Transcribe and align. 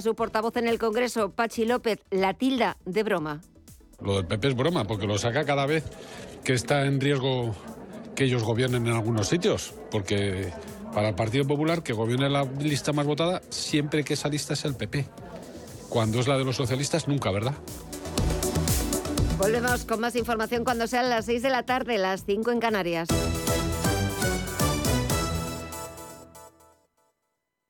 Su 0.00 0.14
portavoz 0.14 0.56
en 0.58 0.68
el 0.68 0.78
Congreso, 0.78 1.30
Pachi 1.30 1.64
López, 1.64 1.98
la 2.10 2.34
tilda 2.34 2.76
de 2.84 3.02
broma. 3.02 3.40
Lo 4.00 4.16
del 4.16 4.26
PP 4.26 4.48
es 4.48 4.54
broma, 4.54 4.84
porque 4.84 5.06
lo 5.06 5.18
saca 5.18 5.44
cada 5.44 5.66
vez 5.66 5.82
que 6.44 6.52
está 6.52 6.84
en 6.84 7.00
riesgo 7.00 7.56
que 8.14 8.24
ellos 8.24 8.44
gobiernen 8.44 8.86
en 8.86 8.92
algunos 8.92 9.28
sitios, 9.28 9.74
porque 9.90 10.52
para 10.94 11.08
el 11.08 11.14
Partido 11.16 11.46
Popular 11.46 11.82
que 11.82 11.94
gobierne 11.94 12.28
la 12.28 12.44
lista 12.44 12.92
más 12.92 13.06
votada 13.06 13.40
siempre 13.48 14.04
que 14.04 14.14
esa 14.14 14.28
lista 14.28 14.52
es 14.52 14.64
el 14.66 14.76
PP. 14.76 15.06
Cuando 15.88 16.20
es 16.20 16.28
la 16.28 16.36
de 16.36 16.44
los 16.44 16.54
socialistas, 16.54 17.08
nunca, 17.08 17.32
¿verdad? 17.32 17.54
Volvemos 19.38 19.84
con 19.84 20.00
más 20.00 20.14
información 20.16 20.64
cuando 20.64 20.86
sean 20.86 21.08
las 21.08 21.24
6 21.24 21.42
de 21.42 21.50
la 21.50 21.64
tarde, 21.64 21.96
las 21.98 22.24
5 22.24 22.52
en 22.52 22.60
Canarias. 22.60 23.08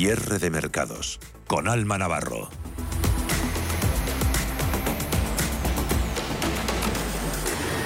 Cierre 0.00 0.38
de 0.38 0.48
mercados 0.48 1.20
con 1.46 1.68
Alma 1.68 1.98
Navarro. 1.98 2.48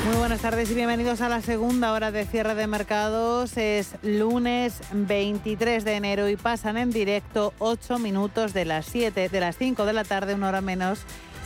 Muy 0.07 0.17
buenas 0.19 0.41
tardes 0.41 0.71
y 0.71 0.75
bienvenidos 0.75 1.21
a 1.23 1.29
la 1.29 1.43
segunda 1.43 1.93
hora 1.93 2.13
de 2.13 2.25
cierre 2.25 2.55
de 2.55 2.69
mercados. 2.69 3.57
Es 3.57 3.97
lunes 4.03 4.81
23 4.93 5.85
de 5.85 5.95
enero 5.95 6.29
y 6.29 6.37
pasan 6.37 6.77
en 6.77 6.93
directo 6.93 7.53
8 7.59 7.99
minutos 7.99 8.53
de 8.53 8.65
las 8.65 8.87
7, 8.87 9.29
de 9.29 9.41
las 9.41 9.59
5 9.59 9.85
de 9.85 9.93
la 9.93 10.05
tarde, 10.05 10.37
una 10.37 10.51
hora 10.51 10.61
menos, 10.61 11.01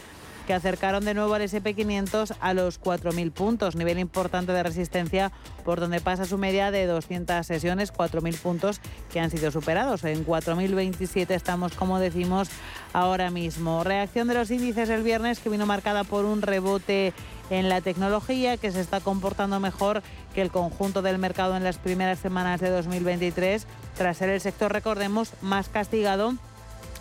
que 0.47 0.55
acercaron 0.55 1.05
de 1.05 1.15
nuevo 1.15 1.35
al 1.35 1.43
SP500 1.43 2.37
a 2.41 2.55
los 2.55 2.81
4.000 2.81 3.33
puntos, 3.33 3.77
nivel 3.77 3.99
importante 3.99 4.53
de 4.53 4.63
resistencia 4.63 5.33
por 5.65 5.81
donde 5.81 6.01
pasa 6.01 6.25
su 6.25 6.39
media 6.39 6.71
de 6.71 6.87
200 6.87 7.47
sesiones, 7.47 7.93
4.000 7.93 8.37
puntos 8.39 8.81
que 9.13 9.21
han 9.21 9.31
sido 9.31 9.51
superados. 9.51 10.05
En 10.05 10.27
4.027 10.27 11.31
estamos, 11.31 11.75
como 11.75 11.99
decimos, 11.99 12.49
ahora 12.93 13.31
mismo. 13.31 13.85
Reacción 13.85 14.29
de 14.29 14.35
los 14.35 14.51
índices 14.51 14.91
el 14.91 15.03
viernes 15.03 15.39
que 15.39 15.51
vino 15.51 15.67
marcada 15.67 16.05
por 16.05 16.25
un 16.25 16.43
rebote 16.43 17.13
en 17.51 17.69
la 17.69 17.81
tecnología 17.81 18.57
que 18.57 18.73
se 18.73 18.81
está 18.81 19.01
comportando 19.01 19.61
mejor 19.61 20.03
que 20.35 20.43
el 20.43 20.51
conjunto 20.51 21.03
del 21.03 21.19
mercado 21.19 21.57
en 21.57 21.65
las 21.65 21.79
primeras 21.79 22.19
semanas 22.19 22.61
de 22.61 22.71
2023, 22.71 23.67
tras 23.97 24.17
ser 24.17 24.31
el 24.31 24.41
sector, 24.41 24.73
recordemos, 24.73 25.33
más 25.43 25.69
castigado 25.69 26.35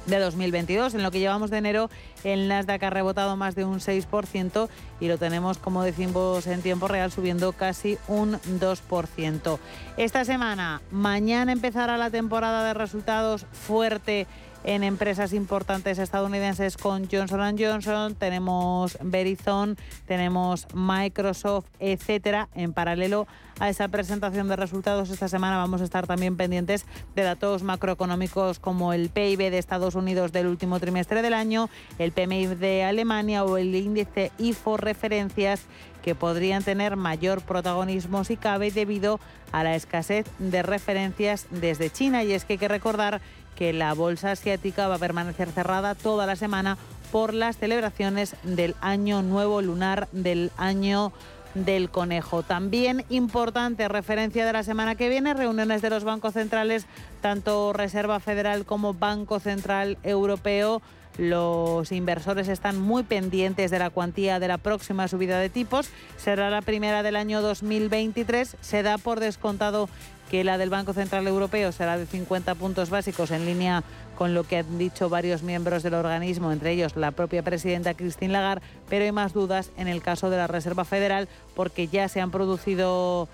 de 0.05 0.19
2022. 0.19 0.93
En 0.93 1.03
lo 1.03 1.11
que 1.11 1.19
llevamos 1.19 1.49
de 1.49 1.57
enero, 1.57 1.89
el 2.23 2.47
Nasdaq 2.47 2.83
ha 2.83 2.89
rebotado 2.89 3.35
más 3.37 3.55
de 3.55 3.65
un 3.65 3.79
6% 3.79 4.69
y 4.99 5.07
lo 5.07 5.17
tenemos, 5.17 5.57
como 5.57 5.83
decimos, 5.83 6.47
en 6.47 6.61
tiempo 6.61 6.87
real 6.87 7.11
subiendo 7.11 7.51
casi 7.53 7.97
un 8.07 8.33
2%. 8.33 9.59
Esta 9.97 10.25
semana, 10.25 10.81
mañana 10.91 11.51
empezará 11.51 11.97
la 11.97 12.09
temporada 12.09 12.65
de 12.65 12.73
resultados 12.73 13.45
fuerte 13.51 14.27
en 14.63 14.83
empresas 14.83 15.33
importantes 15.33 15.97
estadounidenses 15.97 16.77
con 16.77 17.09
Johnson 17.09 17.57
Johnson, 17.57 18.15
tenemos 18.15 18.97
Verizon, 19.01 19.77
tenemos 20.05 20.67
Microsoft, 20.73 21.65
etcétera. 21.79 22.49
En 22.53 22.73
paralelo 22.73 23.27
a 23.59 23.69
esa 23.69 23.87
presentación 23.87 24.47
de 24.47 24.55
resultados 24.55 25.09
esta 25.09 25.27
semana 25.27 25.57
vamos 25.57 25.81
a 25.81 25.83
estar 25.83 26.07
también 26.07 26.37
pendientes 26.37 26.85
de 27.15 27.23
datos 27.23 27.63
macroeconómicos 27.63 28.59
como 28.59 28.93
el 28.93 29.09
PIB 29.09 29.51
de 29.51 29.57
Estados 29.57 29.95
Unidos 29.95 30.31
del 30.31 30.47
último 30.47 30.79
trimestre 30.79 31.21
del 31.21 31.33
año, 31.33 31.69
el 31.99 32.11
PMI 32.11 32.47
de 32.47 32.83
Alemania 32.83 33.43
o 33.43 33.57
el 33.57 33.73
índice 33.75 34.31
IFO 34.37 34.77
referencias 34.77 35.65
que 36.01 36.15
podrían 36.15 36.63
tener 36.63 36.95
mayor 36.95 37.41
protagonismo 37.41 38.23
si 38.23 38.37
cabe 38.37 38.71
debido 38.71 39.19
a 39.51 39.63
la 39.63 39.75
escasez 39.75 40.25
de 40.39 40.63
referencias 40.63 41.47
desde 41.51 41.89
China. 41.89 42.23
Y 42.23 42.33
es 42.33 42.45
que 42.45 42.53
hay 42.53 42.59
que 42.59 42.67
recordar 42.67 43.21
que 43.61 43.73
la 43.73 43.93
bolsa 43.93 44.31
asiática 44.31 44.87
va 44.87 44.95
a 44.95 44.97
permanecer 44.97 45.51
cerrada 45.51 45.93
toda 45.93 46.25
la 46.25 46.35
semana 46.35 46.79
por 47.11 47.31
las 47.35 47.59
celebraciones 47.59 48.35
del 48.41 48.73
año 48.81 49.21
nuevo 49.21 49.61
lunar 49.61 50.07
del 50.11 50.49
año 50.57 51.13
del 51.53 51.91
conejo. 51.91 52.41
También 52.41 53.05
importante 53.09 53.87
referencia 53.87 54.47
de 54.47 54.53
la 54.53 54.63
semana 54.63 54.95
que 54.95 55.09
viene, 55.09 55.35
reuniones 55.35 55.83
de 55.83 55.91
los 55.91 56.03
bancos 56.03 56.33
centrales, 56.33 56.87
tanto 57.21 57.71
Reserva 57.71 58.19
Federal 58.19 58.65
como 58.65 58.95
Banco 58.95 59.39
Central 59.39 59.99
Europeo 60.01 60.81
los 61.17 61.91
inversores 61.91 62.47
están 62.47 62.79
muy 62.79 63.03
pendientes 63.03 63.69
de 63.69 63.79
la 63.79 63.89
cuantía 63.89 64.39
de 64.39 64.47
la 64.47 64.57
próxima 64.57 65.07
subida 65.07 65.39
de 65.39 65.49
tipos. 65.49 65.89
Será 66.17 66.49
la 66.49 66.61
primera 66.61 67.03
del 67.03 67.15
año 67.15 67.41
2023. 67.41 68.55
Se 68.61 68.81
da 68.81 68.97
por 68.97 69.19
descontado 69.19 69.89
que 70.31 70.45
la 70.45 70.57
del 70.57 70.69
Banco 70.69 70.93
Central 70.93 71.27
Europeo 71.27 71.73
será 71.73 71.97
de 71.97 72.05
50 72.05 72.55
puntos 72.55 72.89
básicos 72.89 73.31
en 73.31 73.45
línea 73.45 73.83
con 74.17 74.33
lo 74.33 74.45
que 74.45 74.59
han 74.59 74.77
dicho 74.77 75.09
varios 75.09 75.43
miembros 75.43 75.83
del 75.83 75.93
organismo, 75.93 76.53
entre 76.53 76.71
ellos 76.71 76.95
la 76.95 77.11
propia 77.11 77.43
presidenta 77.43 77.95
Christine 77.95 78.31
Lagarde, 78.31 78.65
pero 78.87 79.03
hay 79.03 79.11
más 79.11 79.33
dudas 79.33 79.71
en 79.75 79.89
el 79.89 80.01
caso 80.01 80.29
de 80.29 80.37
la 80.37 80.47
Reserva 80.47 80.85
Federal 80.85 81.27
porque 81.53 81.89
ya 81.89 82.07
se 82.07 82.21
han 82.21 82.31
producido 82.31 83.27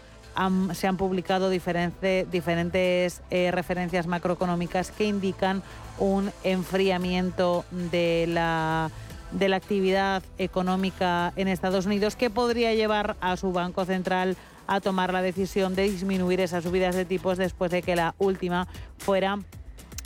se 0.74 0.88
han 0.88 0.98
publicado 0.98 1.50
diferentes 1.52 3.22
eh, 3.32 3.52
referencias 3.52 4.08
macroeconómicas 4.08 4.92
que 4.92 5.06
indican 5.06 5.64
un 6.00 6.32
enfriamiento 6.44 7.64
de 7.72 8.26
la 8.28 8.90
de 9.32 9.50
la 9.50 9.58
actividad 9.58 10.24
económica 10.38 11.34
en 11.36 11.48
Estados 11.48 11.86
Unidos 11.86 12.16
que 12.16 12.30
podría 12.30 12.74
llevar 12.74 13.18
a 13.20 13.36
su 13.36 13.52
Banco 13.52 13.84
Central 13.86 14.38
a 14.68 14.82
tomar 14.82 15.14
la 15.14 15.22
decisión 15.22 15.76
de 15.76 15.84
disminuir 15.84 16.40
esas 16.40 16.64
subidas 16.64 16.96
de 16.96 17.06
tipos 17.06 17.38
después 17.38 17.72
de 17.72 17.82
que 17.82 17.96
la 17.96 18.16
última 18.20 18.68
fuera 18.98 19.40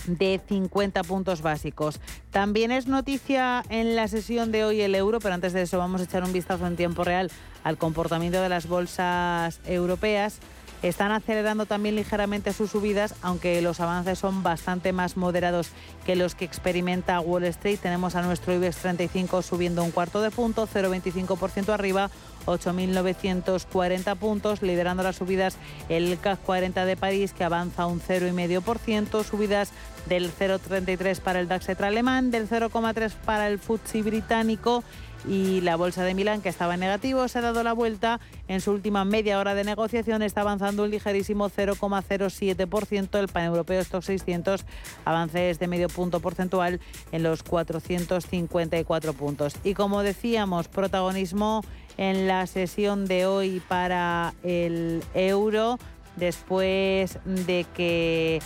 de 0.07 0.41
50 0.47 1.03
puntos 1.03 1.41
básicos. 1.41 1.99
También 2.31 2.71
es 2.71 2.87
noticia 2.87 3.63
en 3.69 3.95
la 3.95 4.07
sesión 4.07 4.51
de 4.51 4.63
hoy 4.63 4.81
el 4.81 4.95
euro, 4.95 5.19
pero 5.19 5.35
antes 5.35 5.53
de 5.53 5.63
eso 5.63 5.77
vamos 5.77 6.01
a 6.01 6.05
echar 6.05 6.23
un 6.23 6.33
vistazo 6.33 6.65
en 6.65 6.75
tiempo 6.75 7.03
real 7.03 7.31
al 7.63 7.77
comportamiento 7.77 8.41
de 8.41 8.49
las 8.49 8.67
bolsas 8.67 9.59
europeas. 9.65 10.39
Están 10.81 11.11
acelerando 11.11 11.67
también 11.67 11.95
ligeramente 11.95 12.53
sus 12.53 12.71
subidas, 12.71 13.13
aunque 13.21 13.61
los 13.61 13.79
avances 13.79 14.17
son 14.17 14.41
bastante 14.41 14.93
más 14.93 15.15
moderados 15.15 15.69
que 16.07 16.15
los 16.15 16.33
que 16.33 16.43
experimenta 16.43 17.19
Wall 17.19 17.43
Street. 17.43 17.77
Tenemos 17.79 18.15
a 18.15 18.23
nuestro 18.23 18.55
IBEX 18.55 18.77
35 18.77 19.43
subiendo 19.43 19.83
un 19.83 19.91
cuarto 19.91 20.21
de 20.21 20.31
punto, 20.31 20.67
0,25% 20.67 21.69
arriba, 21.69 22.09
8.940 22.45 24.15
puntos, 24.17 24.61
liderando 24.61 25.03
las 25.03 25.17
subidas 25.17 25.57
el 25.89 26.19
CAC 26.19 26.39
40 26.41 26.85
de 26.85 26.97
París, 26.97 27.33
que 27.33 27.43
avanza 27.43 27.85
un 27.85 28.01
0,5%, 28.01 29.23
subidas 29.23 29.71
del 30.07 30.31
0,33 30.31 31.19
para 31.19 31.39
el 31.39 31.47
DAX 31.47 31.69
alemán, 31.81 32.31
del 32.31 32.49
0,3 32.49 33.11
para 33.25 33.47
el 33.47 33.59
FTSE 33.59 34.01
británico 34.01 34.83
y 35.27 35.61
la 35.61 35.75
bolsa 35.75 36.03
de 36.03 36.13
Milán, 36.13 36.41
que 36.41 36.49
estaba 36.49 36.73
en 36.73 36.79
negativo, 36.79 37.27
se 37.27 37.39
ha 37.39 37.41
dado 37.41 37.63
la 37.63 37.73
vuelta. 37.73 38.19
En 38.47 38.61
su 38.61 38.71
última 38.71 39.05
media 39.05 39.39
hora 39.39 39.53
de 39.53 39.63
negociación 39.63 40.21
está 40.23 40.41
avanzando 40.41 40.83
un 40.83 40.89
ligerísimo 40.89 41.49
0,07%. 41.49 43.19
El 43.19 43.27
paneuropeo 43.27 43.81
Stock 43.81 44.03
600 44.03 44.65
avances 45.05 45.59
de 45.59 45.67
medio 45.67 45.89
punto 45.89 46.19
porcentual 46.19 46.79
en 47.11 47.23
los 47.23 47.43
454 47.43 49.13
puntos. 49.13 49.53
Y 49.63 49.73
como 49.73 50.01
decíamos, 50.01 50.67
protagonismo 50.67 51.63
en 51.97 52.27
la 52.27 52.47
sesión 52.47 53.05
de 53.05 53.25
hoy 53.25 53.61
para 53.67 54.33
el 54.43 55.03
euro, 55.13 55.79
después 56.15 57.19
de 57.25 57.65
que 57.75 58.41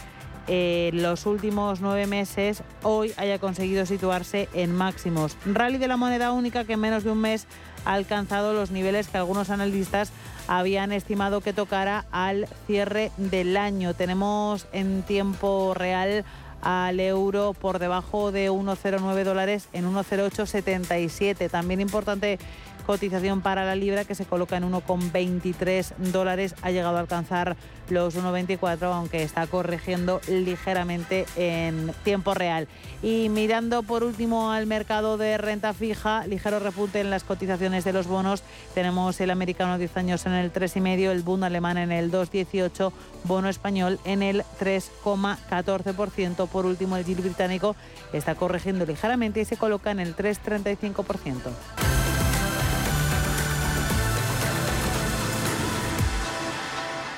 en 0.48 1.02
los 1.02 1.26
últimos 1.26 1.82
nueve 1.82 2.06
meses 2.06 2.62
hoy 2.84 3.14
haya 3.18 3.40
conseguido 3.40 3.86
situarse 3.86 4.48
en 4.54 4.76
máximos. 4.76 5.38
Rally 5.46 5.78
de 5.78 5.88
la 5.88 5.98
moneda 5.98 6.32
única 6.32 6.66
que 6.66 6.74
en 6.74 6.82
menos 6.82 7.04
de 7.04 7.12
un 7.12 7.20
mes 7.20 7.48
ha 7.86 7.94
alcanzado 7.94 8.54
los 8.54 8.72
niveles 8.72 9.08
que 9.08 9.18
algunos 9.18 9.50
analistas 9.50 10.12
habían 10.48 10.92
estimado 10.92 11.42
que 11.42 11.54
tocara 11.54 12.06
al 12.12 12.48
cierre 12.68 13.12
del 13.18 13.58
año. 13.58 13.94
Tenemos 13.94 14.68
en 14.72 15.04
tiempo 15.04 15.74
real 15.74 16.26
al 16.62 17.00
euro 17.00 17.54
por 17.54 17.80
debajo 17.80 18.32
de 18.32 18.50
1,09 18.52 19.24
dólares 19.24 19.70
en 19.74 19.86
1,0877. 19.92 21.50
También 21.50 21.80
importante 21.80 22.40
cotización 22.86 23.42
para 23.42 23.66
la 23.66 23.76
libra 23.76 24.06
que 24.06 24.16
se 24.16 24.26
coloca 24.26 24.58
en 24.58 24.72
1,23 24.72 25.96
dólares. 26.12 26.56
Ha 26.62 26.72
llegado 26.72 26.98
a 26.98 27.00
alcanzar 27.02 27.56
los 27.90 28.16
1,24 28.16 28.94
aunque 28.94 29.24
está 29.24 29.46
corrigiendo 29.48 30.22
ligeramente 30.28 31.26
en 31.36 31.92
tiempo 32.04 32.34
real. 32.34 32.68
Y 33.04 33.30
mirando 33.30 33.84
por 33.84 34.04
último 34.04 34.52
al 34.52 34.66
mercado 34.66 35.18
de 35.18 35.38
renta 35.38 35.74
fija, 35.74 36.26
ligero 36.28 36.60
repunte 36.60 37.00
en 37.02 37.10
las 37.10 37.24
cotizaciones 37.24 37.84
de 37.84 37.94
los 37.94 38.08
bonos. 38.08 38.44
Tenemos 38.74 39.20
el 39.22 39.32
americano 39.32 39.78
10 39.78 39.98
años 39.98 40.26
en 40.26 40.34
el 40.34 40.52
3,5, 40.52 41.12
el 41.12 41.22
Bund 41.22 41.44
alemán 41.44 41.78
en 41.78 41.92
el 41.92 42.12
2,18, 42.12 42.92
bono 43.24 43.50
español 43.50 44.00
en 44.06 44.24
el 44.24 44.44
3,14%. 44.60 46.48
Por 46.48 46.66
último, 46.66 46.98
el 46.98 47.06
GIL 47.06 47.22
británico 47.22 47.76
está 48.14 48.36
corrigiendo 48.36 48.86
ligeramente 48.86 49.42
y 49.42 49.46
se 49.46 49.58
coloca 49.58 49.92
en 49.92 50.00
el 50.00 50.16
3,35%. 50.16 52.05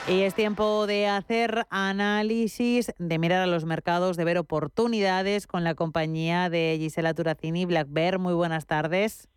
Y 0.10 0.22
es 0.22 0.34
tiempo 0.34 0.88
de 0.88 1.08
hacer 1.08 1.66
análisis, 1.70 2.94
de 2.98 3.20
mirar 3.20 3.42
a 3.42 3.46
los 3.46 3.66
mercados, 3.66 4.16
de 4.16 4.24
ver 4.24 4.38
oportunidades 4.38 5.48
con 5.48 5.66
la 5.66 5.76
compañía 5.76 6.50
de 6.50 6.78
Gisela 6.80 7.14
Turacini, 7.14 7.66
Black 7.66 7.88
Bear. 7.90 8.18
Muy 8.18 8.34
buenas 8.34 8.66
tardes. 8.68 9.28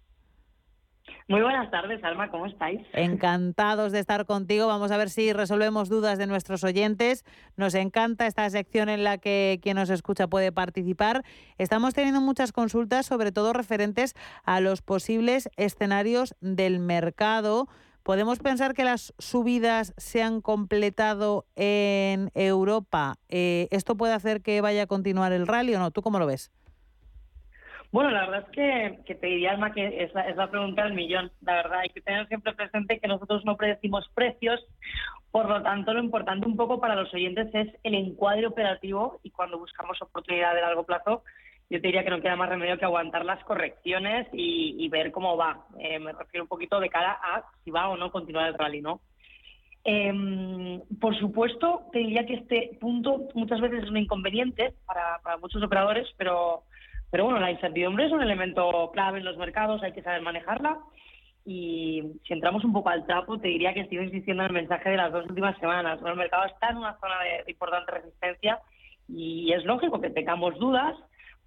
Muy 1.27 1.43
buenas 1.43 1.73
tardes, 1.73 2.03
Alma, 2.05 2.31
¿cómo 2.31 2.47
estáis? 2.47 2.81
Encantados 2.93 3.91
de 3.91 3.99
estar 3.99 4.27
contigo. 4.27 4.69
Vamos 4.69 4.93
a 4.93 4.97
ver 4.97 5.11
si 5.11 5.33
resolvemos 5.33 5.89
dudas 5.89 6.19
de 6.19 6.29
nuestros 6.29 6.63
oyentes. 6.63 7.25
Nos 7.57 7.75
encanta 7.75 8.29
esta 8.29 8.49
sección 8.49 8.89
en 8.89 9.03
la 9.03 9.19
que 9.19 9.59
quien 9.61 9.77
nos 9.77 9.91
escucha 9.91 10.29
puede 10.29 10.53
participar. 10.53 11.25
Estamos 11.59 11.95
teniendo 11.95 12.21
muchas 12.21 12.53
consultas, 12.53 13.07
sobre 13.07 13.33
todo 13.33 13.53
referentes 13.53 14.15
a 14.45 14.61
los 14.61 14.83
posibles 14.83 15.51
escenarios 15.57 16.37
del 16.41 16.79
mercado 16.79 17.67
¿Podemos 18.03 18.39
pensar 18.39 18.75
que 18.75 18.85
las 18.85 19.15
subidas 19.19 19.95
se 19.97 20.23
han 20.23 20.41
completado 20.41 21.47
en 21.57 22.31
Europa? 22.35 23.17
Eh, 23.29 23.69
¿Esto 23.71 23.97
puede 23.97 24.15
hacer 24.15 24.43
que 24.43 24.61
vaya 24.61 24.83
a 24.83 24.87
continuar 24.87 25.33
el 25.33 25.47
rally 25.47 25.75
o 25.75 25.79
no? 25.79 25.91
¿Tú 25.91 26.03
cómo 26.03 26.19
lo 26.19 26.27
ves? 26.27 26.51
Bueno, 27.93 28.11
la 28.11 28.21
verdad 28.27 28.47
es 28.53 29.01
que, 29.05 29.15
te 29.17 29.27
diría, 29.27 29.51
Alma, 29.51 29.73
que 29.73 30.05
es 30.05 30.15
la, 30.15 30.29
es 30.29 30.37
la 30.37 30.49
pregunta 30.49 30.85
del 30.85 30.95
millón. 30.95 31.33
La 31.41 31.55
verdad, 31.55 31.81
hay 31.81 31.89
que 31.89 32.01
tener 32.01 32.29
siempre 32.29 32.55
presente 32.55 33.01
que 33.01 33.09
nosotros 33.09 33.45
no 33.45 33.57
predecimos 33.57 34.09
precios, 34.15 34.65
por 35.31 35.49
lo 35.49 35.63
tanto, 35.63 35.95
lo 35.95 36.03
importante 36.03 36.47
un 36.47 36.57
poco 36.57 36.81
para 36.81 36.97
los 36.97 37.13
oyentes 37.15 37.49
es 37.55 37.69
el 37.85 37.95
encuadre 37.95 38.47
operativo 38.47 39.21
y 39.23 39.31
cuando 39.31 39.59
buscamos 39.59 40.01
oportunidad 40.03 40.55
de 40.55 40.61
largo 40.61 40.85
plazo, 40.85 41.23
yo 41.71 41.81
te 41.81 41.87
diría 41.87 42.03
que 42.03 42.11
no 42.11 42.21
queda 42.21 42.35
más 42.35 42.49
remedio 42.49 42.79
que 42.79 42.85
aguantar 42.85 43.25
las 43.25 43.43
correcciones 43.45 44.27
y, 44.33 44.89
ver 44.89 45.13
cómo 45.13 45.37
va. 45.37 45.67
Eh, 45.79 46.01
me 46.01 46.13
refiero 46.13 46.43
un 46.43 46.49
poquito 46.49 46.81
de 46.81 46.89
cara 46.89 47.13
a 47.23 47.45
si 47.65 47.71
va 47.71 47.89
o 47.89 47.97
no 47.97 48.11
continuar 48.11 48.49
el 48.49 48.59
rally, 48.59 48.83
¿no? 48.83 49.01
Em, 49.85 50.81
por 51.01 51.17
supuesto, 51.17 51.83
te 51.93 52.01
diría 52.01 52.27
que 52.27 52.35
este 52.35 52.77
punto 52.81 53.29
muchas 53.35 53.61
veces 53.61 53.85
es 53.85 53.91
un 53.91 53.99
inconveniente 53.99 54.75
para, 54.85 55.37
muchos 55.39 55.63
operadores, 55.63 56.09
pero, 56.19 56.65
pero 57.09 57.25
bueno, 57.25 57.39
la 57.39 57.53
incertidumbre 57.53 58.07
es 58.07 58.13
un 58.13 58.21
elemento 58.21 58.91
clave 58.93 59.21
en 59.21 59.25
los 59.25 59.39
mercados, 59.39 59.81
hay 59.85 59.93
que 59.93 60.03
saber 60.03 60.23
manejarla. 60.23 60.77
Y 61.47 62.03
si 62.27 62.35
entramos 62.35 62.65
un 62.65 62.73
poco 62.73 62.91
al 62.91 63.07
trapo, 63.07 63.39
te 63.39 63.49
diría 63.49 63.73
que 63.73 63.81
estoy 63.81 63.99
insistiendo 63.99 64.43
en 64.43 64.49
el 64.49 64.55
mensaje 64.55 64.91
de 64.91 64.97
las 64.97 65.13
dos 65.13 65.25
últimas 65.27 65.57
semanas. 65.59 66.01
El 66.05 66.17
mercado 66.17 66.45
está 66.47 66.71
en 66.71 66.79
una 66.79 66.99
zona 66.99 67.15
de 67.21 67.51
importante 67.51 67.93
resistencia 67.93 68.59
y 69.09 69.53
es 69.53 69.65
lógico 69.65 70.01
que 70.01 70.11
tengamos 70.11 70.59
dudas, 70.59 70.97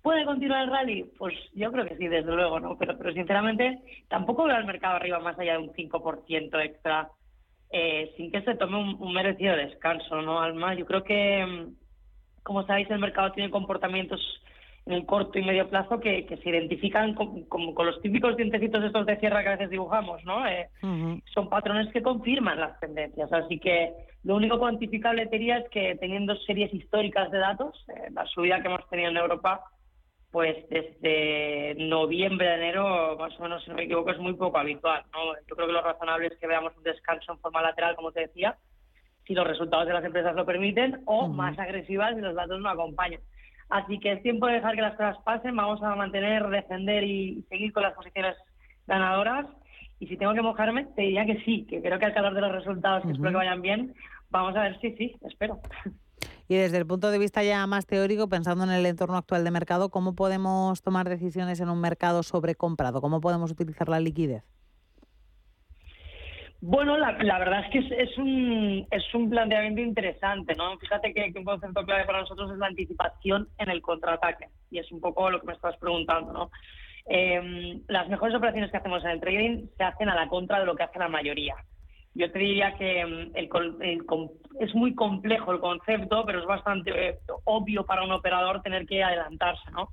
¿Puede 0.04 0.26
continuar 0.26 0.64
el 0.64 0.70
rally? 0.70 1.06
Pues 1.18 1.34
yo 1.54 1.72
creo 1.72 1.86
que 1.86 1.96
sí, 1.96 2.08
desde 2.08 2.32
luego, 2.32 2.60
¿no? 2.60 2.78
Pero, 2.78 2.98
pero 2.98 3.14
sinceramente 3.14 3.80
tampoco 4.10 4.44
veo 4.44 4.56
al 4.56 4.66
mercado 4.66 4.98
arriba 4.98 5.18
más 5.20 5.40
allá 5.40 5.54
de 5.54 5.60
un 5.60 5.74
5% 5.74 6.64
extra 6.64 7.10
eh, 7.76 8.14
sin 8.16 8.32
que 8.32 8.42
se 8.44 8.54
tome 8.54 8.78
un, 8.78 9.14
merecido 9.14 9.56
descanso, 9.56 10.22
¿no, 10.22 10.40
Alma? 10.40 10.76
Yo 10.76 10.86
creo 10.86 11.04
que, 11.04 11.44
mm, 11.44 12.44
como 12.44 12.64
sabéis, 12.68 12.88
el 12.92 13.00
mercado 13.00 13.32
tiene 13.32 13.50
comportamientos 13.50 14.22
en 14.86 14.94
el 14.94 15.06
corto 15.08 15.40
y 15.40 15.44
medio 15.44 15.68
plazo 15.70 16.00
que, 16.00 16.28
se 16.28 16.50
identifican 16.50 17.16
con, 17.16 17.46
con, 17.46 17.86
los 17.86 18.00
típicos 18.02 18.38
dientecitos 18.38 18.84
estos 18.84 19.08
de 19.08 19.18
sierra 19.20 19.42
que 19.42 19.48
a 19.48 19.52
veces 19.54 19.72
dibujamos, 19.72 20.24
¿no? 20.24 20.46
Eh, 20.46 20.70
son 21.34 21.50
patrones 21.50 21.92
que 21.92 22.04
confirman 22.04 22.60
las 22.60 22.80
tendencias. 22.80 23.32
Así 23.34 23.58
que 23.58 23.94
lo 24.24 24.36
único 24.36 24.60
cuantificable 24.60 25.26
diría 25.26 25.58
es 25.58 25.70
que 25.70 25.96
teniendo 25.96 26.36
series 26.42 26.72
históricas 26.74 27.32
de 27.32 27.40
datos, 27.40 27.86
eh, 27.88 28.10
la 28.12 28.26
subida 28.28 28.62
que 28.62 28.68
hemos 28.68 28.88
tenido 28.90 29.10
en 29.10 29.18
Europa, 29.18 29.64
pues 30.34 30.68
desde 30.68 31.76
noviembre, 31.78 32.56
enero, 32.56 33.16
más 33.20 33.40
o 33.40 33.44
menos, 33.44 33.64
si 33.64 33.70
no 33.70 33.76
me 33.76 33.84
equivoco, 33.84 34.10
es 34.10 34.18
muy 34.18 34.34
poco 34.34 34.58
habitual. 34.58 35.04
¿no? 35.14 35.36
Yo 35.48 35.56
creo 35.56 35.68
que 35.68 35.74
lo 35.74 35.84
razonable 35.84 36.26
es 36.26 36.40
que 36.40 36.48
veamos 36.48 36.76
un 36.76 36.82
descanso 36.82 37.34
en 37.34 37.38
forma 37.38 37.62
lateral, 37.62 37.96
como 37.96 38.12
te 38.12 38.22
decía, 38.22 38.58
si 39.28 39.36
los 39.36 39.46
resultados 39.46 39.86
de 39.86 39.94
las 39.94 40.04
empresas 40.04 40.34
lo 40.34 40.44
permiten, 40.44 41.04
o 41.06 41.28
más 41.28 41.60
agresivas 41.60 42.16
si 42.16 42.22
los 42.22 42.34
datos 42.34 42.60
no 42.60 42.68
acompañan. 42.68 43.22
Así 43.70 44.00
que 44.00 44.14
es 44.14 44.24
tiempo 44.24 44.48
de 44.48 44.54
dejar 44.54 44.74
que 44.74 44.82
las 44.82 44.96
cosas 44.96 45.18
pasen, 45.24 45.56
vamos 45.56 45.84
a 45.84 45.94
mantener, 45.94 46.48
defender 46.48 47.04
y 47.04 47.44
seguir 47.48 47.72
con 47.72 47.84
las 47.84 47.94
posiciones 47.94 48.36
ganadoras. 48.88 49.46
Y 50.00 50.08
si 50.08 50.18
tengo 50.18 50.34
que 50.34 50.42
mojarme, 50.42 50.86
te 50.96 51.04
diría 51.04 51.28
que 51.28 51.44
sí, 51.44 51.68
que 51.70 51.80
creo 51.80 52.00
que 52.00 52.06
al 52.06 52.14
calor 52.16 52.34
de 52.34 52.42
los 52.42 52.52
resultados, 52.52 53.04
que 53.04 53.12
espero 53.12 53.30
que 53.30 53.38
vayan 53.38 53.62
bien, 53.62 53.94
vamos 54.32 54.56
a 54.56 54.64
ver 54.64 54.80
si 54.82 54.94
sí, 54.94 55.16
espero. 55.22 55.60
Y 56.54 56.56
desde 56.56 56.78
el 56.78 56.86
punto 56.86 57.10
de 57.10 57.18
vista 57.18 57.42
ya 57.42 57.66
más 57.66 57.88
teórico, 57.88 58.30
pensando 58.30 58.64
en 58.64 58.70
el 58.70 58.86
entorno 58.86 59.18
actual 59.18 59.44
de 59.44 59.50
mercado, 59.50 59.90
¿cómo 59.90 60.14
podemos 60.14 60.84
tomar 60.84 61.10
decisiones 61.10 61.60
en 61.62 61.68
un 61.68 61.82
mercado 61.82 62.22
sobrecomprado? 62.22 63.02
¿Cómo 63.02 63.22
podemos 63.22 63.50
utilizar 63.50 63.90
la 63.90 64.00
liquidez? 64.00 64.44
Bueno, 66.62 66.96
la, 67.00 67.40
verdad 67.40 67.66
es 67.66 67.72
que 67.72 68.04
es, 68.04 68.16
un, 68.20 68.86
es 68.92 69.16
un 69.16 69.32
planteamiento 69.32 69.82
interesante, 69.82 70.54
¿no? 70.54 70.78
Fíjate 70.78 71.12
que, 71.12 71.34
un 71.36 71.44
concepto 71.44 71.84
clave 71.86 72.06
para 72.06 72.22
nosotros 72.22 72.52
es 72.52 72.58
la 72.60 72.68
anticipación 72.68 73.50
en 73.58 73.72
el 73.72 73.82
contraataque, 73.82 74.50
y 74.70 74.78
es 74.78 74.92
un 74.92 75.02
poco 75.02 75.32
lo 75.32 75.42
que 75.42 75.48
me 75.48 75.54
estabas 75.54 75.78
preguntando, 75.78 76.34
¿no? 76.34 76.52
Em, 77.08 77.82
las 77.88 78.08
mejores 78.10 78.36
operaciones 78.36 78.70
que 78.70 78.78
hacemos 78.78 79.04
en 79.04 79.10
el 79.10 79.20
trading 79.20 79.66
se 79.76 79.84
hacen 79.84 80.08
a 80.08 80.14
la 80.14 80.28
contra 80.28 80.60
de 80.60 80.68
lo 80.68 80.76
que 80.76 80.84
hace 80.84 81.00
la 81.00 81.10
mayoría. 81.10 81.56
Yo 82.16 82.32
te 82.32 82.40
diría 82.40 82.76
que 82.76 83.00
em, 83.00 83.32
el, 83.34 83.50
es 84.60 84.76
muy 84.76 84.94
complejo 84.94 85.52
el 85.52 85.60
concepto, 85.60 86.26
pero 86.26 86.40
es 86.40 86.46
bastante 86.46 87.10
eh, 87.10 87.20
obvio 87.46 87.86
para 87.86 88.04
un 88.04 88.12
operador 88.12 88.62
tener 88.62 88.86
que 88.86 89.04
adelantarse, 89.04 89.72
¿no? 89.72 89.90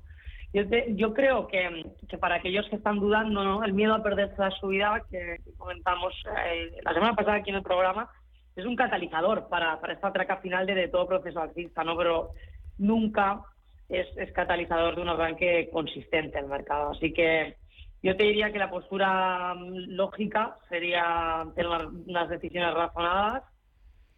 Yo, 0.53 1.13
creo 1.13 1.47
que, 1.47 1.85
para 2.19 2.35
aquellos 2.35 2.67
que 2.67 2.75
están 2.75 2.99
dudando, 2.99 3.63
el 3.63 3.71
miedo 3.71 3.95
a 3.95 4.03
perderse 4.03 4.35
la 4.37 4.51
subida, 4.51 5.01
que, 5.09 5.37
comentamos 5.57 6.13
eh, 6.45 6.77
la 6.83 6.93
semana 6.93 7.15
pasada 7.15 7.37
aquí 7.37 7.51
en 7.51 7.55
el 7.55 7.63
programa, 7.63 8.09
es 8.57 8.65
un 8.65 8.75
catalizador 8.75 9.47
para, 9.47 9.79
esta 9.89 10.11
traca 10.11 10.37
final 10.37 10.65
de, 10.65 10.89
todo 10.89 11.07
proceso 11.07 11.41
alcista, 11.41 11.85
¿no? 11.85 11.95
pero 11.95 12.31
nunca 12.77 13.41
es, 13.87 14.07
catalizador 14.33 14.97
de 14.97 15.01
un 15.01 15.09
arranque 15.09 15.69
consistente 15.71 16.37
en 16.37 16.43
el 16.43 16.49
mercado. 16.49 16.91
Así 16.91 17.13
que 17.13 17.55
yo 18.03 18.17
te 18.17 18.23
diría 18.23 18.51
que 18.51 18.59
la 18.59 18.69
postura 18.69 19.53
mm, 19.53 19.95
lógica 19.95 20.57
sería 20.69 21.45
tener 21.55 21.71
unas 22.07 22.29
decisiones 22.29 22.73
razonadas 22.73 23.43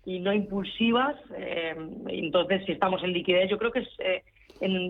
y 0.05 0.19
no 0.19 0.33
impulsivas. 0.33 1.15
Eh, 1.37 1.75
entonces, 2.07 2.65
si 2.65 2.73
estamos 2.73 3.03
en 3.03 3.13
liquidez, 3.13 3.49
yo 3.49 3.57
creo 3.57 3.71
que 3.71 3.79
es... 3.79 3.89
Eh, 3.99 4.23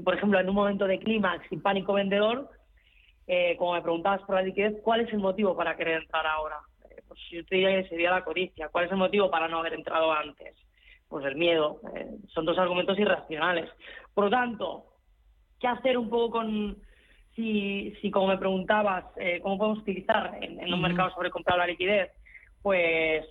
por 0.03 0.13
ejemplo, 0.13 0.39
en 0.39 0.49
un 0.49 0.55
momento 0.55 0.85
de 0.85 0.99
clímax 0.99 1.51
y 1.51 1.57
pánico 1.57 1.93
vendedor, 1.93 2.49
eh, 3.25 3.55
como 3.57 3.73
me 3.73 3.81
preguntabas 3.81 4.21
por 4.21 4.35
la 4.35 4.41
liquidez, 4.41 4.75
¿cuál 4.83 5.01
es 5.01 5.13
el 5.13 5.19
motivo 5.19 5.55
para 5.55 5.75
querer 5.75 6.01
entrar 6.01 6.27
ahora? 6.27 6.57
Eh, 6.89 7.01
pues 7.07 7.19
yo 7.31 7.45
te 7.45 7.55
diría 7.55 7.81
que 7.81 7.89
sería 7.89 8.11
la 8.11 8.23
codicia. 8.23 8.69
¿Cuál 8.69 8.85
es 8.85 8.91
el 8.91 8.97
motivo 8.97 9.31
para 9.31 9.47
no 9.47 9.59
haber 9.59 9.73
entrado 9.73 10.11
antes? 10.11 10.55
Pues 11.07 11.25
el 11.25 11.35
miedo. 11.35 11.79
Eh, 11.95 12.07
son 12.33 12.45
dos 12.45 12.57
argumentos 12.57 12.99
irracionales. 12.99 13.69
Por 14.13 14.25
lo 14.25 14.29
tanto, 14.29 14.85
¿qué 15.59 15.67
hacer 15.67 15.97
un 15.97 16.09
poco 16.09 16.31
con, 16.31 16.77
si, 17.35 17.93
si 18.01 18.11
como 18.11 18.27
me 18.27 18.37
preguntabas, 18.37 19.05
cómo 19.41 19.57
podemos 19.57 19.79
utilizar 19.79 20.37
en, 20.41 20.73
un 20.73 20.81
mercado 20.81 21.11
sobre 21.11 21.29
comprar 21.29 21.57
la 21.57 21.67
liquidez? 21.67 22.11
Pues 22.61 23.25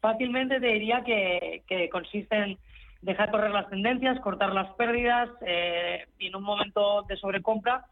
fácilmente 0.00 0.60
te 0.60 0.66
diría 0.66 1.02
que, 1.04 1.62
que 1.66 1.88
consiste 1.88 2.36
en 2.36 2.58
dejar 3.06 3.30
correr 3.30 3.52
las 3.52 3.68
tendencias, 3.68 4.20
cortar 4.20 4.52
las 4.52 4.74
pérdidas 4.74 5.30
eh, 5.46 6.06
y 6.18 6.26
en 6.26 6.36
un 6.36 6.42
momento 6.42 7.02
de 7.02 7.16
sobrecompra 7.16 7.84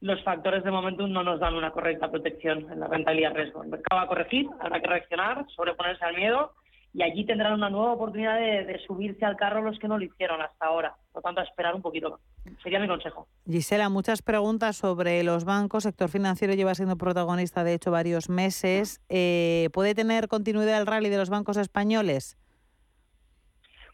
los 0.00 0.22
factores 0.24 0.64
de 0.64 0.70
momento 0.70 1.06
no 1.06 1.22
nos 1.22 1.40
dan 1.40 1.54
una 1.54 1.70
correcta 1.70 2.10
protección 2.10 2.70
en 2.70 2.80
la 2.80 2.88
rentabilidad 2.88 3.34
riesgo. 3.34 3.62
El 3.62 3.70
mercado 3.70 4.00
va 4.00 4.02
a 4.04 4.08
corregir, 4.08 4.48
habrá 4.60 4.80
que 4.80 4.88
reaccionar, 4.88 5.46
sobreponerse 5.54 6.04
al 6.04 6.16
miedo 6.16 6.52
y 6.92 7.02
allí 7.02 7.24
tendrán 7.24 7.54
una 7.54 7.70
nueva 7.70 7.92
oportunidad 7.92 8.36
de, 8.36 8.80
subirse 8.86 9.24
al 9.24 9.36
carro 9.36 9.62
los 9.62 9.78
que 9.78 9.88
no 9.88 9.98
lo 9.98 10.04
hicieron 10.04 10.42
hasta 10.42 10.66
ahora. 10.66 10.94
Por 11.12 11.20
lo 11.20 11.22
tanto, 11.22 11.40
a 11.42 11.44
esperar 11.44 11.74
un 11.74 11.82
poquito. 11.82 12.20
Sería 12.62 12.80
mi 12.80 12.88
consejo. 12.88 13.28
Gisela, 13.46 13.90
muchas 13.90 14.22
preguntas 14.22 14.76
sobre 14.76 15.22
los 15.22 15.44
bancos. 15.44 15.82
Sector 15.82 16.08
financiero 16.08 16.54
lleva 16.54 16.74
siendo 16.74 16.96
protagonista, 16.96 17.64
de 17.64 17.74
hecho, 17.74 17.90
varios 17.90 18.30
meses. 18.30 19.00
Eh, 19.10 19.68
¿Puede 19.74 19.94
tener 19.94 20.28
continuidad 20.28 20.80
el 20.80 20.86
rally 20.86 21.10
de 21.10 21.18
los 21.18 21.28
bancos 21.28 21.58
españoles? 21.58 22.38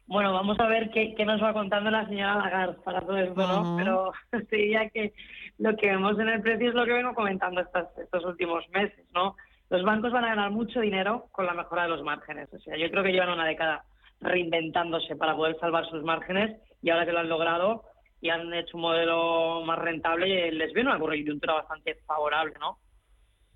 Bueno, 0.07 0.33
vamos 0.33 0.59
a 0.61 0.67
ver 0.69 0.91
qué, 0.91 1.15
nos 1.27 1.43
va 1.43 1.53
contando 1.53 1.91
la 1.91 2.07
señora 2.07 2.37
Lagarde 2.37 2.79
para 2.83 3.03
todo 3.03 3.19
esto, 3.19 3.47
¿no? 3.47 3.77
Pero 3.77 4.13
diría 4.51 4.89
que 4.89 5.13
lo 5.59 5.77
que 5.77 5.89
vemos 5.89 6.19
en 6.19 6.29
el 6.29 6.41
precio 6.41 6.69
es 6.69 6.75
lo 6.75 6.87
que 6.87 6.95
vengo 6.95 7.15
comentando 7.15 7.61
estos 7.61 8.25
últimos 8.25 8.67
meses, 8.71 9.05
¿no? 9.13 9.37
Los 9.69 9.83
bancos 9.83 10.13
van 10.13 10.25
a 10.25 10.29
ganar 10.29 10.51
mucho 10.51 10.81
dinero 10.81 11.27
con 11.31 11.45
la 11.45 11.53
mejora 11.53 11.83
de 11.83 11.91
los 11.91 12.03
márgenes. 12.03 12.49
O 12.55 12.59
sea, 12.59 12.79
yo 12.79 12.91
creo 12.91 13.03
que 13.03 13.13
llevan 13.13 13.31
una 13.31 13.45
década 13.45 13.85
reinventándose 14.21 15.15
para 15.15 15.37
poder 15.37 15.59
salvar 15.61 15.85
sus 15.91 16.03
márgenes 16.03 16.59
y 16.83 16.91
ahora 16.91 17.07
que 17.07 17.13
lo 17.13 17.21
han 17.21 17.29
logrado 17.29 17.85
y 18.21 18.31
han 18.31 18.53
hecho 18.55 18.77
un 18.77 18.83
modelo 18.83 19.63
más 19.65 19.79
rentable, 19.79 20.51
les 20.53 20.73
viene 20.73 20.91
una 20.91 20.99
coyuntura 20.99 21.55
bastante 21.55 21.97
favorable, 22.07 22.55
¿no? 22.61 22.79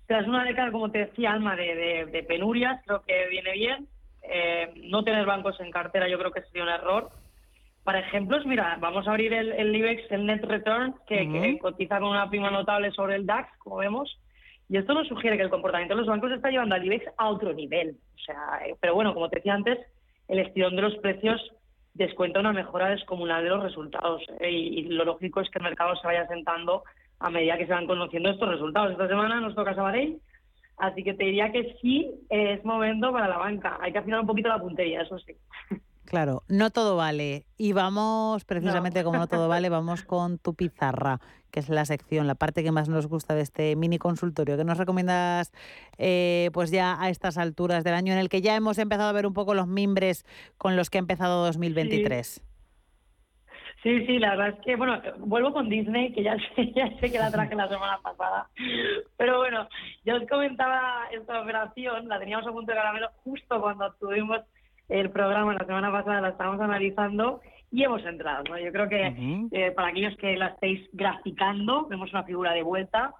Tras 0.07 0.27
una 0.27 0.43
década, 0.43 0.71
como 0.71 0.91
te 0.91 1.05
decía, 1.05 1.31
Alma, 1.31 1.55
de, 1.55 2.05
de 2.11 2.23
penurias, 2.23 2.81
creo 2.85 3.01
que 3.03 3.27
viene 3.27 3.53
bien 3.53 3.87
eh, 4.23 4.71
no 4.89 5.03
tener 5.03 5.25
bancos 5.25 5.59
en 5.59 5.71
cartera 5.71 6.07
yo 6.07 6.17
creo 6.17 6.31
que 6.31 6.41
sería 6.43 6.63
un 6.63 6.69
error. 6.69 7.09
Para 7.83 7.99
ejemplos, 7.99 8.45
mira, 8.45 8.77
vamos 8.79 9.07
a 9.07 9.11
abrir 9.11 9.33
el, 9.33 9.51
el 9.51 9.75
IBEX, 9.75 10.09
el 10.11 10.25
Net 10.25 10.43
Return, 10.45 10.95
que, 11.05 11.57
cotiza 11.61 11.99
con 11.99 12.11
una 12.11 12.29
prima 12.29 12.49
notable 12.49 12.91
sobre 12.91 13.15
el 13.15 13.25
DAX, 13.25 13.49
como 13.57 13.77
vemos, 13.77 14.21
y 14.69 14.77
esto 14.77 14.93
nos 14.93 15.07
sugiere 15.09 15.35
que 15.35 15.43
el 15.43 15.49
comportamiento 15.49 15.93
de 15.93 15.99
los 15.99 16.07
bancos 16.07 16.31
está 16.31 16.49
llevando 16.49 16.75
al 16.75 16.85
IBEX 16.85 17.05
a 17.17 17.27
otro 17.27 17.53
nivel. 17.53 17.97
O 18.15 18.19
sea, 18.19 18.61
eh, 18.65 18.75
pero 18.79 18.95
bueno, 18.95 19.13
como 19.13 19.29
te 19.29 19.37
decía 19.37 19.53
antes, 19.53 19.77
el 20.29 20.39
estirón 20.39 20.77
de 20.77 20.81
los 20.81 20.95
precios 20.99 21.41
descuenta 21.93 22.39
una 22.39 22.53
mejora 22.53 22.89
descomunal 22.89 23.43
de 23.43 23.49
los 23.49 23.63
resultados. 23.63 24.21
Eh, 24.39 24.51
y, 24.51 24.83
lo 24.83 25.05
lógico 25.05 25.41
es 25.41 25.49
que 25.49 25.59
el 25.59 25.65
mercado 25.65 25.95
se 25.95 26.07
vaya 26.07 26.27
sentando 26.27 26.83
a 27.19 27.29
medida 27.29 27.57
que 27.57 27.67
se 27.67 27.73
van 27.73 27.87
conociendo 27.87 28.29
estos 28.29 28.49
resultados. 28.49 28.91
Esta 28.91 29.07
semana 29.07 29.39
nos 29.39 29.55
toca 29.55 29.75
Sabadell 29.75 30.19
Así 30.77 31.03
que 31.03 31.13
te 31.13 31.25
diría 31.25 31.51
que 31.51 31.77
sí 31.81 32.11
es 32.29 32.63
momento 32.65 33.11
para 33.11 33.27
la 33.27 33.37
banca. 33.37 33.77
Hay 33.81 33.91
que 33.91 33.99
afinar 33.99 34.21
un 34.21 34.27
poquito 34.27 34.49
la 34.49 34.59
puntería, 34.59 35.01
eso 35.01 35.17
sí. 35.19 35.33
Claro, 36.05 36.43
no 36.47 36.71
todo 36.71 36.95
vale. 36.95 37.45
Y 37.57 37.73
vamos, 37.73 38.43
precisamente 38.45 39.03
como 39.03 39.17
no 39.17 39.27
todo 39.27 39.47
vale, 39.47 39.69
vamos 39.69 40.03
con 40.03 40.37
tu 40.37 40.53
pizarra, 40.53 41.19
que 41.53 41.59
es 41.59 41.69
la 41.69 41.85
sección, 41.85 42.25
la 42.25 42.33
parte 42.33 42.63
que 42.63 42.71
más 42.71 42.89
nos 42.89 43.05
gusta 43.05 43.35
de 43.35 43.41
este 43.41 43.75
mini 43.75 43.99
consultorio. 43.99 44.57
¿Qué 44.57 44.63
nos 44.63 44.79
recomiendas 44.79 45.53
eh, 45.99 46.49
pues 46.51 46.71
ya 46.71 46.99
a 46.99 47.09
estas 47.09 47.37
alturas 47.37 47.83
del 47.83 47.93
año 47.93 48.11
en 48.11 48.17
el 48.17 48.27
que 48.27 48.41
ya 48.41 48.55
hemos 48.55 48.79
empezado 48.79 49.07
a 49.07 49.13
ver 49.13 49.27
un 49.27 49.35
poco 49.35 49.53
los 49.53 49.67
mimbres 49.67 50.25
con 50.57 50.75
los 50.75 50.89
que 50.89 50.97
ha 50.97 50.99
empezado 50.99 51.45
2023? 51.45 52.43
Sí, 53.83 54.05
sí, 54.07 54.17
la 54.17 54.31
verdad 54.31 54.57
es 54.57 54.65
que, 54.65 54.75
bueno, 54.75 54.99
vuelvo 55.19 55.53
con 55.53 55.69
Disney, 55.69 56.11
que 56.13 56.23
ya 56.23 56.37
sé, 56.55 56.71
ya 56.73 56.89
sé 56.99 57.11
que 57.11 57.19
la 57.19 57.29
traje 57.29 57.53
la 57.53 57.67
semana 57.67 57.99
pasada. 58.01 58.49
Pero 59.17 59.37
bueno, 59.37 59.67
yo 60.05 60.15
os 60.15 60.27
comentaba 60.27 61.07
esta 61.11 61.39
operación, 61.39 62.07
la 62.07 62.17
teníamos 62.17 62.47
a 62.47 62.51
punto 62.51 62.71
de 62.71 62.77
caramelo 62.77 63.09
justo 63.23 63.61
cuando 63.61 63.93
tuvimos 63.99 64.41
el 64.89 65.11
programa 65.11 65.53
la 65.53 65.65
semana 65.65 65.91
pasada, 65.91 66.21
la 66.21 66.29
estábamos 66.29 66.61
analizando 66.61 67.41
y 67.73 67.83
hemos 67.83 68.05
entrado. 68.05 68.45
¿no? 68.47 68.57
Yo 68.57 68.71
creo 68.71 68.87
que 68.87 69.47
eh, 69.51 69.71
para 69.71 69.89
aquellos 69.89 70.15
que 70.15 70.37
la 70.37 70.47
estéis 70.47 70.87
graficando, 70.93 71.87
vemos 71.87 72.11
una 72.13 72.23
figura 72.23 72.53
de 72.53 72.63
vuelta 72.63 73.13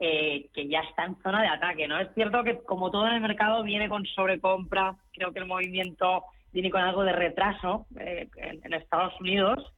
eh, 0.00 0.48
que 0.52 0.66
ya 0.66 0.80
está 0.80 1.04
en 1.04 1.16
zona 1.22 1.42
de 1.42 1.48
ataque. 1.48 1.86
no 1.86 2.00
Es 2.00 2.08
cierto 2.14 2.42
que, 2.42 2.58
como 2.64 2.90
todo 2.90 3.06
en 3.06 3.14
el 3.14 3.20
mercado, 3.20 3.62
viene 3.62 3.88
con 3.88 4.04
sobrecompra. 4.06 4.96
Creo 5.12 5.32
que 5.32 5.38
el 5.38 5.46
movimiento 5.46 6.24
viene 6.52 6.70
con 6.70 6.80
algo 6.80 7.04
de 7.04 7.12
retraso 7.12 7.86
eh, 8.00 8.28
en 8.36 8.72
Estados 8.72 9.18
Unidos 9.20 9.72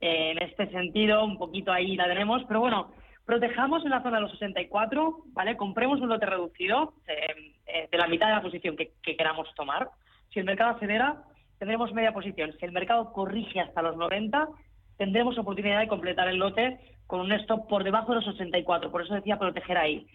en 0.00 0.42
este 0.42 0.70
sentido, 0.70 1.24
un 1.24 1.38
poquito 1.38 1.72
ahí 1.72 1.96
la 1.96 2.06
tenemos, 2.06 2.42
pero 2.46 2.60
bueno, 2.60 2.92
protejamos 3.24 3.84
en 3.84 3.90
la 3.90 4.02
zona 4.02 4.16
de 4.16 4.22
los 4.22 4.32
64, 4.32 5.24
¿vale? 5.32 5.56
Compremos 5.56 6.00
un 6.00 6.08
lote 6.08 6.26
reducido 6.26 6.94
eh, 7.08 7.54
eh, 7.66 7.88
de 7.90 7.98
la 7.98 8.06
mitad 8.06 8.26
de 8.28 8.34
la 8.34 8.42
posición 8.42 8.76
que, 8.76 8.92
queramos 9.02 9.48
tomar. 9.54 9.88
Si 10.32 10.40
el 10.40 10.44
mercado 10.44 10.76
acelera, 10.76 11.22
tendremos 11.58 11.92
media 11.92 12.12
posición. 12.12 12.52
Si 12.58 12.64
el 12.64 12.72
mercado 12.72 13.12
corrige 13.12 13.60
hasta 13.60 13.82
los 13.82 13.96
90, 13.96 14.48
tendremos 14.96 15.38
oportunidad 15.38 15.80
de 15.80 15.88
completar 15.88 16.28
el 16.28 16.36
lote 16.36 16.78
con 17.06 17.20
un 17.20 17.32
stop 17.32 17.68
por 17.68 17.84
debajo 17.84 18.12
de 18.12 18.20
los 18.20 18.28
84. 18.28 18.90
Por 18.90 19.02
eso 19.02 19.14
decía 19.14 19.38
proteger 19.38 19.78
ahí. 19.78 20.06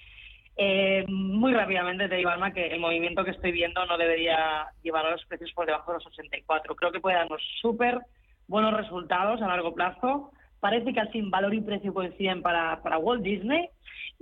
Eh, 0.57 1.05
muy 1.07 1.53
rápidamente 1.53 2.09
te 2.09 2.15
digo, 2.15 2.29
Alma, 2.29 2.51
que 2.51 2.67
el 2.67 2.79
movimiento 2.79 3.23
que 3.23 3.31
estoy 3.31 3.51
viendo 3.51 3.85
no 3.85 3.97
debería 3.97 4.67
llevar 4.83 5.05
a 5.05 5.11
los 5.11 5.25
precios 5.25 5.51
por 5.53 5.65
debajo 5.65 5.91
de 5.91 5.97
los 5.97 6.07
84. 6.07 6.75
Creo 6.75 6.91
que 6.91 6.99
puede 6.99 7.15
darnos 7.15 7.41
súper 7.61 7.99
buenos 8.47 8.73
resultados 8.75 9.41
a 9.41 9.47
largo 9.47 9.73
plazo, 9.73 10.31
parece 10.61 10.93
que 10.93 10.99
al 11.01 11.09
fin 11.09 11.29
valor 11.29 11.53
y 11.53 11.59
precio 11.59 11.93
coinciden 11.93 12.41
para, 12.41 12.81
para 12.81 12.97
Walt 12.97 13.23
Disney 13.23 13.69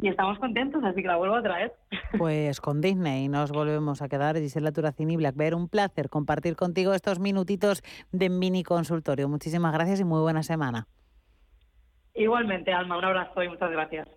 y 0.02 0.08
estamos 0.08 0.40
contentos, 0.40 0.82
así 0.84 1.02
que 1.02 1.08
la 1.08 1.18
vuelvo 1.18 1.36
a 1.36 1.44
traer. 1.44 1.74
Pues 2.18 2.60
con 2.60 2.82
Disney 2.82 3.28
nos 3.28 3.52
volvemos 3.52 4.02
a 4.02 4.10
quedar. 4.10 4.36
Gisela 4.38 4.72
Turacini 4.72 5.16
Blackbear, 5.16 5.54
un 5.54 5.70
placer 5.70 6.10
compartir 6.10 6.56
contigo 6.56 6.94
estos 6.94 7.20
minutitos 7.20 7.84
de 8.12 8.30
mini 8.30 8.64
consultorio. 8.64 9.30
Muchísimas 9.30 9.74
gracias 9.74 10.00
y 10.00 10.06
muy 10.06 10.22
buena 10.22 10.42
semana. 10.42 10.88
Igualmente, 12.16 12.74
Alma, 12.74 12.98
un 12.98 13.06
abrazo 13.06 13.44
y 13.44 13.50
muchas 13.50 13.70
gracias. 13.70 14.08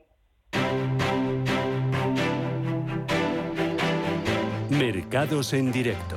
Mercados 4.70 5.52
en 5.52 5.70
directo. 5.70 6.16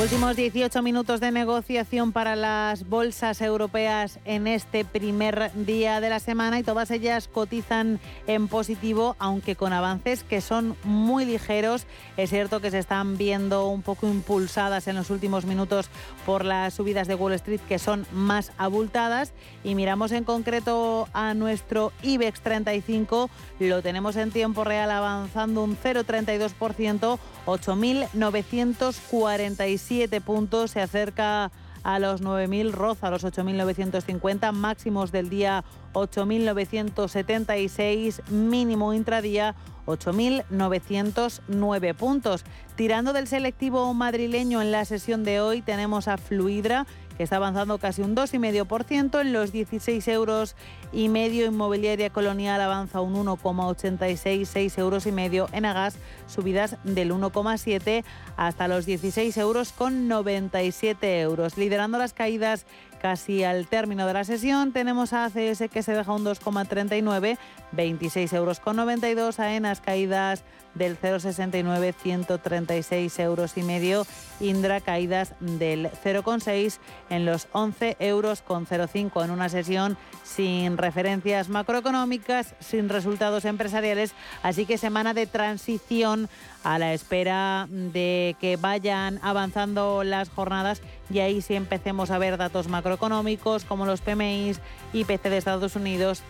Últimos 0.00 0.34
18 0.34 0.80
minutos 0.80 1.20
de 1.20 1.30
negociación 1.30 2.12
para 2.12 2.34
las 2.34 2.88
bolsas 2.88 3.42
europeas 3.42 4.18
en 4.24 4.46
este 4.46 4.86
primer 4.86 5.52
día 5.66 6.00
de 6.00 6.08
la 6.08 6.20
semana 6.20 6.58
y 6.58 6.62
todas 6.62 6.90
ellas 6.90 7.28
cotizan 7.28 8.00
en 8.26 8.48
positivo, 8.48 9.14
aunque 9.18 9.56
con 9.56 9.74
avances 9.74 10.24
que 10.24 10.40
son 10.40 10.74
muy 10.84 11.26
ligeros. 11.26 11.84
Es 12.16 12.30
cierto 12.30 12.62
que 12.62 12.70
se 12.70 12.78
están 12.78 13.18
viendo 13.18 13.66
un 13.66 13.82
poco 13.82 14.08
impulsadas 14.08 14.88
en 14.88 14.96
los 14.96 15.10
últimos 15.10 15.44
minutos 15.44 15.90
por 16.24 16.46
las 16.46 16.72
subidas 16.72 17.06
de 17.06 17.14
Wall 17.14 17.34
Street 17.34 17.60
que 17.68 17.78
son 17.78 18.06
más 18.10 18.52
abultadas. 18.56 19.34
Y 19.64 19.74
miramos 19.74 20.12
en 20.12 20.24
concreto 20.24 21.08
a 21.12 21.34
nuestro 21.34 21.92
IBEX 22.02 22.40
35, 22.40 23.28
lo 23.58 23.82
tenemos 23.82 24.16
en 24.16 24.30
tiempo 24.30 24.64
real 24.64 24.90
avanzando 24.90 25.62
un 25.62 25.76
0,32%, 25.76 27.18
8.947 27.44 29.89
puntos, 30.24 30.70
se 30.70 30.80
acerca 30.80 31.50
a 31.82 31.98
los 31.98 32.22
9.000, 32.22 32.70
roza 32.70 33.10
los 33.10 33.24
8.950, 33.24 34.52
máximos 34.52 35.10
del 35.12 35.28
día 35.28 35.62
8.976, 35.94 38.24
mínimo 38.28 38.94
intradía 38.94 39.56
8.909 39.86 41.94
puntos. 41.94 42.44
Tirando 42.76 43.12
del 43.12 43.26
selectivo 43.26 43.92
madrileño 43.94 44.62
en 44.62 44.70
la 44.70 44.84
sesión 44.84 45.24
de 45.24 45.40
hoy 45.40 45.62
tenemos 45.62 46.06
a 46.06 46.18
Fluidra 46.18 46.86
que 47.20 47.24
está 47.24 47.36
avanzando 47.36 47.76
casi 47.76 48.00
un 48.00 48.16
2,5%. 48.16 49.20
En 49.20 49.34
los 49.34 49.52
16 49.52 50.08
euros 50.08 50.56
y 50.90 51.10
medio, 51.10 51.44
Inmobiliaria 51.44 52.08
Colonial 52.08 52.58
avanza 52.62 53.02
un 53.02 53.12
1,86, 53.14 54.46
6 54.46 54.78
euros 54.78 55.04
y 55.04 55.12
medio. 55.12 55.46
En 55.52 55.66
Agas, 55.66 55.98
subidas 56.26 56.78
del 56.82 57.12
1,7 57.12 58.04
hasta 58.38 58.68
los 58.68 58.86
16 58.86 59.36
euros 59.36 59.72
con 59.72 60.08
97 60.08 61.20
euros. 61.20 61.58
Liderando 61.58 61.98
las 61.98 62.14
caídas 62.14 62.64
casi 63.02 63.44
al 63.44 63.66
término 63.66 64.06
de 64.06 64.14
la 64.14 64.24
sesión, 64.24 64.72
tenemos 64.72 65.12
a 65.12 65.26
ACS 65.26 65.64
que 65.70 65.82
se 65.82 65.92
deja 65.92 66.14
un 66.14 66.24
2,39, 66.24 67.36
26 67.72 68.32
euros 68.32 68.60
con 68.60 68.76
92. 68.76 69.40
AENAS 69.40 69.82
caídas 69.82 70.42
del 70.74 70.98
0,69, 70.98 71.94
136 71.94 73.18
euros 73.18 73.56
y 73.56 73.62
medio. 73.62 74.06
Indra 74.40 74.80
caídas 74.80 75.34
del 75.40 75.90
0,6 76.04 76.78
en 77.10 77.26
los 77.26 77.48
11 77.52 77.96
euros 78.00 78.40
con 78.42 78.66
0,5 78.66 79.24
en 79.24 79.30
una 79.30 79.48
sesión 79.48 79.96
sin 80.24 80.78
referencias 80.78 81.48
macroeconómicas, 81.48 82.54
sin 82.60 82.88
resultados 82.88 83.44
empresariales. 83.44 84.14
Así 84.42 84.66
que 84.66 84.78
semana 84.78 85.14
de 85.14 85.26
transición 85.26 86.28
a 86.64 86.78
la 86.78 86.94
espera 86.94 87.66
de 87.70 88.36
que 88.40 88.56
vayan 88.56 89.18
avanzando 89.22 90.04
las 90.04 90.28
jornadas 90.28 90.82
y 91.10 91.20
ahí 91.20 91.42
sí 91.42 91.54
empecemos 91.54 92.10
a 92.10 92.18
ver 92.18 92.36
datos 92.36 92.68
macroeconómicos 92.68 93.64
como 93.64 93.86
los 93.86 94.00
PMIs, 94.00 94.60
IPC 94.92 95.22
de 95.24 95.36
Estados 95.38 95.76
Unidos 95.76 96.22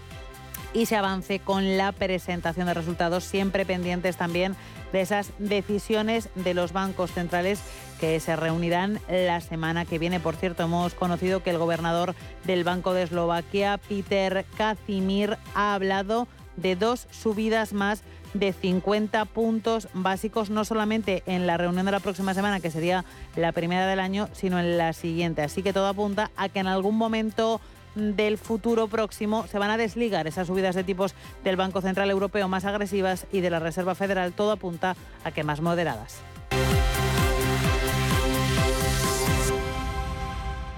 y 0.72 0.86
se 0.86 0.96
avance 0.96 1.40
con 1.40 1.76
la 1.76 1.92
presentación 1.92 2.66
de 2.66 2.74
resultados, 2.74 3.24
siempre 3.24 3.66
pendientes 3.66 4.16
también 4.16 4.56
de 4.92 5.00
esas 5.00 5.32
decisiones 5.38 6.28
de 6.34 6.54
los 6.54 6.72
bancos 6.72 7.12
centrales 7.12 7.60
que 8.00 8.18
se 8.20 8.34
reunirán 8.36 9.00
la 9.08 9.40
semana 9.40 9.84
que 9.84 9.98
viene. 9.98 10.20
Por 10.20 10.36
cierto, 10.36 10.64
hemos 10.64 10.94
conocido 10.94 11.42
que 11.42 11.50
el 11.50 11.58
gobernador 11.58 12.14
del 12.44 12.64
Banco 12.64 12.94
de 12.94 13.02
Eslovaquia, 13.02 13.78
Peter 13.88 14.44
Kazimir, 14.56 15.36
ha 15.54 15.74
hablado 15.74 16.26
de 16.56 16.76
dos 16.76 17.06
subidas 17.10 17.72
más 17.72 18.02
de 18.34 18.52
50 18.52 19.24
puntos 19.26 19.88
básicos, 19.92 20.50
no 20.50 20.64
solamente 20.64 21.22
en 21.26 21.46
la 21.46 21.56
reunión 21.56 21.86
de 21.86 21.92
la 21.92 22.00
próxima 22.00 22.32
semana, 22.32 22.60
que 22.60 22.70
sería 22.70 23.04
la 23.36 23.52
primera 23.52 23.86
del 23.86 24.00
año, 24.00 24.28
sino 24.32 24.58
en 24.58 24.78
la 24.78 24.92
siguiente. 24.92 25.42
Así 25.42 25.62
que 25.62 25.72
todo 25.72 25.88
apunta 25.88 26.30
a 26.36 26.48
que 26.48 26.60
en 26.60 26.68
algún 26.68 26.96
momento 26.96 27.60
del 27.94 28.38
futuro 28.38 28.88
próximo 28.88 29.46
se 29.46 29.58
van 29.58 29.70
a 29.70 29.76
desligar 29.76 30.26
esas 30.26 30.46
subidas 30.46 30.74
de 30.74 30.84
tipos 30.84 31.14
del 31.44 31.56
Banco 31.56 31.80
Central 31.80 32.10
Europeo 32.10 32.48
más 32.48 32.64
agresivas 32.64 33.26
y 33.32 33.40
de 33.40 33.50
la 33.50 33.58
Reserva 33.58 33.94
Federal. 33.94 34.32
Todo 34.32 34.52
apunta 34.52 34.96
a 35.24 35.30
que 35.32 35.44
más 35.44 35.60
moderadas. 35.60 36.20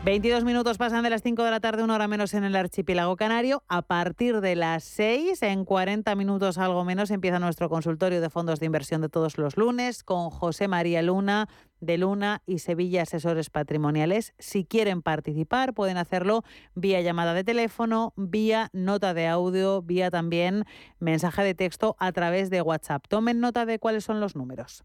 22 0.05 0.43
minutos 0.43 0.79
pasan 0.79 1.05
de 1.05 1.11
las 1.11 1.23
5 1.23 1.45
de 1.45 1.51
la 1.53 1.61
tarde, 1.61 1.85
una 1.85 1.95
hora 1.95 2.09
menos 2.09 2.35
en 2.35 2.43
el 2.43 2.57
archipiélago 2.57 3.15
canario. 3.15 3.63
A 3.69 3.83
partir 3.83 4.41
de 4.41 4.57
las 4.57 4.83
6, 4.83 5.41
en 5.45 5.65
40 5.65 6.17
minutos 6.17 6.59
algo 6.59 6.85
menos, 6.85 7.13
empieza 7.13 7.39
nuestro 7.39 7.69
consultorio 7.69 8.21
de 8.21 8.29
fondos 8.29 8.59
de 8.59 8.67
inversión 8.67 9.01
de 9.01 9.09
todos 9.09 9.39
los 9.39 9.57
lunes 9.57 10.03
con 10.03 10.31
José 10.31 10.67
María 10.67 11.03
Luna 11.03 11.49
de 11.79 11.99
Luna 11.99 12.43
y 12.47 12.59
Sevilla 12.59 13.03
Asesores 13.03 13.49
Patrimoniales. 13.49 14.35
Si 14.41 14.65
quieren 14.65 15.03
participar, 15.03 15.73
pueden 15.73 15.99
hacerlo 15.99 16.43
vía 16.75 17.01
llamada 17.01 17.33
de 17.33 17.45
teléfono, 17.45 18.13
vía 18.17 18.71
nota 18.73 19.15
de 19.15 19.29
audio, 19.29 19.83
vía 19.83 20.11
también 20.11 20.65
mensaje 20.99 21.45
de 21.45 21.55
texto 21.55 21.95
a 22.01 22.11
través 22.11 22.51
de 22.51 22.61
WhatsApp. 22.61 23.05
Tomen 23.09 23.39
nota 23.39 23.67
de 23.67 23.79
cuáles 23.79 24.03
son 24.03 24.19
los 24.19 24.35
números. 24.35 24.85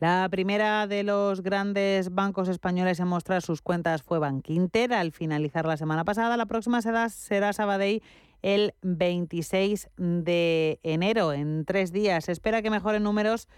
La 0.00 0.28
primera 0.30 0.86
de 0.86 1.02
los 1.02 1.42
grandes 1.42 2.14
bancos 2.14 2.48
españoles 2.48 3.00
en 3.00 3.08
mostrar 3.08 3.42
sus 3.42 3.62
cuentas 3.62 4.04
fue 4.04 4.20
Bankinter 4.20 4.92
al 4.92 5.10
finalizar 5.10 5.66
la 5.66 5.76
semana 5.76 6.04
pasada. 6.04 6.36
La 6.36 6.46
próxima 6.46 6.80
será, 6.82 7.08
será 7.08 7.52
Sabadell 7.52 8.00
el 8.40 8.74
26 8.82 9.90
de 9.96 10.78
enero, 10.84 11.32
en 11.32 11.64
tres 11.64 11.90
días. 11.90 12.26
Se 12.26 12.32
espera 12.32 12.62
que 12.62 12.70
mejoren 12.70 13.02
números. 13.02 13.48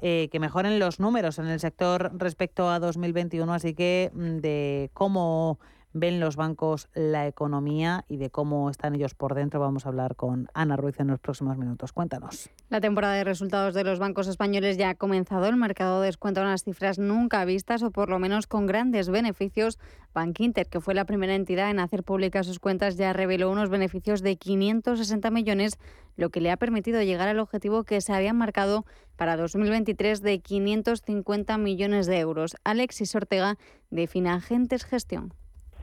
Eh, 0.00 0.30
que 0.32 0.40
mejoren 0.40 0.78
los 0.78 1.00
números 1.00 1.38
en 1.38 1.48
el 1.48 1.60
sector 1.60 2.12
respecto 2.14 2.70
a 2.70 2.78
2021, 2.78 3.52
así 3.52 3.74
que 3.74 4.10
mm, 4.14 4.38
de 4.38 4.90
cómo 4.94 5.58
ven 5.92 6.20
los 6.20 6.36
bancos 6.36 6.88
la 6.94 7.26
economía 7.26 8.04
y 8.08 8.16
de 8.16 8.30
cómo 8.30 8.70
están 8.70 8.94
ellos 8.94 9.14
por 9.14 9.34
dentro. 9.34 9.60
Vamos 9.60 9.86
a 9.86 9.88
hablar 9.88 10.16
con 10.16 10.48
Ana 10.54 10.76
Ruiz 10.76 10.98
en 11.00 11.08
los 11.08 11.20
próximos 11.20 11.56
minutos. 11.58 11.92
Cuéntanos. 11.92 12.50
La 12.68 12.80
temporada 12.80 13.14
de 13.14 13.24
resultados 13.24 13.74
de 13.74 13.84
los 13.84 13.98
bancos 13.98 14.28
españoles 14.28 14.76
ya 14.76 14.90
ha 14.90 14.94
comenzado. 14.94 15.46
El 15.46 15.56
mercado 15.56 16.00
descuenta 16.00 16.42
unas 16.42 16.64
cifras 16.64 16.98
nunca 16.98 17.44
vistas 17.44 17.82
o 17.82 17.90
por 17.90 18.08
lo 18.08 18.18
menos 18.18 18.46
con 18.46 18.66
grandes 18.66 19.08
beneficios. 19.08 19.78
Bankinter, 20.14 20.68
que 20.68 20.80
fue 20.80 20.94
la 20.94 21.04
primera 21.04 21.34
entidad 21.34 21.70
en 21.70 21.80
hacer 21.80 22.02
públicas 22.02 22.46
sus 22.46 22.58
cuentas, 22.58 22.96
ya 22.96 23.12
reveló 23.12 23.50
unos 23.50 23.70
beneficios 23.70 24.22
de 24.22 24.36
560 24.36 25.30
millones, 25.30 25.78
lo 26.16 26.30
que 26.30 26.40
le 26.40 26.50
ha 26.50 26.56
permitido 26.56 27.02
llegar 27.02 27.28
al 27.28 27.38
objetivo 27.38 27.84
que 27.84 28.00
se 28.00 28.12
había 28.12 28.32
marcado 28.32 28.84
para 29.16 29.36
2023 29.36 30.20
de 30.22 30.40
550 30.40 31.58
millones 31.58 32.06
de 32.06 32.18
euros. 32.18 32.56
Alexis 32.64 33.14
Ortega, 33.14 33.56
de 33.90 34.06
Finagentes 34.06 34.84
Gestión. 34.84 35.34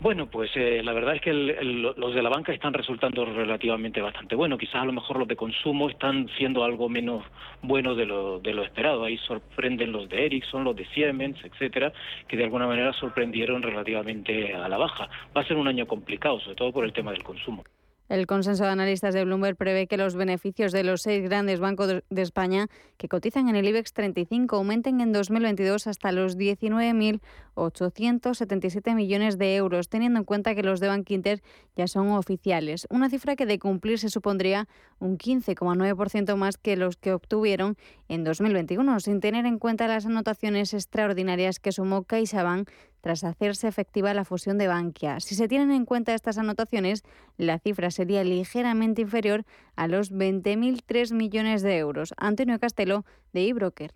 Bueno, 0.02 0.28
pues 0.28 0.50
eh, 0.56 0.82
la 0.82 0.94
verdad 0.94 1.16
es 1.16 1.22
que 1.22 1.34
los 1.34 2.16
de 2.16 2.22
la 2.22 2.30
banca 2.30 2.54
están 2.54 2.74
resultando 2.74 3.26
relativamente 3.26 4.00
bastante 4.00 4.34
buenos. 4.34 4.58
Quizás 4.58 4.76
a 4.76 4.86
lo 4.86 4.94
mejor 4.94 5.20
los 5.20 5.28
de 5.28 5.36
consumo 5.36 5.90
están 5.90 6.30
siendo 6.38 6.64
algo 6.64 6.88
menos 6.88 7.26
buenos 7.62 7.98
de 7.98 8.06
lo, 8.06 8.40
de 8.40 8.54
lo 8.54 8.64
esperado. 8.64 9.04
Ahí 9.04 9.18
sorprenden 9.18 9.92
los 9.92 10.08
de 10.08 10.26
Ericsson, 10.26 10.64
los 10.64 10.78
de 10.78 10.86
Siemens, 10.94 11.38
etcétera, 11.44 11.92
que 12.30 12.38
de 12.38 12.46
alguna 12.46 12.66
manera 12.66 12.94
sorprendieron 12.94 13.62
relativamente 13.62 14.54
a 14.54 14.70
la 14.70 14.78
baja. 14.78 15.10
Va 15.36 15.42
a 15.42 15.46
ser 15.46 15.58
un 15.58 15.68
año 15.68 15.86
complicado, 15.86 16.40
sobre 16.40 16.56
todo 16.56 16.72
por 16.72 16.86
el 16.86 16.94
tema 16.94 17.12
del 17.12 17.24
consumo. 17.24 17.66
El 18.10 18.26
consenso 18.26 18.64
de 18.64 18.72
analistas 18.72 19.14
de 19.14 19.24
Bloomberg 19.24 19.56
prevé 19.56 19.86
que 19.86 19.96
los 19.96 20.16
beneficios 20.16 20.72
de 20.72 20.84
los 20.84 21.04
seis 21.04 21.22
grandes 21.22 21.60
bancos 21.60 22.02
de 22.10 22.22
España 22.24 22.66
que 22.98 23.08
cotizan 23.08 23.50
en 23.50 23.56
el 23.56 23.68
IBEX 23.68 23.94
35 23.94 24.56
aumenten 24.56 25.00
en 25.00 25.14
2022 25.14 25.86
hasta 25.86 26.12
los 26.12 26.36
19.877 27.60 28.96
millones 28.96 29.38
de 29.38 29.56
euros, 29.56 29.90
teniendo 29.90 30.20
en 30.20 30.26
cuenta 30.26 30.56
que 30.56 30.64
los 30.64 30.80
de 30.80 30.88
Bank 30.88 31.10
Inter 31.12 31.42
ya 31.76 31.88
son 31.88 32.10
oficiales. 32.10 32.88
Una 32.90 33.10
cifra 33.10 33.36
que 33.36 33.46
de 33.46 33.60
cumplirse 33.60 34.10
supondría 34.10 34.68
un 35.00 35.18
15,9% 35.18 36.36
más 36.36 36.58
que 36.58 36.78
los 36.78 36.98
que 36.98 37.14
obtuvieron 37.14 37.78
en 38.08 38.24
2021, 38.24 39.00
sin 39.00 39.20
tener 39.20 39.46
en 39.46 39.60
cuenta 39.60 39.88
las 39.88 40.06
anotaciones 40.06 40.74
extraordinarias 40.74 41.60
que 41.60 41.72
sumó 41.72 42.04
CaixaBank 42.04 42.70
tras 43.02 43.24
hacerse 43.24 43.68
efectiva 43.68 44.14
la 44.14 44.26
fusión 44.26 44.58
de 44.58 44.68
Bankia. 44.68 45.20
Si 45.20 45.36
se 45.36 45.48
tienen 45.48 45.72
en 45.72 45.86
cuenta 45.86 46.14
estas 46.14 46.38
anotaciones, 46.38 47.04
la 47.38 47.60
cifra 47.60 47.92
sería 47.92 48.24
ligeramente 48.24 49.02
inferior 49.02 49.46
a 49.76 49.88
los 49.88 50.12
20.003 50.12 51.14
millones 51.14 51.62
de 51.62 51.78
euros. 51.78 52.14
Antonio 52.18 52.60
Castelo, 52.60 53.06
de 53.32 53.48
eBroker. 53.48 53.94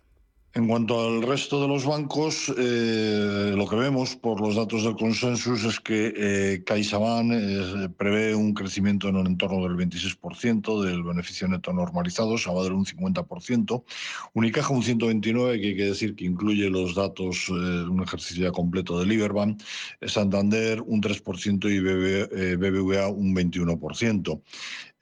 En 0.56 0.68
cuanto 0.68 1.00
al 1.00 1.22
resto 1.22 1.60
de 1.60 1.66
los 1.66 1.84
bancos, 1.84 2.54
eh, 2.56 3.52
lo 3.56 3.66
que 3.66 3.74
vemos 3.74 4.14
por 4.14 4.40
los 4.40 4.54
datos 4.54 4.84
del 4.84 4.94
consensus 4.94 5.64
es 5.64 5.80
que 5.80 6.14
eh, 6.16 6.62
CaixaBank 6.64 7.32
eh, 7.32 7.88
prevé 7.96 8.36
un 8.36 8.54
crecimiento 8.54 9.08
en 9.08 9.16
el 9.16 9.26
entorno 9.26 9.64
del 9.64 9.76
26% 9.76 10.80
del 10.84 11.02
beneficio 11.02 11.48
neto 11.48 11.72
normalizado, 11.72 12.36
dar 12.36 12.72
un 12.72 12.86
50%. 12.86 13.82
Unicaja 14.34 14.72
un 14.72 14.82
129%, 14.84 15.60
que 15.60 15.66
hay 15.66 15.76
que 15.76 15.86
decir 15.86 16.14
que 16.14 16.24
incluye 16.24 16.70
los 16.70 16.94
datos 16.94 17.46
de 17.48 17.88
un 17.88 18.04
ejercicio 18.04 18.44
ya 18.44 18.52
completo 18.52 19.00
de 19.00 19.06
Liberbank. 19.06 19.60
Santander 20.06 20.80
un 20.82 21.02
3% 21.02 21.68
y 21.68 21.80
BBVA 22.54 23.08
un 23.08 23.34
21%. 23.34 24.40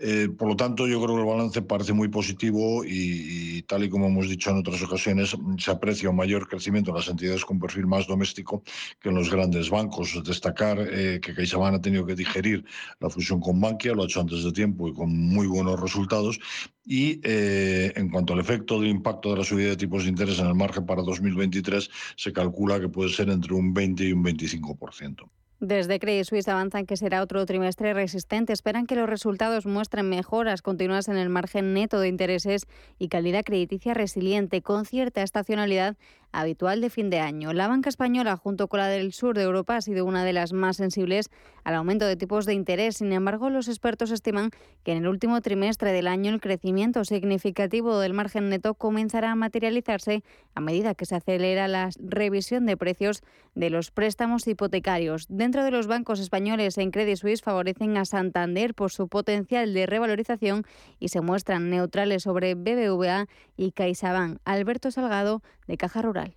Eh, 0.05 0.29
por 0.37 0.49
lo 0.49 0.57
tanto, 0.57 0.89
yo 0.89 1.01
creo 1.01 1.15
que 1.15 1.23
el 1.23 1.29
balance 1.29 1.63
parece 1.63 1.93
muy 1.93 2.09
positivo 2.09 2.85
y, 2.85 3.63
tal 3.69 3.85
y 3.85 3.89
como 3.89 4.09
hemos 4.09 4.29
dicho 4.29 4.51
en 4.51 4.57
otras 4.57 4.83
ocasiones, 4.83 5.37
se 5.59 5.71
aprecia 5.71 6.11
un 6.11 6.17
mayor 6.17 6.49
crecimiento 6.49 6.91
en 6.91 6.97
las 6.97 7.07
entidades 7.07 7.45
con 7.45 7.61
perfil 7.61 7.87
más 7.87 8.09
doméstico 8.09 8.65
que 9.01 9.11
en 9.11 9.15
los 9.15 9.31
grandes 9.31 9.71
bancos. 9.71 10.21
Destacar 10.25 10.81
eh, 10.81 11.21
que 11.23 11.33
CaixaBank 11.35 11.77
ha 11.77 11.81
tenido 11.81 12.05
que 12.05 12.17
digerir 12.17 12.65
la 12.99 13.11
fusión 13.11 13.39
con 13.39 13.61
Bankia, 13.61 13.95
lo 13.95 14.03
ha 14.03 14.07
hecho 14.07 14.21
antes 14.21 14.43
de 14.43 14.51
tiempo 14.51 14.89
y 14.89 14.93
con 14.93 15.17
muy 15.17 15.47
buenos 15.47 15.79
resultados. 15.79 16.41
Y 16.85 17.21
eh, 17.23 17.93
en 17.95 18.11
cuanto 18.11 18.33
al 18.33 18.41
efecto 18.41 18.81
del 18.81 18.91
impacto 18.91 19.31
de 19.31 19.39
la 19.39 19.45
subida 19.45 19.69
de 19.69 19.77
tipos 19.77 20.03
de 20.03 20.11
interés 20.11 20.41
en 20.41 20.49
el 20.49 20.57
margen 20.57 20.85
para 20.85 21.03
2023, 21.03 21.89
se 22.17 22.33
calcula 22.33 22.81
que 22.81 22.89
puede 22.89 23.11
ser 23.11 23.29
entre 23.29 23.55
un 23.55 23.73
20 23.73 24.03
y 24.03 24.13
un 24.13 24.25
25%. 24.25 25.29
Desde 25.63 26.01
Credit 26.01 26.25
Suisse 26.25 26.49
avanzan 26.49 26.87
que 26.87 26.97
será 26.97 27.23
otro 27.23 27.47
trimestre 27.47 27.95
resistente. 27.95 28.53
Esperan 28.53 28.85
que 28.85 28.97
los 28.97 29.09
resultados 29.09 29.65
muestren 29.65 30.09
mejoras 30.09 30.61
continuas 30.61 31.07
en 31.07 31.17
el 31.17 31.29
margen 31.29 31.73
neto 31.73 32.01
de 32.01 32.09
intereses 32.09 32.67
y 32.99 33.07
calidad 33.07 33.45
crediticia 33.45 33.95
resiliente, 33.95 34.61
con 34.61 34.87
cierta 34.87 35.23
estacionalidad 35.23 35.97
habitual 36.33 36.81
de 36.81 36.91
fin 36.91 37.11
de 37.11 37.21
año. 37.21 37.53
La 37.53 37.69
banca 37.69 37.89
española, 37.89 38.37
junto 38.37 38.69
con 38.69 38.81
la 38.81 38.89
del 38.89 39.13
sur 39.13 39.37
de 39.37 39.45
Europa, 39.45 39.77
ha 39.77 39.81
sido 39.83 40.05
una 40.05 40.25
de 40.25 40.33
las 40.33 40.53
más 40.53 40.79
sensibles 40.79 41.31
al 41.65 41.75
aumento 41.75 42.07
de 42.07 42.17
tipos 42.17 42.47
de 42.47 42.55
interés. 42.55 42.97
Sin 42.97 43.13
embargo, 43.13 43.51
los 43.51 43.69
expertos 43.69 44.11
estiman 44.11 44.51
que 44.83 44.93
en 44.93 44.99
el 44.99 45.09
último 45.09 45.41
trimestre 45.41 45.93
del 45.93 46.07
año 46.07 46.33
el 46.33 46.41
crecimiento 46.41 47.05
significativo 47.05 47.99
del 48.01 48.15
margen 48.15 48.49
neto 48.49 48.75
comenzará 48.75 49.33
a 49.33 49.37
materializarse 49.37 50.23
a 50.55 50.61
medida 50.61 50.95
que 50.95 51.07
se 51.07 51.17
acelera 51.17 51.69
la 51.69 51.91
revisión 52.01 52.67
de 52.67 52.77
precios 52.77 53.23
de 53.55 53.71
los 53.71 53.91
préstamos 53.91 54.47
hipotecarios. 54.47 55.27
Dentro 55.29 55.65
de 55.65 55.71
los 55.71 55.87
bancos 55.87 56.21
españoles 56.21 56.79
en 56.79 56.91
Credit 56.91 57.17
Suisse 57.17 57.43
favorecen 57.43 57.97
a 57.97 58.05
Santander 58.05 58.75
por 58.75 58.91
su 58.91 59.09
potencial 59.09 59.75
de 59.75 59.87
revalorización 59.87 60.65
y 60.99 61.09
se 61.09 61.21
muestran 61.21 61.71
neutrales 61.71 62.23
sobre 62.23 62.55
BBVA 62.55 63.27
y 63.57 63.73
CaixaBank. 63.73 64.39
Alberto 64.45 64.91
Salgado, 64.91 65.43
de 65.67 65.77
Caja 65.77 66.03
Rural. 66.03 66.35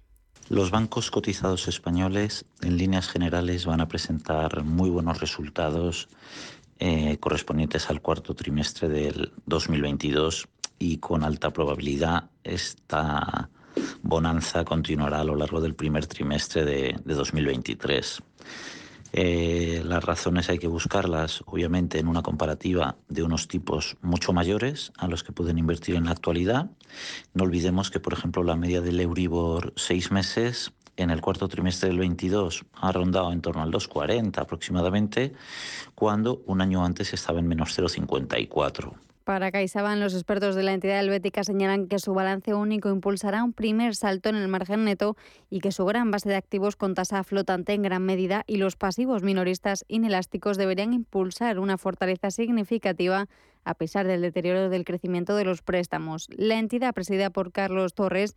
Los 0.49 0.69
bancos 0.69 1.09
cotizados 1.09 1.67
españoles, 1.67 2.45
en 2.61 2.77
líneas 2.77 3.07
generales, 3.07 3.65
van 3.65 3.81
a 3.81 3.87
presentar 3.87 4.63
muy 4.63 4.89
buenos 4.89 5.19
resultados 5.19 6.07
eh, 6.77 7.17
correspondientes 7.19 7.89
al 7.89 8.01
cuarto 8.01 8.35
trimestre 8.35 8.87
del 8.87 9.31
2022 9.45 10.47
y 10.77 10.97
con 10.97 11.23
alta 11.23 11.51
probabilidad 11.51 12.29
esta 12.43 13.49
bonanza 14.03 14.63
continuará 14.63 15.21
a 15.21 15.23
lo 15.23 15.35
largo 15.35 15.61
del 15.61 15.73
primer 15.73 16.05
trimestre 16.05 16.63
de, 16.63 16.95
de 17.03 17.13
2023. 17.13 18.21
Eh, 19.17 19.81
las 19.85 20.03
razones 20.03 20.49
hay 20.49 20.59
que 20.59 20.67
buscarlas, 20.67 21.41
obviamente, 21.45 21.99
en 21.99 22.09
una 22.09 22.21
comparativa 22.21 22.97
de 23.07 23.23
unos 23.23 23.47
tipos 23.47 23.95
mucho 24.01 24.33
mayores 24.33 24.91
a 24.97 25.07
los 25.07 25.23
que 25.23 25.31
pueden 25.31 25.57
invertir 25.57 25.95
en 25.95 26.03
la 26.03 26.11
actualidad. 26.11 26.69
No 27.33 27.45
olvidemos 27.45 27.89
que, 27.89 28.01
por 28.01 28.11
ejemplo, 28.11 28.43
la 28.43 28.57
media 28.57 28.81
del 28.81 28.99
Euribor 28.99 29.71
seis 29.77 30.11
meses 30.11 30.73
en 30.97 31.11
el 31.11 31.21
cuarto 31.21 31.47
trimestre 31.47 31.87
del 31.87 31.99
22 31.99 32.65
ha 32.73 32.91
rondado 32.91 33.31
en 33.31 33.39
torno 33.39 33.61
al 33.61 33.71
2,40 33.71 34.37
aproximadamente, 34.37 35.31
cuando 35.95 36.43
un 36.45 36.59
año 36.59 36.83
antes 36.83 37.13
estaba 37.13 37.39
en 37.39 37.47
menos 37.47 37.77
0,54. 37.79 38.95
Para 39.25 39.49
CaixaBank, 39.49 39.97
los 39.97 40.13
expertos 40.13 40.53
de 40.53 40.61
la 40.61 40.73
entidad 40.73 40.99
helvética 40.99 41.43
señalan 41.43 41.87
que 41.87 41.97
su 41.97 42.13
balance 42.13 42.53
único 42.53 42.91
impulsará 42.91 43.43
un 43.43 43.53
primer 43.53 43.95
salto 43.95 44.29
en 44.29 44.35
el 44.35 44.47
margen 44.47 44.85
neto 44.85 45.17
y 45.49 45.61
que 45.61 45.71
su 45.71 45.83
gran 45.83 46.11
base 46.11 46.29
de 46.29 46.35
activos 46.35 46.75
con 46.75 46.93
tasa 46.93 47.23
flotante 47.23 47.73
en 47.73 47.81
gran 47.81 48.03
medida 48.03 48.43
y 48.45 48.57
los 48.57 48.75
pasivos 48.75 49.23
minoristas 49.23 49.83
inelásticos 49.87 50.57
deberían 50.57 50.93
impulsar 50.93 51.57
una 51.57 51.79
fortaleza 51.79 52.29
significativa 52.29 53.27
a 53.63 53.73
pesar 53.73 54.05
del 54.05 54.21
deterioro 54.21 54.69
del 54.69 54.85
crecimiento 54.85 55.35
de 55.35 55.43
los 55.43 55.63
préstamos. 55.63 56.27
La 56.29 56.59
entidad 56.59 56.93
presidida 56.93 57.31
por 57.31 57.51
Carlos 57.51 57.95
Torres 57.95 58.35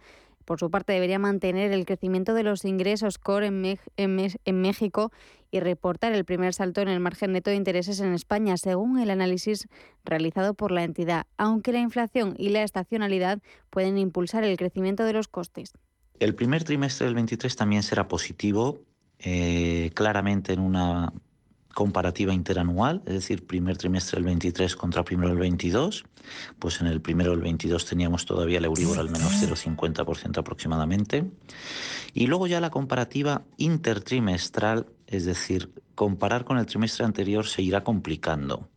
por 0.48 0.58
su 0.58 0.70
parte, 0.70 0.94
debería 0.94 1.18
mantener 1.18 1.72
el 1.72 1.84
crecimiento 1.84 2.32
de 2.32 2.42
los 2.42 2.64
ingresos 2.64 3.18
core 3.18 3.48
en, 3.48 4.61
México 4.62 5.12
y 5.50 5.61
reportar 5.61 6.14
el 6.14 6.24
primer 6.24 6.54
salto 6.54 6.80
en 6.80 6.88
el 6.88 7.00
margen 7.00 7.32
neto 7.32 7.50
de 7.50 7.56
intereses 7.56 8.00
en 8.00 8.14
España, 8.14 8.56
según 8.56 8.98
el 8.98 9.11
análisis 9.11 9.68
realizado 10.06 10.54
por 10.54 10.72
la 10.72 10.84
entidad, 10.84 11.26
aunque 11.37 11.70
la 11.72 11.80
inflación 11.80 12.34
y 12.38 12.48
la 12.48 12.62
estacionalidad 12.62 13.40
pueden 13.68 13.98
impulsar 13.98 14.42
el 14.42 14.56
crecimiento 14.56 15.04
de 15.04 15.12
los 15.12 15.28
costes. 15.28 15.74
El 16.18 16.34
primer 16.34 16.64
trimestre 16.64 17.04
del 17.04 17.14
23 17.14 17.54
también 17.54 17.82
será 17.82 18.08
positivo, 18.08 18.80
eh, 19.18 19.90
claramente 19.92 20.54
en 20.54 20.61
una 20.61 21.12
comparativa 21.74 22.35
interanual, 22.35 23.02
es 23.07 23.14
decir, 23.14 23.46
primer 23.46 23.76
trimestre 23.76 24.16
del 24.16 24.24
23 24.24 24.74
contra 24.76 25.04
primero 25.04 25.28
del 25.28 25.38
22, 25.38 26.04
pues 26.59 26.81
en 26.81 26.87
el 26.88 27.00
primero 27.00 27.31
del 27.31 27.40
22 27.40 27.87
teníamos 27.87 28.26
todavía 28.26 28.59
el 28.59 28.64
Euribor 28.64 28.98
al 28.98 29.11
menos 29.11 29.33
0,50% 29.40 30.38
aproximadamente. 30.38 31.31
Y 32.14 32.26
luego 32.26 32.46
ya 32.46 32.61
la 32.61 32.70
comparativa 32.70 33.44
intertrimestral, 33.57 34.87
es 35.07 35.24
decir, 35.24 35.72
comparar 35.94 36.44
con 36.44 36.59
el 36.59 36.66
trimestre 36.66 37.04
anterior 37.04 37.46
se 37.46 37.62
irá 37.62 37.85
complicando 37.85 38.68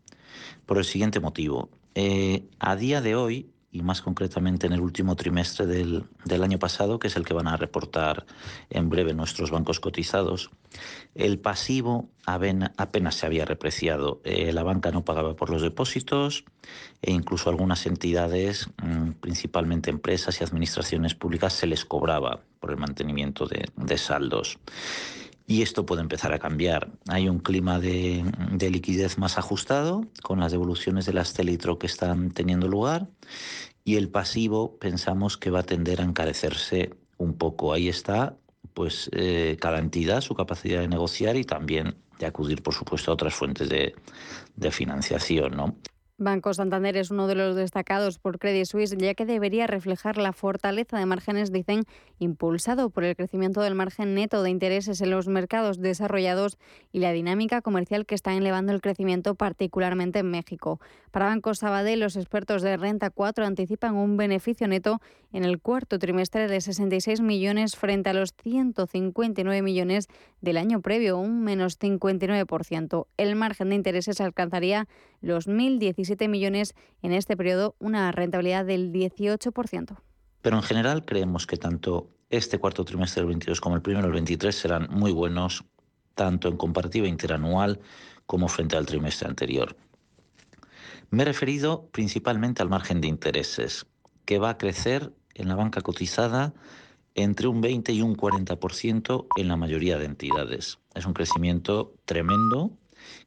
por 0.66 0.78
el 0.78 0.86
siguiente 0.86 1.20
motivo. 1.20 1.70
Eh, 1.96 2.46
a 2.60 2.76
día 2.76 3.02
de 3.02 3.16
hoy, 3.16 3.50
y 3.72 3.82
más 3.84 4.02
concretamente 4.02 4.68
en 4.68 4.74
el 4.74 4.82
último 4.82 5.16
trimestre 5.16 5.66
del, 5.66 6.06
año 6.44 6.60
pasado, 6.60 7.00
que 7.00 7.08
es 7.08 7.16
el 7.16 7.26
que 7.26 7.34
van 7.34 7.48
a 7.48 7.58
reportar 7.58 8.26
en 8.70 8.90
breve 8.90 9.14
nuestros 9.14 9.52
bancos 9.52 9.80
cotizados, 9.80 10.50
el 11.16 11.40
pasivo 11.40 12.10
apenas 12.26 13.16
se 13.16 13.26
había 13.26 13.46
repreciado. 13.46 14.22
Eh, 14.24 14.52
la 14.52 14.64
banca 14.64 14.92
no 14.92 15.06
pagaba 15.06 15.36
por 15.36 15.50
los 15.50 15.62
depósitos 15.62 16.44
e 17.02 17.12
incluso 17.12 17.50
algunas 17.50 17.86
entidades, 17.86 18.70
mm, 18.82 19.12
principalmente 19.22 19.90
empresas 19.90 20.40
y 20.42 20.44
administraciones 20.44 21.16
públicas, 21.16 21.54
se 21.54 21.68
les 21.68 21.86
cobraba 21.86 22.42
por 22.60 22.72
el 22.72 22.78
mantenimiento 22.78 23.48
de, 23.48 23.70
de 23.76 23.98
saldos. 23.98 24.60
Y 25.48 25.62
esto 25.62 25.86
puede 25.86 26.02
empezar 26.02 26.34
a 26.34 26.40
cambiar. 26.40 26.90
Hay 27.08 27.28
un 27.28 27.40
clima 27.40 27.80
de, 27.80 28.24
liquidez 28.60 29.18
más 29.18 29.38
ajustado 29.38 30.06
con 30.22 30.40
las 30.40 30.52
devoluciones 30.52 31.06
de 31.06 31.14
las 31.14 31.34
Telitro 31.34 31.78
que 31.78 31.88
están 31.88 32.32
teniendo 32.32 32.68
lugar 32.68 33.08
y 33.84 33.96
el 33.96 34.10
pasivo 34.10 34.78
pensamos 34.78 35.38
que 35.38 35.50
va 35.50 35.60
a 35.60 35.64
tender 35.64 36.02
a 36.02 36.06
encarecerse 36.06 36.94
un 37.18 37.34
poco. 37.34 37.74
Ahí 37.74 37.90
está 37.90 38.38
pues 38.74 39.10
eh, 39.14 39.58
cada 39.60 39.80
entidad, 39.80 40.22
su 40.22 40.36
capacidad 40.36 40.80
de 40.80 40.88
negociar 40.88 41.36
y 41.36 41.44
también 41.44 41.96
de 42.20 42.26
acudir, 42.28 42.64
por 42.64 42.74
supuesto, 42.74 43.12
a 43.12 43.16
otras 43.16 43.34
fuentes 43.34 43.68
de, 43.68 43.96
de 44.56 44.72
financiación. 44.72 45.58
¿no? 45.58 45.76
Banco 46.22 46.54
Santander 46.54 46.98
es 46.98 47.10
uno 47.10 47.26
de 47.26 47.34
los 47.34 47.56
destacados 47.56 48.20
por 48.20 48.38
Credit 48.38 48.66
Suisse, 48.66 48.96
ya 48.96 49.16
que 49.16 49.26
debería 49.26 49.66
reflejar 49.66 50.18
la 50.18 50.34
fortaleza 50.34 51.00
de 51.00 51.08
márgenes, 51.08 51.52
dicen, 51.52 51.86
impulsado 52.20 52.92
por 52.92 53.04
el 53.04 53.16
crecimiento 53.16 53.62
del 53.62 53.74
margen 53.74 54.14
neto 54.14 54.44
de 54.44 54.52
intereses 54.52 55.02
en 55.02 55.10
los 55.10 55.28
mercados 55.28 55.80
desarrollados 55.80 56.60
y 56.92 57.00
la 57.00 57.12
dinámica 57.12 57.64
comercial 57.64 58.06
que 58.06 58.14
está 58.14 58.36
elevando 58.36 58.72
el 58.72 58.82
crecimiento, 58.82 59.34
particularmente 59.34 60.20
en 60.20 60.30
México. 60.30 60.80
Para 61.10 61.26
Banco 61.26 61.56
Sabadell, 61.56 62.00
los 62.00 62.16
expertos 62.16 62.62
de 62.62 62.78
Renta 62.78 63.10
4 63.10 63.44
anticipan 63.44 63.96
un 63.96 64.16
beneficio 64.16 64.68
neto 64.68 65.02
en 65.34 65.44
el 65.44 65.60
cuarto 65.60 65.98
trimestre 65.98 66.48
de 66.48 66.62
66 66.62 67.22
millones 67.22 67.76
frente 67.76 68.12
a 68.12 68.14
los 68.14 68.36
159 68.44 69.64
millones 69.64 70.08
del 70.40 70.58
año 70.58 70.82
previo, 70.82 71.18
un 71.18 71.42
menos 71.44 71.80
59%. 71.80 73.08
El 73.18 73.36
margen 73.36 73.70
de 73.70 73.76
intereses 73.76 74.22
alcanzaría 74.22 74.88
los 75.22 75.48
1.017 75.48 76.28
millones 76.28 76.74
en 77.02 77.14
este 77.14 77.38
periodo, 77.38 77.76
una 77.80 78.12
rentabilidad 78.12 78.66
del 78.66 78.92
18%. 78.92 79.98
Pero 80.42 80.56
en 80.58 80.64
general 80.64 81.06
creemos 81.06 81.48
que 81.48 81.58
tanto 81.58 82.10
este 82.30 82.58
cuarto 82.58 82.84
trimestre 82.84 83.22
del 83.22 83.30
22 83.30 83.62
como 83.62 83.76
el 83.76 83.82
primero 83.82 84.08
del 84.08 84.14
23 84.14 84.56
serán 84.56 84.88
muy 84.90 85.12
buenos, 85.12 85.64
tanto 86.16 86.48
en 86.48 86.58
comparativa 86.58 87.08
interanual 87.08 87.80
como 88.26 88.48
frente 88.48 88.78
al 88.78 88.86
trimestre 88.86 89.28
anterior. 89.28 89.76
Me 91.10 91.24
he 91.24 91.26
referido 91.26 91.90
principalmente 91.92 92.62
al 92.62 92.70
margen 92.70 93.02
de 93.02 93.08
intereses, 93.08 93.86
que 94.26 94.40
va 94.40 94.52
a 94.52 94.58
crecer 94.58 95.12
en 95.34 95.50
la 95.50 95.56
banca 95.56 95.82
cotizada 95.82 96.54
entre 97.16 97.48
un 97.48 97.60
20 97.60 97.92
y 97.92 98.02
un 98.02 98.16
40% 98.16 99.28
en 99.36 99.48
la 99.48 99.58
mayoría 99.58 99.98
de 99.98 100.06
entidades. 100.06 100.80
Es 100.96 101.06
un 101.06 101.14
crecimiento 101.14 101.94
tremendo 102.06 102.72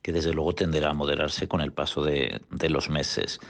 que 0.03 0.13
desde 0.13 0.33
luego 0.33 0.55
tenderá 0.55 0.91
a 0.91 0.95
moderarse 0.95 1.49
con 1.49 1.61
el 1.61 1.73
paso 1.73 2.05
de, 2.05 2.41
los 2.69 2.91
meses. 2.91 3.41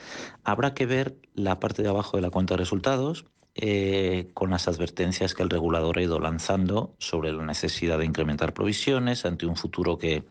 Habrá 0.43 0.75
que 0.75 0.87
ver 0.87 1.17
la 1.35 1.61
parte 1.61 1.83
de 1.83 1.89
abajo 1.89 2.17
de 2.17 2.23
la 2.23 2.31
cuenta 2.31 2.55
de 2.55 2.59
resultados, 2.59 3.27
eh, 3.57 4.31
con 4.35 4.51
las 4.51 4.67
advertencias 4.67 5.33
que 5.33 5.45
el 5.45 5.51
regulador 5.51 5.99
ha 5.99 6.03
ido 6.03 6.19
lanzando 6.19 6.97
sobre 6.99 7.33
la 7.33 7.45
necesidad 7.45 7.99
de 7.99 8.05
incrementar 8.05 8.53
provisiones 8.53 9.25
ante 9.25 9.47
un 9.47 9.55
futuro 9.55 9.97
que, 9.97 10.25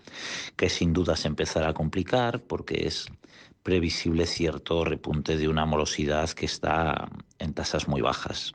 que 0.57 0.69
sin 0.69 0.91
duda 0.91 1.15
se 1.15 1.29
empezará 1.29 1.69
a 1.69 1.73
complicar 1.73 2.41
porque 2.41 2.85
es 2.85 3.07
previsible 3.63 4.25
cierto 4.25 4.83
repunte 4.83 5.37
de 5.37 5.47
una 5.47 5.65
morosidad 5.65 6.29
que 6.31 6.45
está 6.45 7.09
en 7.39 7.53
tasas 7.53 7.87
muy 7.87 8.01
bajas. 8.01 8.53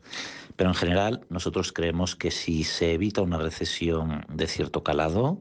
Pero 0.57 0.71
en 0.71 0.75
general 0.75 1.25
nosotros 1.31 1.73
creemos 1.73 2.15
que 2.15 2.31
si 2.31 2.63
se 2.63 2.93
evita 2.93 3.23
una 3.23 3.39
recesión 3.39 4.25
de 4.29 4.47
cierto 4.47 4.83
calado, 4.83 5.41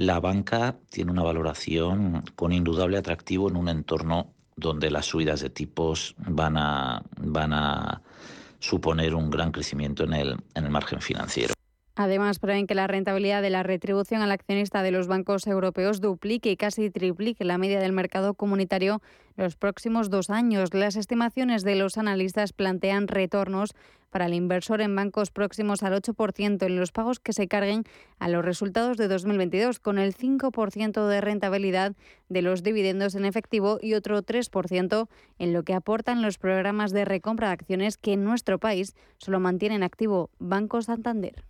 la 0.00 0.18
banca 0.18 0.78
tiene 0.88 1.12
una 1.12 1.22
valoración 1.22 2.24
con 2.34 2.52
indudable 2.52 2.96
atractivo 2.96 3.50
en 3.50 3.56
un 3.56 3.68
entorno 3.68 4.32
donde 4.56 4.90
las 4.90 5.04
subidas 5.04 5.40
de 5.40 5.50
tipos 5.50 6.14
van 6.16 6.56
a, 6.56 7.02
van 7.18 7.52
a 7.52 8.00
suponer 8.60 9.14
un 9.14 9.28
gran 9.28 9.52
crecimiento 9.52 10.04
en 10.04 10.14
el, 10.14 10.36
en 10.54 10.64
el 10.64 10.70
margen 10.70 11.02
financiero. 11.02 11.52
Además, 12.02 12.38
prevén 12.38 12.66
que 12.66 12.74
la 12.74 12.86
rentabilidad 12.86 13.42
de 13.42 13.50
la 13.50 13.62
retribución 13.62 14.22
al 14.22 14.30
accionista 14.30 14.82
de 14.82 14.90
los 14.90 15.06
bancos 15.06 15.46
europeos 15.46 16.00
duplique 16.00 16.50
y 16.50 16.56
casi 16.56 16.88
triplique 16.88 17.44
la 17.44 17.58
media 17.58 17.78
del 17.78 17.92
mercado 17.92 18.32
comunitario 18.32 19.02
los 19.36 19.54
próximos 19.54 20.08
dos 20.08 20.30
años. 20.30 20.72
Las 20.72 20.96
estimaciones 20.96 21.62
de 21.62 21.74
los 21.74 21.98
analistas 21.98 22.54
plantean 22.54 23.06
retornos 23.06 23.74
para 24.08 24.24
el 24.24 24.32
inversor 24.32 24.80
en 24.80 24.96
bancos 24.96 25.30
próximos 25.30 25.82
al 25.82 25.92
8% 25.92 26.64
en 26.64 26.76
los 26.76 26.90
pagos 26.90 27.20
que 27.20 27.34
se 27.34 27.48
carguen 27.48 27.84
a 28.18 28.30
los 28.30 28.46
resultados 28.46 28.96
de 28.96 29.06
2022, 29.06 29.78
con 29.78 29.98
el 29.98 30.14
5% 30.14 31.06
de 31.06 31.20
rentabilidad 31.20 31.92
de 32.30 32.40
los 32.40 32.62
dividendos 32.62 33.14
en 33.14 33.26
efectivo 33.26 33.78
y 33.78 33.92
otro 33.92 34.22
3% 34.22 35.06
en 35.38 35.52
lo 35.52 35.64
que 35.64 35.74
aportan 35.74 36.22
los 36.22 36.38
programas 36.38 36.92
de 36.92 37.04
recompra 37.04 37.48
de 37.48 37.52
acciones 37.52 37.98
que 37.98 38.14
en 38.14 38.24
nuestro 38.24 38.58
país 38.58 38.96
solo 39.18 39.38
mantienen 39.38 39.82
activo 39.82 40.30
Banco 40.38 40.80
Santander. 40.80 41.49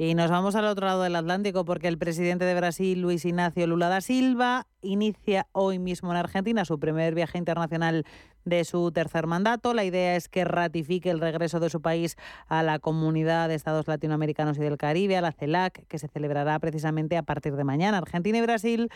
Y 0.00 0.14
nos 0.14 0.30
vamos 0.30 0.54
al 0.54 0.64
otro 0.66 0.86
lado 0.86 1.02
del 1.02 1.16
Atlántico 1.16 1.64
porque 1.64 1.88
el 1.88 1.98
presidente 1.98 2.44
de 2.44 2.54
Brasil, 2.54 3.00
Luis 3.00 3.24
Ignacio 3.24 3.66
Lula 3.66 3.88
da 3.88 4.00
Silva, 4.00 4.68
inicia 4.80 5.48
hoy 5.50 5.80
mismo 5.80 6.12
en 6.12 6.18
Argentina 6.18 6.64
su 6.64 6.78
primer 6.78 7.16
viaje 7.16 7.36
internacional 7.36 8.04
de 8.44 8.64
su 8.64 8.92
tercer 8.92 9.26
mandato. 9.26 9.74
La 9.74 9.82
idea 9.82 10.14
es 10.14 10.28
que 10.28 10.44
ratifique 10.44 11.10
el 11.10 11.18
regreso 11.18 11.58
de 11.58 11.68
su 11.68 11.82
país 11.82 12.16
a 12.46 12.62
la 12.62 12.78
Comunidad 12.78 13.48
de 13.48 13.56
Estados 13.56 13.88
Latinoamericanos 13.88 14.56
y 14.58 14.60
del 14.60 14.78
Caribe, 14.78 15.16
a 15.16 15.20
la 15.20 15.32
CELAC, 15.32 15.84
que 15.88 15.98
se 15.98 16.06
celebrará 16.06 16.56
precisamente 16.60 17.16
a 17.16 17.24
partir 17.24 17.56
de 17.56 17.64
mañana. 17.64 17.98
Argentina 17.98 18.38
y 18.38 18.42
Brasil 18.42 18.90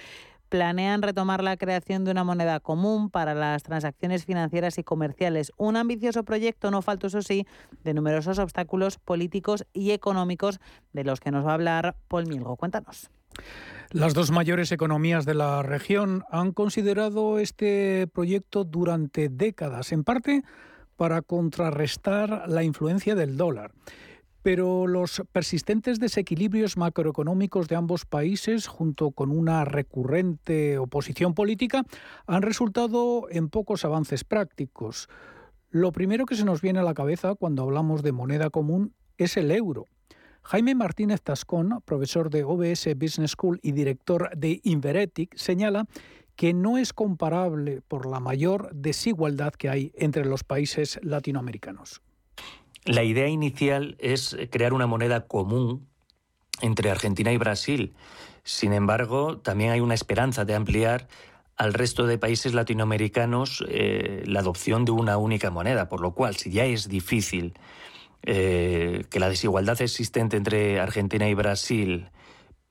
planean 0.53 1.01
retomar 1.01 1.43
la 1.43 1.57
creación 1.57 2.05
de 2.05 2.11
una 2.11 2.25
moneda 2.25 2.61
común 2.61 3.09
para 3.09 3.35
las 3.35 3.63
transacciones 3.63 4.27
financieras 4.27 4.77
y 4.77 4.85
comerciales. 4.85 5.51
Un 5.57 5.79
ambicioso 5.79 6.25
proyecto, 6.25 6.71
no 6.71 6.83
falta 6.83 7.07
eso 7.07 7.23
sí, 7.23 7.47
de 7.85 7.95
numerosos 7.95 8.39
obstáculos 8.39 8.99
políticos 8.99 9.65
y 9.73 9.93
económicos 9.93 10.61
de 10.93 11.05
los 11.05 11.21
que 11.21 11.31
nos 11.31 11.47
va 11.47 11.53
a 11.53 11.55
hablar 11.55 11.97
Paul 12.07 12.27
Milgo. 12.27 12.57
Cuéntanos. 12.57 13.11
Las 13.93 14.13
dos 14.13 14.31
mayores 14.31 14.73
economías 14.73 15.25
de 15.25 15.33
la 15.33 15.63
región 15.63 16.23
han 16.31 16.53
considerado 16.53 17.39
este 17.39 18.07
proyecto 18.09 18.65
durante 18.65 19.31
décadas, 19.31 19.91
en 19.91 20.05
parte 20.05 20.43
para 20.97 21.23
contrarrestar 21.23 22.45
la 22.47 22.63
influencia 22.63 23.15
del 23.15 23.39
dólar. 23.39 23.73
Pero 24.43 24.87
los 24.87 25.23
persistentes 25.31 26.01
desequilibrios 26.01 26.77
macroeconómicos 26.77 27.69
de 27.69 27.77
ambos 27.77 28.05
países, 28.05 28.67
junto 28.67 29.13
con 29.13 29.31
una 29.31 29.65
recurrente 29.65 30.79
oposición 30.79 31.35
política, 31.35 31.85
han 32.27 32.43
resultado 32.43 33.29
en 33.31 33.49
pocos 33.49 33.85
avances 33.85 34.25
prácticos. 34.25 35.09
Lo 35.71 35.93
primero 35.93 36.27
que 36.27 36.35
se 36.35 36.45
nos 36.45 36.61
viene 36.61 36.81
a 36.81 36.85
la 36.85 36.95
cabeza 36.95 37.35
cuando 37.35 37.63
hablamos 37.63 38.03
de 38.03 38.13
moneda 38.13 38.51
común 38.51 38.95
es 39.17 39.37
el 39.37 39.51
euro. 39.51 39.87
Jaime 40.43 40.75
Martínez 40.75 41.23
Tascón, 41.23 41.81
profesor 41.85 42.29
de 42.29 42.43
OBS 42.43 42.89
Business 42.97 43.33
School 43.33 43.61
y 43.63 43.73
director 43.73 44.31
de 44.37 44.61
Inveretic, 44.65 45.37
señala 45.37 45.87
que 46.35 46.53
no 46.53 46.79
es 46.79 46.93
comparable 46.93 47.81
por 47.83 48.07
la 48.07 48.19
mayor 48.19 48.71
desigualdad 48.75 49.53
que 49.53 49.69
hay 49.69 49.93
entre 49.95 50.25
los 50.25 50.43
países 50.43 50.99
latinoamericanos. 51.03 52.03
La 52.85 53.05
idea 53.05 53.29
inicial 53.29 53.97
es 54.01 54.37
crear 54.51 54.73
una 54.73 54.87
moneda 54.87 55.27
común 55.27 55.89
entre 56.61 56.91
Argentina 56.91 57.33
y 57.33 57.37
Brasil. 57.37 57.95
Sin 58.43 58.73
embargo, 58.73 59.39
también 59.39 59.71
hay 59.71 59.81
una 59.81 59.95
esperanza 59.95 60.45
de 60.45 60.55
ampliar 60.55 61.07
al 61.57 61.75
resto 61.75 62.07
de 62.07 62.19
países 62.19 62.55
latinoamericanos 62.55 63.65
eh, 63.69 64.25
la 64.27 64.41
adopción 64.41 64.85
de 64.85 64.91
una 64.91 65.17
única 65.17 65.51
moneda, 65.51 65.89
por 65.89 66.01
lo 66.01 66.13
cual, 66.13 66.37
si 66.37 66.51
ya 66.51 66.65
es 66.65 66.89
difícil 66.89 67.55
eh, 68.23 69.05
que 69.11 69.21
la 69.21 69.29
desigualdad 69.29 69.81
existente 69.81 70.37
entre 70.37 70.81
Argentina 70.81 71.29
y 71.29 71.35
Brasil 71.35 72.11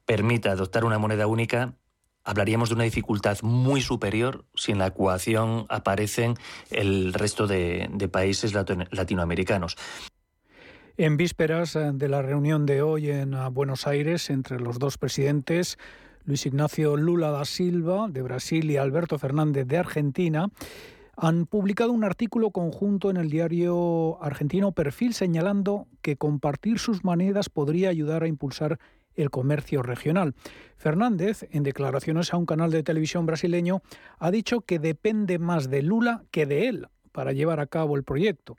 permita 0.05 0.51
adoptar 0.51 0.83
una 0.83 0.97
moneda 0.97 1.27
única, 1.27 1.75
hablaríamos 2.23 2.69
de 2.69 2.75
una 2.75 2.83
dificultad 2.83 3.37
muy 3.41 3.81
superior 3.81 4.45
si 4.55 4.71
en 4.71 4.79
la 4.79 4.87
ecuación 4.87 5.65
aparecen 5.69 6.35
el 6.69 7.13
resto 7.13 7.47
de, 7.47 7.89
países 8.11 8.53
latinoamericanos. 8.53 9.77
En 10.97 11.17
vísperas 11.17 11.77
de 11.93 12.09
la 12.09 12.21
reunión 12.21 12.65
de 12.65 12.81
hoy 12.81 13.09
en 13.09 13.33
eh, 13.33 13.49
Buenos 13.51 13.87
Aires 13.87 14.29
entre 14.29 14.59
los 14.59 14.77
dos 14.77 14.97
presidentes, 14.97 15.77
Luis 16.25 16.45
Ignacio 16.45 16.97
Lula 16.97 17.31
da 17.31 17.45
Silva 17.45 18.07
de 18.09 18.21
Brasil 18.21 18.69
y 18.69 18.77
Alberto 18.77 19.17
Fernández 19.17 19.65
de 19.67 19.77
Argentina, 19.77 20.49
han 21.15 21.45
publicado 21.45 21.91
un 21.91 22.03
artículo 22.03 22.51
conjunto 22.51 23.09
en 23.09 23.17
el 23.17 23.29
diario 23.29 24.21
argentino 24.21 24.71
Perfil 24.71 25.13
señalando 25.13 25.87
que 26.01 26.17
compartir 26.17 26.79
sus 26.79 27.03
monedas 27.03 27.49
podría 27.49 27.89
ayudar 27.89 28.23
a 28.23 28.27
impulsar 28.27 28.79
el 29.15 29.29
comercio 29.29 29.83
regional. 29.83 30.33
Fernández, 30.77 31.47
en 31.51 31.63
declaraciones 31.63 32.33
a 32.33 32.37
un 32.37 32.45
canal 32.45 32.71
de 32.71 32.83
televisión 32.83 33.25
brasileño, 33.25 33.81
ha 34.19 34.31
dicho 34.31 34.61
que 34.61 34.79
depende 34.79 35.39
más 35.39 35.69
de 35.69 35.81
Lula 35.81 36.23
que 36.31 36.45
de 36.45 36.67
él 36.67 36.87
para 37.11 37.33
llevar 37.33 37.59
a 37.59 37.67
cabo 37.67 37.95
el 37.95 38.03
proyecto. 38.03 38.55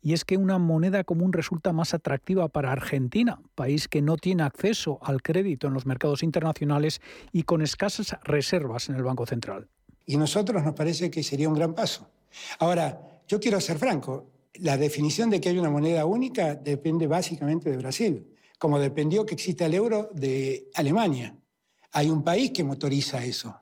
Y 0.00 0.12
es 0.12 0.24
que 0.24 0.36
una 0.36 0.58
moneda 0.58 1.04
común 1.04 1.32
resulta 1.32 1.72
más 1.72 1.92
atractiva 1.92 2.48
para 2.48 2.72
Argentina, 2.72 3.40
país 3.54 3.88
que 3.88 4.00
no 4.00 4.16
tiene 4.16 4.44
acceso 4.44 4.98
al 5.02 5.22
crédito 5.22 5.66
en 5.66 5.74
los 5.74 5.86
mercados 5.86 6.22
internacionales 6.22 7.00
y 7.32 7.42
con 7.42 7.62
escasas 7.62 8.16
reservas 8.22 8.88
en 8.88 8.94
el 8.94 9.02
Banco 9.02 9.26
Central. 9.26 9.68
Y 10.06 10.16
nosotros 10.16 10.64
nos 10.64 10.74
parece 10.74 11.10
que 11.10 11.22
sería 11.22 11.48
un 11.48 11.54
gran 11.54 11.74
paso. 11.74 12.08
Ahora, 12.60 13.20
yo 13.26 13.40
quiero 13.40 13.60
ser 13.60 13.78
franco, 13.78 14.30
la 14.54 14.78
definición 14.78 15.30
de 15.30 15.40
que 15.40 15.50
hay 15.50 15.58
una 15.58 15.70
moneda 15.70 16.06
única 16.06 16.54
depende 16.54 17.06
básicamente 17.06 17.70
de 17.70 17.76
Brasil 17.76 18.26
como 18.58 18.78
dependió 18.78 19.24
que 19.24 19.34
exista 19.34 19.66
el 19.66 19.74
euro 19.74 20.10
de 20.12 20.68
Alemania. 20.74 21.36
Hay 21.92 22.10
un 22.10 22.22
país 22.22 22.50
que 22.50 22.64
motoriza 22.64 23.24
eso. 23.24 23.58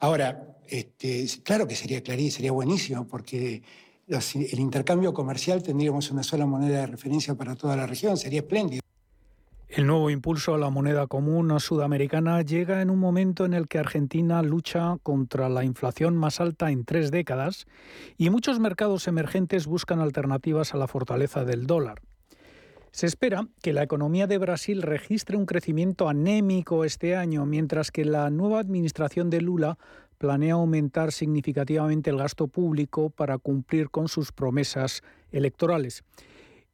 Ahora, 0.00 0.58
este, 0.66 1.26
claro 1.42 1.68
que 1.68 1.76
sería 1.76 2.02
clarísimo, 2.02 2.36
sería 2.36 2.52
buenísimo, 2.52 3.06
porque 3.06 3.62
el 4.08 4.58
intercambio 4.58 5.12
comercial 5.12 5.62
tendríamos 5.62 6.10
una 6.10 6.22
sola 6.22 6.46
moneda 6.46 6.80
de 6.80 6.86
referencia 6.86 7.34
para 7.34 7.54
toda 7.54 7.76
la 7.76 7.86
región, 7.86 8.16
sería 8.16 8.40
espléndido. 8.40 8.82
El 9.68 9.88
nuevo 9.88 10.08
impulso 10.08 10.54
a 10.54 10.58
la 10.58 10.70
moneda 10.70 11.08
común 11.08 11.58
sudamericana 11.58 12.42
llega 12.42 12.80
en 12.80 12.90
un 12.90 12.98
momento 13.00 13.44
en 13.44 13.54
el 13.54 13.66
que 13.66 13.80
Argentina 13.80 14.40
lucha 14.40 14.98
contra 15.02 15.48
la 15.48 15.64
inflación 15.64 16.16
más 16.16 16.38
alta 16.38 16.70
en 16.70 16.84
tres 16.84 17.10
décadas 17.10 17.66
y 18.16 18.30
muchos 18.30 18.60
mercados 18.60 19.08
emergentes 19.08 19.66
buscan 19.66 20.00
alternativas 20.00 20.74
a 20.74 20.76
la 20.76 20.86
fortaleza 20.86 21.44
del 21.44 21.66
dólar. 21.66 22.02
Se 22.94 23.06
espera 23.06 23.48
que 23.60 23.72
la 23.72 23.82
economía 23.82 24.28
de 24.28 24.38
Brasil 24.38 24.80
registre 24.80 25.36
un 25.36 25.46
crecimiento 25.46 26.08
anémico 26.08 26.84
este 26.84 27.16
año, 27.16 27.44
mientras 27.44 27.90
que 27.90 28.04
la 28.04 28.30
nueva 28.30 28.60
administración 28.60 29.30
de 29.30 29.40
Lula 29.40 29.78
planea 30.16 30.54
aumentar 30.54 31.10
significativamente 31.10 32.10
el 32.10 32.18
gasto 32.18 32.46
público 32.46 33.10
para 33.10 33.38
cumplir 33.38 33.90
con 33.90 34.06
sus 34.06 34.30
promesas 34.30 35.02
electorales. 35.32 36.04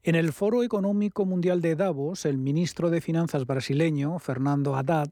En 0.02 0.14
el 0.14 0.34
Foro 0.34 0.62
Económico 0.62 1.24
Mundial 1.24 1.62
de 1.62 1.74
Davos, 1.74 2.26
el 2.26 2.36
ministro 2.36 2.90
de 2.90 3.00
Finanzas 3.00 3.46
brasileño, 3.46 4.18
Fernando 4.18 4.76
Haddad, 4.76 5.08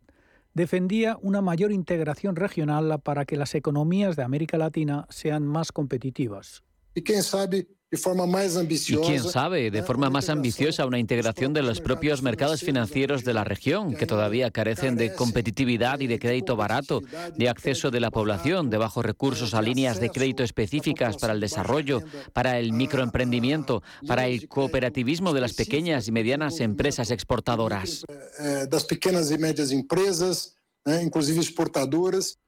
defendía 0.53 1.17
una 1.23 1.41
mayor 1.41 1.73
integración 1.73 2.37
regional 2.37 3.01
para 3.03 3.25
que 3.25 3.39
las 3.39 3.55
economías 3.55 4.15
de 4.15 4.25
América 4.25 4.59
Latina 4.59 5.07
sean 5.09 5.47
más 5.47 5.73
competitivas. 5.73 6.63
Y 6.95 7.03
quién 7.03 7.23
sabe 7.23 7.78
y 7.91 8.97
quién 8.97 9.25
sabe, 9.25 9.71
de 9.71 9.83
forma 9.83 10.11
más 10.11 10.29
ambiciosa, 10.29 10.85
una 10.85 10.99
integración 10.99 11.55
de 11.55 11.63
los 11.63 11.81
propios 11.81 12.23
mercados 12.23 12.61
financieros 12.61 13.25
de 13.25 13.33
la 13.33 13.45
región, 13.45 13.95
que 13.95 14.05
todavía 14.05 14.51
carecen 14.51 14.97
de 14.97 15.15
competitividad 15.15 16.01
y 16.01 16.07
de 16.07 16.19
crédito 16.19 16.55
barato, 16.55 17.03
de 17.37 17.49
acceso 17.49 17.91
de 17.91 18.01
la 18.01 18.11
población, 18.11 18.69
de 18.69 18.77
bajos 18.77 19.07
recursos 19.07 19.55
a 19.55 19.63
líneas 19.63 20.01
de 20.01 20.11
crédito 20.11 20.43
específicas 20.43 21.17
para 21.17 21.33
el 21.33 21.41
desarrollo, 21.41 22.03
para 22.35 22.59
el 22.59 22.75
microemprendimiento, 22.75 23.83
para 24.07 24.27
el 24.27 24.49
cooperativismo 24.49 25.33
de 25.33 25.41
las 25.41 25.55
pequeñas 25.55 26.09
y 26.09 26.13
medianas 26.13 26.61
empresas 26.61 27.11
exportadoras. 27.11 28.05
Eh, 28.39 28.67
las 28.71 28.85
pequeñas 28.85 29.31
y 29.31 29.39
medias 29.39 29.71
empresas, 29.71 30.57
inclusive 30.85 31.41
exportadoras. 31.41 32.39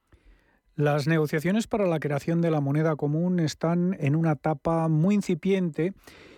Las 0.81 1.07
negociaciones 1.07 1.66
para 1.66 1.87
la 1.87 2.01
creación 2.01 2.40
de 2.40 2.51
la 2.51 2.62
moneda 2.62 2.97
común 2.97 3.38
están 3.38 3.99
en 4.01 4.16
una 4.16 4.33
etapa 4.33 4.88
muy 4.88 5.14
incipiente 5.14 5.93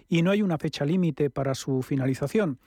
y 0.09 0.22
no 0.22 0.33
hay 0.33 0.42
una 0.42 0.59
fecha 0.59 0.85
límite 0.85 1.31
para 1.31 1.55
su 1.55 1.81
finalización. 1.83 2.59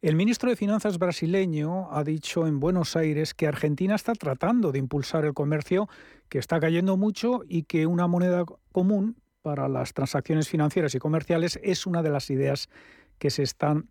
El 0.00 0.14
ministro 0.14 0.48
de 0.48 0.54
Finanzas 0.54 0.96
brasileño 0.96 1.90
ha 1.90 2.04
dicho 2.04 2.46
en 2.46 2.60
Buenos 2.60 2.94
Aires 2.94 3.34
que 3.34 3.48
Argentina 3.48 3.96
está 3.96 4.12
tratando 4.12 4.70
de 4.70 4.78
impulsar 4.78 5.24
el 5.24 5.34
comercio, 5.34 5.88
que 6.28 6.38
está 6.38 6.60
cayendo 6.60 6.96
mucho 6.96 7.40
y 7.48 7.64
que 7.64 7.86
una 7.86 8.06
moneda 8.06 8.44
común 8.70 9.16
para 9.42 9.66
las 9.66 9.92
transacciones 9.92 10.48
financieras 10.48 10.94
y 10.94 11.00
comerciales 11.00 11.58
es 11.64 11.84
una 11.84 12.04
de 12.04 12.10
las 12.10 12.30
ideas 12.30 12.68
que 13.18 13.30
se 13.30 13.42
están 13.42 13.88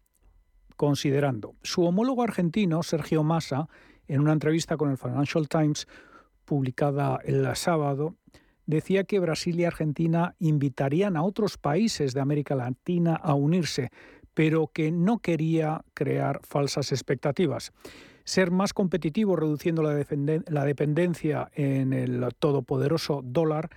considerando. 0.77 1.55
Su 1.61 1.83
homólogo 1.83 2.23
argentino, 2.23 2.83
Sergio 2.83 3.21
Massa, 3.21 3.67
en 4.07 4.21
una 4.21 4.31
entrevista 4.31 4.77
con 4.77 4.91
el 4.91 4.97
Financial 4.97 5.49
Times, 5.49 5.87
publicada 6.43 7.19
el 7.23 7.55
sábado, 7.55 8.15
decía 8.65 9.03
que 9.03 9.19
Brasil 9.19 9.59
y 9.59 9.65
Argentina 9.65 10.35
invitarían 10.39 11.17
a 11.17 11.23
otros 11.23 11.57
países 11.57 12.13
de 12.13 12.21
América 12.21 12.55
Latina 12.55 13.15
a 13.15 13.33
unirse, 13.33 13.89
pero 14.33 14.67
que 14.67 14.91
no 14.91 15.19
quería 15.19 15.83
crear 15.93 16.41
falsas 16.43 16.91
expectativas. 16.91 17.71
Ser 18.25 18.51
más 18.51 18.73
competitivo 18.73 19.35
reduciendo 19.35 19.83
la, 19.83 20.65
dependencia 20.65 21.49
en 21.55 21.91
el 21.91 22.25
todopoderoso 22.39 23.21
dólar 23.23 23.69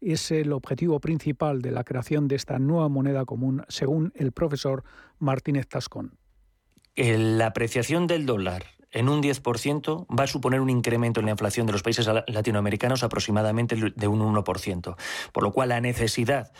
es 0.00 0.30
el 0.30 0.52
objetivo 0.52 1.00
principal 1.00 1.62
de 1.62 1.70
la 1.70 1.84
creación 1.84 2.28
de 2.28 2.36
esta 2.36 2.58
nueva 2.58 2.90
moneda 2.90 3.24
común, 3.24 3.64
según 3.68 4.12
el 4.14 4.32
profesor 4.32 4.84
Martínez 5.18 5.66
Tascón. 5.66 6.18
La 6.96 7.46
apreciación 7.46 8.06
del 8.06 8.26
dólar 8.26 8.73
en 8.94 9.08
un 9.08 9.22
10% 9.22 10.06
va 10.08 10.24
a 10.24 10.26
suponer 10.26 10.60
un 10.60 10.70
incremento 10.70 11.20
en 11.20 11.26
la 11.26 11.32
inflación 11.32 11.66
de 11.66 11.72
los 11.72 11.82
países 11.82 12.08
latinoamericanos 12.28 13.02
aproximadamente 13.02 13.76
de 13.94 14.08
un 14.08 14.20
1%. 14.20 14.96
Por 15.32 15.42
lo 15.42 15.52
cual 15.52 15.70
la 15.70 15.80
necesidad 15.80 16.52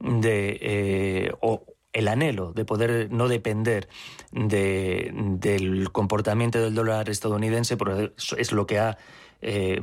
de, 0.00 0.58
eh, 0.60 1.32
o 1.40 1.66
el 1.92 2.08
anhelo 2.08 2.52
de 2.54 2.64
poder 2.64 3.12
no 3.12 3.28
depender 3.28 3.88
del 4.32 5.92
comportamiento 5.92 6.60
del 6.60 6.74
dólar 6.74 7.10
estadounidense 7.10 7.76
es 8.38 8.52
lo 8.52 8.66
que 8.66 8.94
eh, 9.42 9.80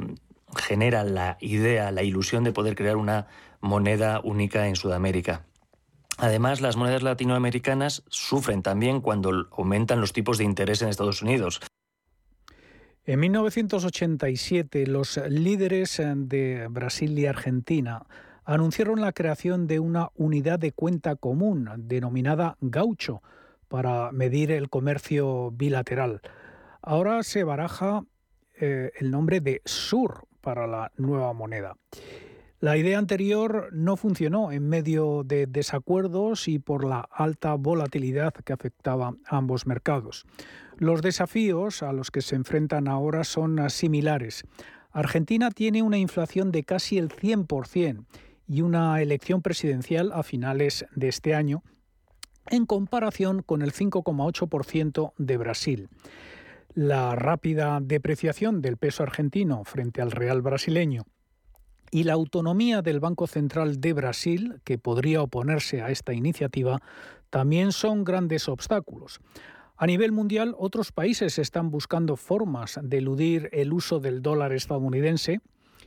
genera 0.58 1.04
la 1.04 1.38
idea, 1.40 1.92
la 1.92 2.02
ilusión 2.02 2.44
de 2.44 2.52
poder 2.52 2.76
crear 2.76 2.98
una 2.98 3.28
moneda 3.62 4.20
única 4.24 4.68
en 4.68 4.76
Sudamérica. 4.76 5.46
Además, 6.18 6.60
las 6.60 6.76
monedas 6.76 7.04
latinoamericanas 7.04 8.04
sufren 8.10 8.64
también 8.64 9.00
cuando 9.00 9.48
aumentan 9.52 10.02
los 10.02 10.12
tipos 10.12 10.40
de 10.40 10.44
interés 10.44 10.82
en 10.82 10.90
Estados 10.90 11.22
Unidos. 11.22 11.62
En 13.06 13.20
1987, 13.20 14.86
los 14.88 15.18
líderes 15.30 16.02
de 16.16 16.68
Brasil 16.70 17.18
y 17.18 17.26
Argentina 17.26 18.06
anunciaron 18.46 19.02
la 19.02 19.14
creación 19.14 19.68
de 19.68 19.80
una 19.80 20.10
unidad 20.16 20.60
de 20.60 20.72
cuenta 20.72 21.16
común 21.16 21.70
denominada 21.78 22.58
Gaucho 22.62 23.22
para 23.68 24.12
medir 24.12 24.52
el 24.52 24.70
comercio 24.70 25.52
bilateral. 25.52 26.22
Ahora 26.82 27.24
se 27.24 27.44
baraja 27.44 28.04
eh, 28.60 28.92
el 29.00 29.12
nombre 29.12 29.40
de 29.40 29.62
Sur 29.66 30.26
para 30.42 30.68
la 30.68 30.92
nueva 30.98 31.32
moneda. 31.34 31.76
La 32.60 32.76
idea 32.76 32.98
anterior 32.98 33.70
no 33.72 33.96
funcionó 33.96 34.52
en 34.52 34.68
medio 34.68 35.24
de 35.24 35.48
desacuerdos 35.48 36.48
y 36.48 36.60
por 36.60 36.84
la 36.84 37.08
alta 37.12 37.54
volatilidad 37.54 38.34
que 38.34 38.52
afectaba 38.52 39.14
a 39.28 39.38
ambos 39.38 39.66
mercados. 39.66 40.26
Los 40.80 41.02
desafíos 41.02 41.84
a 41.84 41.92
los 41.92 42.10
que 42.10 42.22
se 42.22 42.38
enfrentan 42.38 42.88
ahora 42.88 43.26
son 43.26 43.70
similares. 43.70 44.44
Argentina 44.92 45.52
tiene 45.52 45.82
una 45.82 45.98
inflación 45.98 46.54
de 46.54 46.64
casi 46.64 46.98
el 46.98 47.10
100% 47.10 48.06
y 48.48 48.62
una 48.62 49.02
elección 49.02 49.42
presidencial 49.42 50.14
a 50.14 50.24
finales 50.24 50.86
de 50.96 51.10
este 51.10 51.36
año, 51.36 51.64
en 52.50 52.66
comparación 52.66 53.42
con 53.42 53.62
el 53.62 53.74
5,8% 53.74 55.12
de 55.18 55.38
Brasil. 55.38 55.90
La 56.74 57.14
rápida 57.14 57.80
depreciación 57.82 58.62
del 58.62 58.78
peso 58.78 59.04
argentino 59.04 59.66
frente 59.66 60.02
al 60.02 60.12
real 60.12 60.42
brasileño 60.42 61.04
y 61.92 62.06
la 62.06 62.14
autonomía 62.14 62.82
del 62.82 63.02
Banco 63.02 63.28
Central 63.28 63.82
de 63.82 63.92
Brasil, 63.92 64.62
que 64.64 64.78
podría 64.78 65.24
oponerse 65.24 65.82
a 65.82 65.90
esta 65.90 66.14
iniciativa, 66.14 66.82
también 67.30 67.74
son 67.74 68.06
grandes 68.06 68.48
obstáculos. 68.48 69.20
A 69.82 69.88
nivel 69.88 70.12
mundial, 70.12 70.56
otros 70.58 70.92
países 70.92 71.40
están 71.40 71.72
buscando 71.72 72.18
formas 72.18 72.78
de 72.84 72.98
eludir 72.98 73.50
el 73.54 73.72
uso 73.72 74.02
del 74.02 74.22
dólar 74.22 74.52
estadounidense 74.52 75.40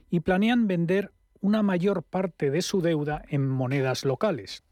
y 0.08 0.20
planean 0.20 0.66
vender 0.66 1.12
una 1.42 1.62
mayor 1.62 2.02
parte 2.02 2.50
de 2.50 2.62
su 2.62 2.80
deuda 2.80 3.22
en 3.28 3.46
monedas 3.46 4.06
locales. 4.06 4.64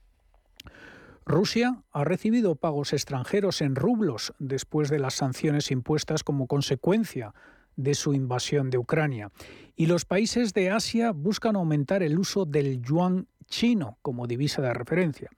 Rusia 1.26 1.82
ha 1.92 2.02
recibido 2.02 2.54
pagos 2.54 2.94
extranjeros 2.94 3.60
en 3.60 3.76
rublos 3.76 4.32
después 4.38 4.88
de 4.88 5.00
las 5.00 5.12
sanciones 5.16 5.70
impuestas 5.70 6.24
como 6.24 6.46
consecuencia 6.46 7.34
de 7.76 7.92
su 7.92 8.14
invasión 8.14 8.70
de 8.70 8.78
Ucrania. 8.78 9.32
Y 9.76 9.84
los 9.84 10.06
países 10.06 10.54
de 10.54 10.70
Asia 10.70 11.12
buscan 11.12 11.56
aumentar 11.56 12.02
el 12.02 12.18
uso 12.18 12.46
del 12.46 12.80
yuan 12.80 13.28
chino 13.48 13.98
como 14.00 14.26
divisa 14.26 14.62
de 14.62 14.72
referencia. 14.72 15.28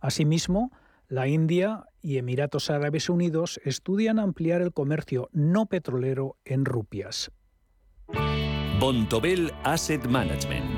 Asimismo, 0.00 0.72
la 1.06 1.28
India 1.28 1.86
y 2.08 2.16
Emiratos 2.16 2.70
Árabes 2.70 3.10
Unidos 3.10 3.60
estudian 3.64 4.18
ampliar 4.18 4.62
el 4.62 4.72
comercio 4.72 5.28
no 5.32 5.66
petrolero 5.66 6.38
en 6.46 6.64
rupias. 6.64 7.30
Bontobel 8.80 9.52
Asset 9.62 10.06
Management. 10.06 10.77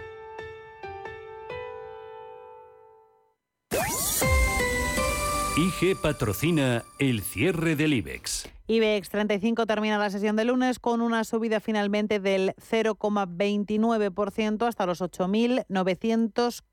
IG 5.57 5.97
patrocina 6.01 6.85
el 6.97 7.21
cierre 7.21 7.75
del 7.75 7.93
IBEX. 7.93 8.47
IBEX 8.67 9.09
35 9.09 9.65
termina 9.65 9.97
la 9.97 10.09
sesión 10.09 10.37
de 10.37 10.45
lunes 10.45 10.79
con 10.79 11.01
una 11.01 11.25
subida 11.25 11.59
finalmente 11.59 12.21
del 12.21 12.53
0,29% 12.55 14.65
hasta 14.65 14.85
los 14.85 15.01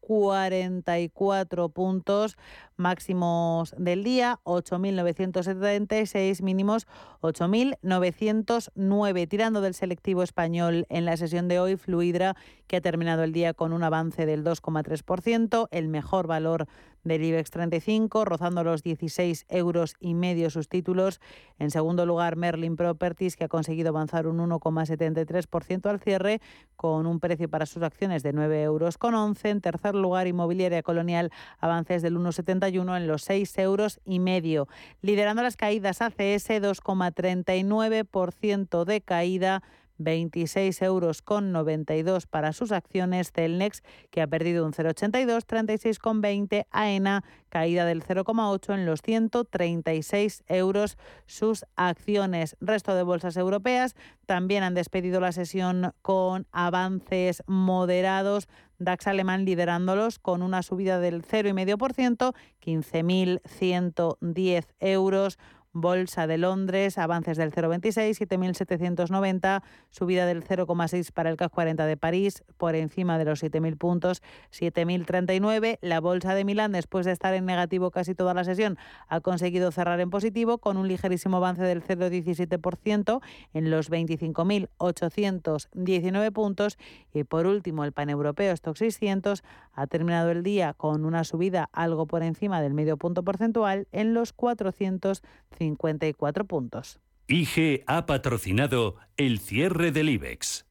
8.944 0.08 1.72
puntos 1.72 2.36
máximos 2.76 3.74
del 3.76 4.04
día, 4.04 4.38
8.976 4.44 6.42
mínimos, 6.42 6.86
8.909. 7.20 9.28
Tirando 9.28 9.60
del 9.60 9.74
selectivo 9.74 10.22
español 10.22 10.86
en 10.88 11.04
la 11.04 11.16
sesión 11.16 11.48
de 11.48 11.58
hoy, 11.60 11.76
Fluidra, 11.76 12.36
que 12.66 12.76
ha 12.76 12.80
terminado 12.80 13.24
el 13.24 13.32
día 13.32 13.52
con 13.52 13.72
un 13.72 13.82
avance 13.82 14.26
del 14.26 14.44
2,3%, 14.44 15.66
el 15.70 15.88
mejor 15.88 16.28
valor 16.28 16.68
del 17.04 17.24
IBEX 17.24 17.50
35, 17.50 18.24
rozando 18.24 18.64
los 18.64 18.82
16 18.82 19.46
euros 19.48 19.94
y 19.98 20.14
medio 20.14 20.50
sus 20.50 20.68
títulos. 20.68 21.20
En 21.58 21.70
segundo 21.70 22.06
lugar, 22.06 22.36
Merlin 22.36 22.76
Properties, 22.76 23.36
que 23.36 23.44
ha 23.44 23.48
conseguido 23.48 23.90
avanzar 23.90 24.26
un 24.26 24.38
1,73% 24.38 25.86
al 25.86 26.00
cierre, 26.00 26.40
con 26.76 27.06
un 27.06 27.18
precio 27.18 27.48
para 27.48 27.66
sus 27.66 27.82
acciones 27.82 28.22
de 28.22 28.32
9 28.32 28.62
euros 28.62 28.98
con 28.98 29.14
11. 29.14 29.50
En 29.50 29.60
tercer 29.60 29.94
lugar, 29.98 30.26
Inmobiliaria 30.26 30.82
Colonial, 30.82 31.30
avances 31.58 32.02
del 32.02 32.16
1,71 32.16 32.96
en 32.96 33.06
los 33.06 33.22
6 33.22 33.56
euros 33.58 34.00
y 34.04 34.18
medio. 34.18 34.66
Liderando 35.02 35.42
las 35.42 35.56
caídas, 35.56 36.02
ACS 36.02 36.48
2,39% 36.48 38.84
de 38.84 39.00
caída 39.00 39.62
26 39.98 40.82
euros 40.82 41.22
con 41.22 41.52
92 41.52 42.26
para 42.26 42.52
sus 42.52 42.72
acciones. 42.72 43.32
Celnex, 43.32 43.82
que 44.10 44.22
ha 44.22 44.26
perdido 44.26 44.64
un 44.64 44.72
0,82, 44.72 45.44
36,20. 45.44 46.66
AENA, 46.70 47.24
caída 47.48 47.84
del 47.84 48.02
0,8 48.02 48.74
en 48.74 48.86
los 48.86 49.02
136 49.02 50.44
euros 50.46 50.96
sus 51.26 51.64
acciones. 51.76 52.56
Resto 52.60 52.94
de 52.94 53.02
bolsas 53.02 53.36
europeas 53.36 53.94
también 54.26 54.62
han 54.62 54.74
despedido 54.74 55.20
la 55.20 55.32
sesión 55.32 55.92
con 56.02 56.46
avances 56.52 57.42
moderados. 57.46 58.48
DAX 58.78 59.06
alemán 59.06 59.44
liderándolos 59.44 60.18
con 60.18 60.42
una 60.42 60.62
subida 60.62 60.98
del 61.00 61.22
0,5%, 61.22 62.34
15.110 62.64 64.64
euros. 64.80 65.38
Bolsa 65.80 66.26
de 66.26 66.38
Londres, 66.38 66.98
avances 66.98 67.36
del 67.36 67.52
0,26, 67.52 68.26
7.790, 68.26 69.62
subida 69.90 70.26
del 70.26 70.42
0,6 70.44 71.12
para 71.12 71.30
el 71.30 71.36
CAC 71.36 71.52
40 71.52 71.86
de 71.86 71.96
París, 71.96 72.42
por 72.56 72.74
encima 72.74 73.16
de 73.18 73.24
los 73.24 73.40
7.000 73.42 73.76
puntos, 73.76 74.22
7.039. 74.52 75.78
La 75.80 76.00
Bolsa 76.00 76.34
de 76.34 76.44
Milán, 76.44 76.72
después 76.72 77.06
de 77.06 77.12
estar 77.12 77.32
en 77.34 77.46
negativo 77.46 77.90
casi 77.90 78.14
toda 78.14 78.34
la 78.34 78.44
sesión, 78.44 78.78
ha 79.08 79.20
conseguido 79.20 79.72
cerrar 79.72 80.00
en 80.00 80.10
positivo 80.10 80.58
con 80.58 80.76
un 80.76 80.88
ligerísimo 80.88 81.38
avance 81.38 81.62
del 81.62 81.82
0,17% 81.82 83.20
en 83.54 83.70
los 83.70 83.90
25.819 83.90 86.32
puntos. 86.32 86.76
Y 87.12 87.24
por 87.24 87.46
último, 87.46 87.84
el 87.84 87.92
paneuropeo 87.92 88.52
Stock 88.52 88.76
600 88.76 89.42
ha 89.72 89.86
terminado 89.86 90.30
el 90.30 90.42
día 90.42 90.74
con 90.74 91.04
una 91.04 91.24
subida 91.24 91.68
algo 91.72 92.06
por 92.06 92.22
encima 92.22 92.60
del 92.60 92.74
medio 92.74 92.96
punto 92.96 93.22
porcentual 93.22 93.86
en 93.92 94.14
los 94.14 94.32
450 94.32 95.67
54 95.76 96.44
puntos. 96.46 97.00
IG 97.26 97.84
ha 97.86 98.06
patrocinado 98.06 98.96
el 99.16 99.38
cierre 99.38 99.92
del 99.92 100.08
IBEX. 100.08 100.66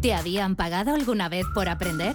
¿Te 0.00 0.14
habían 0.14 0.54
pagado 0.54 0.94
alguna 0.94 1.28
vez 1.28 1.44
por 1.54 1.68
aprender? 1.68 2.14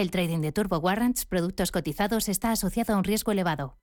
El 0.00 0.10
trading 0.10 0.40
de 0.40 0.50
Turbo 0.50 0.78
Warrants, 0.78 1.26
productos 1.26 1.70
cotizados, 1.72 2.30
está 2.30 2.52
asociado 2.52 2.94
a 2.94 2.96
un 2.96 3.04
riesgo 3.04 3.32
elevado. 3.32 3.76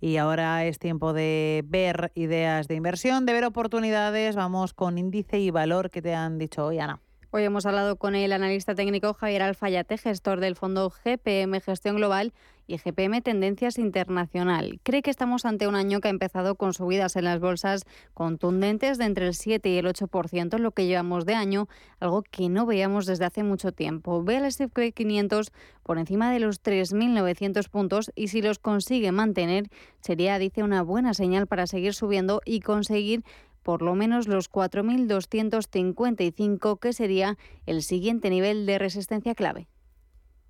Y 0.00 0.16
ahora 0.16 0.64
es 0.64 0.78
tiempo 0.78 1.12
de 1.12 1.62
ver 1.66 2.12
ideas 2.14 2.66
de 2.66 2.76
inversión, 2.76 3.26
de 3.26 3.34
ver 3.34 3.44
oportunidades. 3.44 4.36
Vamos 4.36 4.72
con 4.72 4.96
índice 4.96 5.38
y 5.38 5.50
valor 5.50 5.90
que 5.90 6.00
te 6.00 6.14
han 6.14 6.38
dicho 6.38 6.64
hoy, 6.64 6.78
Ana. 6.78 7.02
Hoy 7.32 7.42
hemos 7.42 7.66
hablado 7.66 7.96
con 7.96 8.14
el 8.14 8.32
analista 8.32 8.76
técnico 8.76 9.12
Javier 9.12 9.42
Alfayate, 9.42 9.98
gestor 9.98 10.38
del 10.38 10.54
fondo 10.54 10.90
GPM 10.90 11.60
Gestión 11.60 11.96
Global 11.96 12.32
y 12.68 12.78
GPM 12.78 13.20
Tendencias 13.20 13.78
Internacional. 13.78 14.80
Cree 14.84 15.02
que 15.02 15.10
estamos 15.10 15.44
ante 15.44 15.66
un 15.66 15.74
año 15.74 16.00
que 16.00 16.08
ha 16.08 16.10
empezado 16.10 16.54
con 16.54 16.72
subidas 16.72 17.16
en 17.16 17.24
las 17.24 17.40
bolsas 17.40 17.82
contundentes 18.14 18.98
de 18.98 19.04
entre 19.04 19.26
el 19.26 19.34
7 19.34 19.68
y 19.68 19.78
el 19.78 19.86
8% 19.86 20.54
en 20.54 20.62
lo 20.62 20.70
que 20.70 20.86
llevamos 20.86 21.26
de 21.26 21.34
año, 21.34 21.68
algo 22.00 22.22
que 22.22 22.48
no 22.48 22.64
veíamos 22.64 23.06
desde 23.06 23.24
hace 23.24 23.42
mucho 23.42 23.72
tiempo. 23.72 24.22
Ve 24.22 24.36
al 24.36 24.46
S&P 24.46 24.92
500 24.92 25.52
por 25.82 25.98
encima 25.98 26.32
de 26.32 26.40
los 26.40 26.62
3.900 26.62 27.68
puntos 27.68 28.10
y 28.14 28.28
si 28.28 28.40
los 28.40 28.58
consigue 28.58 29.12
mantener 29.12 29.68
sería, 30.00 30.38
dice, 30.38 30.62
una 30.62 30.82
buena 30.82 31.14
señal 31.14 31.46
para 31.46 31.66
seguir 31.66 31.94
subiendo 31.94 32.40
y 32.44 32.60
conseguir 32.60 33.24
por 33.66 33.82
lo 33.82 33.94
menos 33.96 34.28
los 34.28 34.48
4.255, 34.48 36.78
que 36.78 36.92
sería 36.92 37.36
el 37.66 37.82
siguiente 37.82 38.30
nivel 38.30 38.64
de 38.64 38.78
resistencia 38.78 39.34
clave. 39.34 39.66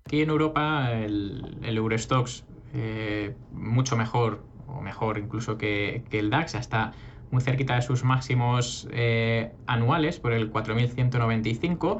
Aquí 0.05 0.21
en 0.21 0.29
Europa 0.29 0.91
el, 0.93 1.57
el 1.63 1.77
Eurostox 1.77 2.45
eh, 2.75 3.33
mucho 3.53 3.97
mejor, 3.97 4.43
o 4.67 4.81
mejor 4.81 5.17
incluso 5.17 5.57
que, 5.57 6.03
el 6.11 6.29
DAX, 6.29 6.53
está 6.53 6.93
muy 7.31 7.41
cerquita 7.41 7.73
de 7.73 7.81
sus 7.81 8.03
máximos 8.03 8.87
eh, 8.91 9.51
anuales 9.65 10.19
por 10.19 10.31
el 10.31 10.53
4.195. 10.53 11.97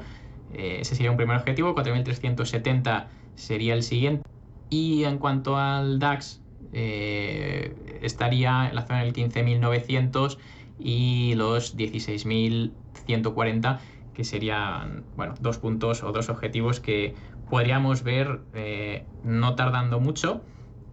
Eh, 0.53 0.77
ese 0.81 0.93
sería 0.93 1.09
un 1.09 1.17
primer 1.17 1.37
objetivo, 1.37 1.73
4.370 1.73 3.07
sería 3.33 3.73
el 3.73 3.81
siguiente. 3.81 4.21
Y 4.69 5.05
en 5.05 5.17
cuanto 5.17 5.57
al 5.57 5.97
DAX, 5.97 6.43
estaría 6.73 8.69
en 8.69 8.75
la 8.75 8.85
zona 8.85 9.03
del 9.03 9.13
15.900 9.13 10.37
y 10.79 11.35
los 11.35 11.77
16.140 11.77 13.79
que 14.13 14.23
serían 14.23 15.03
bueno, 15.15 15.35
dos 15.39 15.59
puntos 15.59 16.03
o 16.03 16.11
dos 16.11 16.29
objetivos 16.29 16.79
que 16.79 17.13
podríamos 17.49 18.03
ver 18.03 18.41
eh, 18.53 19.05
no 19.23 19.55
tardando 19.55 19.99
mucho 19.99 20.41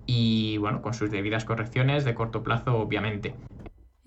y 0.06 0.58
bueno, 0.58 0.82
con 0.82 0.94
sus 0.94 1.10
debidas 1.10 1.44
correcciones 1.44 2.04
de 2.04 2.14
corto 2.14 2.42
plazo 2.42 2.76
obviamente. 2.76 3.34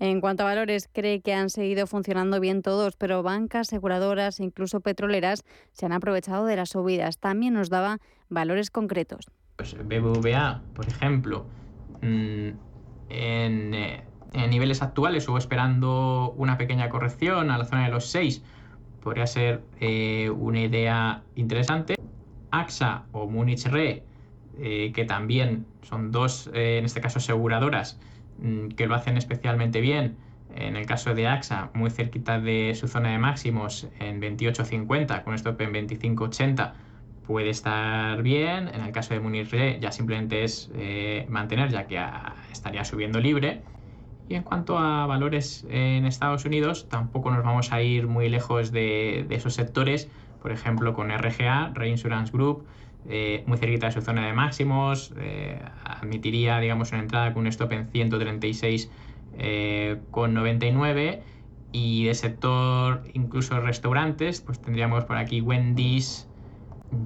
En 0.00 0.20
cuanto 0.20 0.44
a 0.44 0.46
valores, 0.46 0.88
cree 0.92 1.20
que 1.20 1.34
han 1.34 1.50
seguido 1.50 1.88
funcionando 1.88 2.38
bien 2.38 2.62
todos, 2.62 2.94
pero 2.94 3.24
bancas, 3.24 3.68
aseguradoras 3.68 4.38
e 4.38 4.44
incluso 4.44 4.80
petroleras 4.80 5.42
se 5.72 5.86
han 5.86 5.92
aprovechado 5.92 6.46
de 6.46 6.54
las 6.54 6.70
subidas. 6.70 7.18
También 7.18 7.54
nos 7.54 7.68
daba 7.68 7.98
valores 8.28 8.70
concretos. 8.70 9.26
Pues 9.56 9.76
BBVA, 9.76 10.62
por 10.72 10.86
ejemplo, 10.86 11.46
mm, 12.00 12.50
en, 13.08 13.74
eh, 13.74 14.04
en 14.32 14.50
niveles 14.50 14.82
actuales 14.82 15.28
o 15.28 15.38
esperando 15.38 16.34
una 16.36 16.58
pequeña 16.58 16.88
corrección 16.88 17.50
a 17.50 17.58
la 17.58 17.64
zona 17.64 17.84
de 17.84 17.90
los 17.90 18.06
6, 18.06 18.42
podría 19.02 19.26
ser 19.26 19.62
eh, 19.80 20.30
una 20.30 20.60
idea 20.60 21.22
interesante. 21.34 21.94
AXA 22.50 23.04
o 23.12 23.26
Munich 23.26 23.64
Re, 23.66 24.04
eh, 24.58 24.92
que 24.94 25.04
también 25.04 25.66
son 25.82 26.10
dos, 26.10 26.50
eh, 26.54 26.78
en 26.78 26.84
este 26.84 27.00
caso, 27.00 27.18
aseguradoras 27.18 28.00
mm, 28.38 28.68
que 28.68 28.86
lo 28.86 28.94
hacen 28.94 29.16
especialmente 29.16 29.80
bien. 29.80 30.16
En 30.54 30.76
el 30.76 30.86
caso 30.86 31.14
de 31.14 31.26
AXA, 31.26 31.70
muy 31.74 31.90
cerquita 31.90 32.40
de 32.40 32.74
su 32.74 32.88
zona 32.88 33.10
de 33.12 33.18
máximos 33.18 33.88
en 34.00 34.20
28.50, 34.20 35.22
con 35.24 35.34
stop 35.34 35.60
en 35.60 35.72
25.80, 35.72 36.72
puede 37.26 37.50
estar 37.50 38.22
bien. 38.22 38.68
En 38.68 38.80
el 38.80 38.92
caso 38.92 39.12
de 39.12 39.20
Munir 39.20 39.50
Re 39.50 39.78
ya 39.80 39.92
simplemente 39.92 40.44
es 40.44 40.70
mantener, 41.28 41.70
ya 41.70 41.86
que 41.86 42.02
estaría 42.50 42.84
subiendo 42.84 43.20
libre. 43.20 43.62
Y 44.28 44.34
en 44.34 44.42
cuanto 44.42 44.78
a 44.78 45.06
valores 45.06 45.66
en 45.70 46.04
Estados 46.04 46.44
Unidos, 46.44 46.88
tampoco 46.88 47.30
nos 47.30 47.42
vamos 47.42 47.72
a 47.72 47.82
ir 47.82 48.06
muy 48.06 48.28
lejos 48.28 48.72
de, 48.72 49.26
esos 49.30 49.54
sectores. 49.54 50.08
Por 50.42 50.52
ejemplo, 50.52 50.92
con 50.92 51.10
RGA, 51.10 51.72
Reinsurance 51.74 52.30
Group, 52.30 52.66
eh, 53.08 53.42
muy 53.46 53.56
cerquita 53.56 53.86
de 53.86 53.92
su 53.92 54.02
zona 54.02 54.26
de 54.26 54.34
máximos. 54.34 55.14
Eh, 55.18 55.58
admitiría, 55.82 56.58
digamos, 56.60 56.92
una 56.92 57.00
entrada 57.00 57.32
con 57.32 57.42
un 57.42 57.46
stop 57.48 57.72
en 57.72 57.88
136 57.90 58.90
con 60.10 60.34
99 60.34 61.22
y 61.72 62.04
de 62.04 62.14
sector 62.14 63.04
incluso 63.12 63.60
restaurantes, 63.60 64.40
pues 64.40 64.60
tendríamos 64.60 65.04
por 65.04 65.16
aquí 65.16 65.40
Wendy's, 65.40 66.28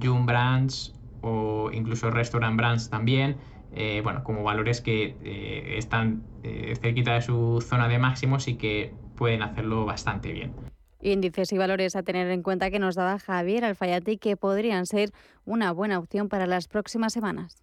June 0.01 0.25
Brands 0.25 0.93
o 1.21 1.69
incluso 1.71 2.09
Restaurant 2.09 2.57
Brands 2.57 2.89
también. 2.89 3.37
Eh, 3.75 4.01
bueno, 4.03 4.23
como 4.23 4.43
valores 4.43 4.81
que 4.81 5.15
eh, 5.23 5.75
están 5.77 6.23
eh, 6.43 6.75
cerquita 6.79 7.13
de 7.13 7.21
su 7.21 7.59
zona 7.61 7.87
de 7.87 7.97
máximos 7.97 8.47
y 8.47 8.55
que 8.55 8.93
pueden 9.15 9.41
hacerlo 9.41 9.85
bastante 9.85 10.31
bien. 10.31 10.53
Índices 11.01 11.51
y 11.51 11.57
valores 11.57 11.95
a 11.95 12.03
tener 12.03 12.29
en 12.29 12.43
cuenta 12.43 12.71
que 12.71 12.79
nos 12.79 12.95
daba 12.95 13.19
Javier 13.19 13.65
Alfayati 13.65 14.17
que 14.17 14.37
podrían 14.37 14.85
ser 14.85 15.09
una 15.45 15.71
buena 15.71 15.99
opción 15.99 16.29
para 16.29 16.45
las 16.45 16.67
próximas 16.67 17.13
semanas. 17.13 17.62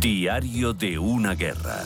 Diario 0.00 0.74
de 0.74 0.96
una 0.96 1.34
guerra. 1.34 1.82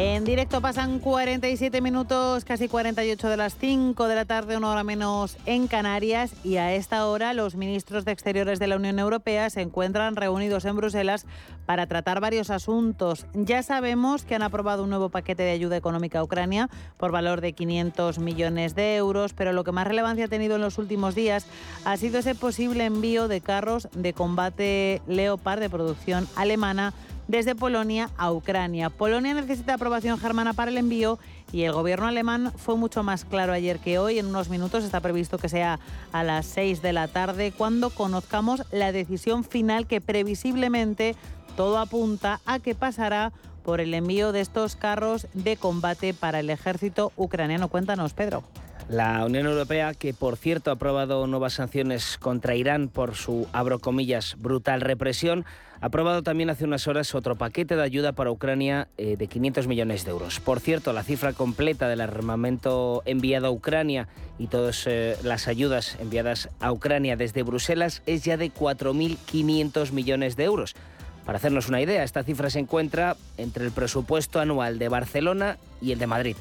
En 0.00 0.24
directo 0.24 0.60
pasan 0.60 1.00
47 1.00 1.80
minutos, 1.80 2.44
casi 2.44 2.68
48 2.68 3.30
de 3.30 3.36
las 3.36 3.56
5 3.56 4.06
de 4.06 4.14
la 4.14 4.26
tarde, 4.26 4.56
una 4.56 4.70
hora 4.70 4.84
menos 4.84 5.36
en 5.44 5.66
Canarias. 5.66 6.32
Y 6.44 6.58
a 6.58 6.72
esta 6.72 7.04
hora 7.08 7.34
los 7.34 7.56
ministros 7.56 8.04
de 8.04 8.12
Exteriores 8.12 8.60
de 8.60 8.68
la 8.68 8.76
Unión 8.76 9.00
Europea 9.00 9.50
se 9.50 9.60
encuentran 9.60 10.14
reunidos 10.14 10.66
en 10.66 10.76
Bruselas 10.76 11.26
para 11.66 11.88
tratar 11.88 12.20
varios 12.20 12.50
asuntos. 12.50 13.26
Ya 13.34 13.64
sabemos 13.64 14.22
que 14.22 14.36
han 14.36 14.44
aprobado 14.44 14.84
un 14.84 14.90
nuevo 14.90 15.08
paquete 15.08 15.42
de 15.42 15.50
ayuda 15.50 15.76
económica 15.76 16.20
a 16.20 16.22
Ucrania 16.22 16.70
por 16.96 17.10
valor 17.10 17.40
de 17.40 17.54
500 17.54 18.20
millones 18.20 18.76
de 18.76 18.94
euros, 18.94 19.32
pero 19.32 19.52
lo 19.52 19.64
que 19.64 19.72
más 19.72 19.88
relevancia 19.88 20.26
ha 20.26 20.28
tenido 20.28 20.54
en 20.54 20.62
los 20.62 20.78
últimos 20.78 21.16
días 21.16 21.44
ha 21.84 21.96
sido 21.96 22.20
ese 22.20 22.36
posible 22.36 22.84
envío 22.84 23.26
de 23.26 23.40
carros 23.40 23.88
de 23.96 24.12
combate 24.12 25.02
Leopard 25.08 25.58
de 25.58 25.68
producción 25.68 26.28
alemana 26.36 26.94
desde 27.28 27.54
Polonia 27.54 28.10
a 28.16 28.32
Ucrania. 28.32 28.90
Polonia 28.90 29.34
necesita 29.34 29.74
aprobación 29.74 30.18
germana 30.18 30.54
para 30.54 30.70
el 30.70 30.78
envío 30.78 31.18
y 31.52 31.62
el 31.62 31.72
gobierno 31.72 32.06
alemán 32.06 32.52
fue 32.56 32.76
mucho 32.76 33.02
más 33.02 33.24
claro 33.24 33.52
ayer 33.52 33.78
que 33.78 33.98
hoy. 33.98 34.18
En 34.18 34.26
unos 34.26 34.48
minutos 34.48 34.82
está 34.82 35.00
previsto 35.00 35.38
que 35.38 35.48
sea 35.48 35.78
a 36.12 36.24
las 36.24 36.46
6 36.46 36.82
de 36.82 36.92
la 36.92 37.06
tarde 37.06 37.52
cuando 37.56 37.90
conozcamos 37.90 38.64
la 38.72 38.92
decisión 38.92 39.44
final 39.44 39.86
que 39.86 40.00
previsiblemente 40.00 41.14
todo 41.56 41.78
apunta 41.78 42.40
a 42.46 42.58
que 42.58 42.74
pasará 42.74 43.32
por 43.62 43.80
el 43.80 43.92
envío 43.92 44.32
de 44.32 44.40
estos 44.40 44.76
carros 44.76 45.26
de 45.34 45.56
combate 45.56 46.14
para 46.14 46.40
el 46.40 46.48
ejército 46.48 47.12
ucraniano. 47.16 47.68
Cuéntanos, 47.68 48.14
Pedro. 48.14 48.42
La 48.88 49.22
Unión 49.26 49.46
Europea, 49.46 49.92
que 49.92 50.14
por 50.14 50.38
cierto 50.38 50.70
ha 50.70 50.74
aprobado 50.74 51.26
nuevas 51.26 51.52
sanciones 51.52 52.16
contra 52.16 52.56
Irán 52.56 52.88
por 52.88 53.16
su, 53.16 53.46
abro 53.52 53.80
comillas, 53.80 54.36
brutal 54.38 54.80
represión, 54.80 55.44
ha 55.82 55.86
aprobado 55.86 56.22
también 56.22 56.48
hace 56.48 56.64
unas 56.64 56.88
horas 56.88 57.14
otro 57.14 57.36
paquete 57.36 57.76
de 57.76 57.82
ayuda 57.82 58.12
para 58.12 58.30
Ucrania 58.30 58.88
eh, 58.96 59.16
de 59.18 59.26
500 59.26 59.66
millones 59.66 60.06
de 60.06 60.12
euros. 60.12 60.40
Por 60.40 60.60
cierto, 60.60 60.94
la 60.94 61.02
cifra 61.02 61.34
completa 61.34 61.86
del 61.86 62.00
armamento 62.00 63.02
enviado 63.04 63.48
a 63.48 63.50
Ucrania 63.50 64.08
y 64.38 64.46
todas 64.46 64.86
eh, 64.86 65.16
las 65.22 65.48
ayudas 65.48 65.98
enviadas 66.00 66.48
a 66.58 66.72
Ucrania 66.72 67.14
desde 67.16 67.42
Bruselas 67.42 68.02
es 68.06 68.24
ya 68.24 68.38
de 68.38 68.50
4.500 68.50 69.92
millones 69.92 70.34
de 70.36 70.44
euros. 70.44 70.74
Para 71.26 71.36
hacernos 71.36 71.68
una 71.68 71.82
idea, 71.82 72.04
esta 72.04 72.24
cifra 72.24 72.48
se 72.48 72.58
encuentra 72.58 73.14
entre 73.36 73.66
el 73.66 73.70
presupuesto 73.70 74.40
anual 74.40 74.78
de 74.78 74.88
Barcelona 74.88 75.58
y 75.82 75.92
el 75.92 75.98
de 75.98 76.06
Madrid. 76.06 76.36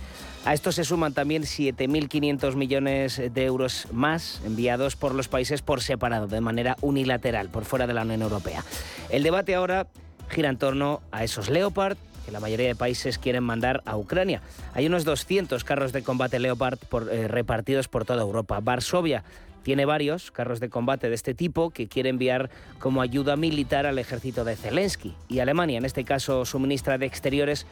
A 0.48 0.54
esto 0.54 0.72
se 0.72 0.86
suman 0.86 1.14
también 1.14 1.44
7.500 1.44 2.56
millones 2.56 3.22
de 3.34 3.44
euros 3.44 3.86
más 3.92 4.40
enviados 4.46 4.96
por 4.96 5.14
los 5.14 5.28
países 5.28 5.62
por 5.62 5.82
separado, 5.82 6.28
de 6.28 6.40
manera 6.40 6.78
unilateral, 6.80 7.50
por 7.50 7.66
fuera 7.66 7.86
de 7.86 7.94
la 7.94 8.04
Unión 8.04 8.22
Europea. 8.22 8.64
El 9.10 9.24
debate 9.24 9.56
ahora 9.56 9.88
gira 10.30 10.48
en 10.48 10.58
torno 10.58 11.02
a 11.12 11.26
esos 11.26 11.50
Leopard 11.50 11.98
que 12.26 12.32
la 12.32 12.40
mayoría 12.40 12.68
de 12.68 12.76
países 12.76 13.18
quieren 13.18 13.44
mandar 13.44 13.84
a 13.84 13.98
Ucrania. 13.98 14.42
Hay 14.74 14.88
unos 14.88 15.04
200 15.04 15.66
carros 15.66 15.92
de 15.92 16.02
combate 16.02 16.40
Leopard 16.40 16.80
eh, 17.12 17.28
repartidos 17.28 17.90
por 17.90 18.06
toda 18.06 18.22
Europa. 18.22 18.62
Varsovia 18.62 19.26
tiene 19.64 19.84
varios 19.84 20.32
carros 20.32 20.62
de 20.62 20.70
combate 20.70 21.10
de 21.10 21.16
este 21.16 21.34
tipo 21.34 21.72
que 21.72 21.90
quiere 21.90 22.08
enviar 22.08 22.50
como 22.80 23.02
ayuda 23.02 23.36
militar 23.36 23.86
al 23.86 24.00
ejército 24.00 24.46
de 24.46 24.56
Zelensky. 24.56 25.14
Y 25.28 25.40
Alemania, 25.40 25.78
en 25.78 25.84
este 25.84 26.06
caso 26.06 26.46
su 26.46 26.58
ministra 26.58 26.98
de 26.98 27.06
Exteriores, 27.06 27.66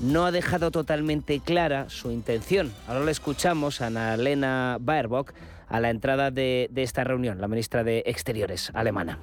no 0.00 0.26
ha 0.26 0.32
dejado 0.32 0.70
totalmente 0.70 1.40
clara 1.40 1.88
su 1.88 2.10
intención. 2.10 2.72
Ahora 2.86 3.04
le 3.04 3.12
escuchamos 3.12 3.80
a 3.80 3.86
Annalena 3.86 4.78
Baerbock 4.80 5.32
a 5.68 5.80
la 5.80 5.90
entrada 5.90 6.30
de, 6.30 6.68
de 6.70 6.82
esta 6.82 7.04
reunión, 7.04 7.40
la 7.40 7.48
ministra 7.48 7.84
de 7.84 8.02
Exteriores 8.06 8.70
alemana. 8.74 9.18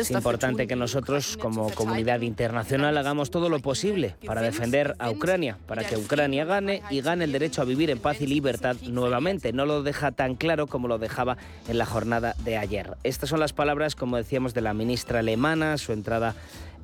Es 0.00 0.10
importante 0.24 0.66
que 0.66 0.74
nosotros, 0.74 1.36
como 1.36 1.70
comunidad 1.70 2.20
internacional, 2.22 2.96
hagamos 2.98 3.30
todo 3.30 3.48
lo 3.48 3.60
posible 3.60 4.16
para 4.26 4.42
defender 4.42 4.96
a 4.98 5.10
Ucrania, 5.10 5.58
para 5.66 5.84
que 5.84 5.96
Ucrania 5.96 6.44
gane 6.44 6.82
y 6.90 7.00
gane 7.00 7.24
el 7.24 7.32
derecho 7.32 7.62
a 7.62 7.64
vivir 7.64 7.90
en 7.90 7.98
paz 7.98 8.20
y 8.20 8.26
libertad 8.26 8.76
nuevamente. 8.82 9.52
No 9.52 9.64
lo 9.64 9.82
deja 9.82 10.12
tan 10.12 10.34
claro 10.34 10.66
como 10.66 10.88
lo 10.88 10.98
dejaba 10.98 11.36
en 11.68 11.78
la 11.78 11.86
jornada 11.86 12.34
de 12.44 12.56
ayer. 12.56 12.96
Estas 13.04 13.30
son 13.30 13.40
las 13.40 13.52
palabras, 13.52 13.94
como 13.94 14.16
decíamos, 14.16 14.52
de 14.52 14.60
la 14.60 14.74
ministra 14.74 15.20
alemana, 15.20 15.78
su 15.78 15.92
entrada 15.92 16.34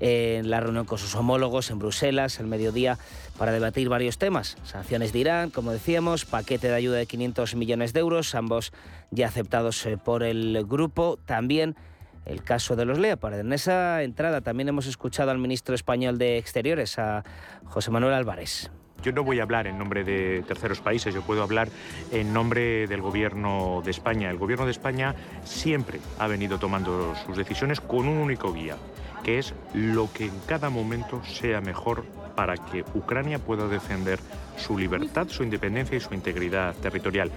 en 0.03 0.51
la 0.51 0.59
reunión 0.59 0.85
con 0.85 0.99
sus 0.99 1.15
homólogos 1.15 1.71
en 1.71 1.79
Bruselas 1.79 2.41
el 2.41 2.49
mediodía 2.49 2.99
para 3.39 3.53
debatir 3.53 3.89
varios 3.89 4.19
temas. 4.19 4.57
Sanciones 4.65 5.13
de 5.13 5.21
Irán, 5.21 5.51
como 5.51 5.71
decíamos, 5.71 6.25
paquete 6.25 6.69
de 6.69 6.75
ayuda 6.75 6.97
de 6.97 7.07
500 7.07 7.55
millones 7.55 7.93
de 7.93 8.01
euros, 8.01 8.35
ambos 8.35 8.73
ya 9.13 9.29
aceptados 9.29 9.87
eh, 9.87 9.97
por 9.97 10.25
el 10.25 10.65
grupo. 10.67 11.21
También 11.25 11.77
el 12.27 12.43
caso 12.43 12.75
de 12.75 12.85
los 12.85 12.99
Leopard. 12.99 13.39
En 13.39 13.53
esa 13.53 14.03
entrada 14.03 14.41
también 14.41 14.69
hemos 14.69 14.87
escuchado 14.87 15.31
al 15.31 15.39
ministro 15.39 15.75
español 15.75 16.19
de 16.19 16.37
Exteriores, 16.37 16.99
a 16.99 17.23
José 17.65 17.93
Manuel 17.93 18.15
Álvarez. 18.15 18.71
Yo 19.03 19.13
no 19.13 19.25
voy 19.25 19.41
a 19.41 19.43
hablar 19.43 19.67
en 19.67 19.79
nombre 19.79 20.05
de 20.05 20.45
terceros 20.47 20.81
países, 20.81 21.13
yo 21.13 21.23
puedo 21.23 21.43
hablar 21.43 21.69
en 22.13 22.33
nombre 22.33 22.87
del 22.87 23.03
Gobierno 23.03 23.83
de 23.85 23.91
España. 23.91 24.31
El 24.31 24.39
Gobierno 24.39 24.65
de 24.65 24.71
España 24.71 25.17
siempre 25.45 25.99
ha 26.21 26.29
venido 26.29 26.59
tomando 26.59 27.13
sus 27.27 27.37
decisiones 27.37 27.81
con 27.81 28.07
un 28.07 28.19
único 28.19 28.53
guía, 28.53 28.77
que 29.23 29.39
es 29.39 29.55
lo 29.75 30.13
que 30.13 30.27
en 30.27 30.39
cada 30.47 30.71
momento 30.71 31.23
sea 31.25 31.61
mejor 31.61 32.05
para 32.35 32.57
que 32.57 32.85
Ucrania 32.95 33.39
pueda 33.39 33.69
defender 33.69 34.19
su 34.57 34.79
libertad, 34.79 35.29
su 35.29 35.43
independencia 35.43 35.97
y 35.97 36.01
su 36.01 36.15
integridad 36.15 36.75
territorial, 36.77 37.31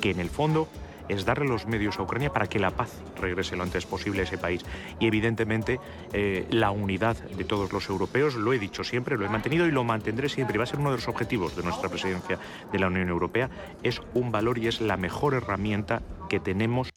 que 0.00 0.10
en 0.10 0.20
el 0.20 0.30
fondo 0.30 0.68
es 1.08 1.24
darle 1.24 1.46
los 1.46 1.66
medios 1.66 1.98
a 1.98 2.02
Ucrania 2.02 2.32
para 2.32 2.46
que 2.46 2.58
la 2.58 2.70
paz 2.70 2.90
regrese 3.20 3.56
lo 3.56 3.62
antes 3.62 3.86
posible 3.86 4.20
a 4.20 4.24
ese 4.24 4.38
país. 4.38 4.64
Y 4.98 5.06
evidentemente 5.06 5.80
eh, 6.12 6.46
la 6.50 6.70
unidad 6.70 7.16
de 7.16 7.44
todos 7.44 7.72
los 7.72 7.88
europeos, 7.88 8.34
lo 8.34 8.52
he 8.52 8.58
dicho 8.58 8.84
siempre, 8.84 9.16
lo 9.16 9.26
he 9.26 9.28
mantenido 9.28 9.66
y 9.66 9.70
lo 9.70 9.84
mantendré 9.84 10.28
siempre, 10.28 10.58
va 10.58 10.64
a 10.64 10.66
ser 10.66 10.80
uno 10.80 10.90
de 10.90 10.96
los 10.96 11.08
objetivos 11.08 11.56
de 11.56 11.62
nuestra 11.62 11.88
presidencia 11.88 12.38
de 12.72 12.78
la 12.78 12.86
Unión 12.86 13.08
Europea, 13.08 13.50
es 13.82 14.00
un 14.14 14.32
valor 14.32 14.58
y 14.58 14.68
es 14.68 14.80
la 14.80 14.96
mejor 14.96 15.34
herramienta 15.34 16.02
que 16.28 16.40
tenemos 16.40 16.90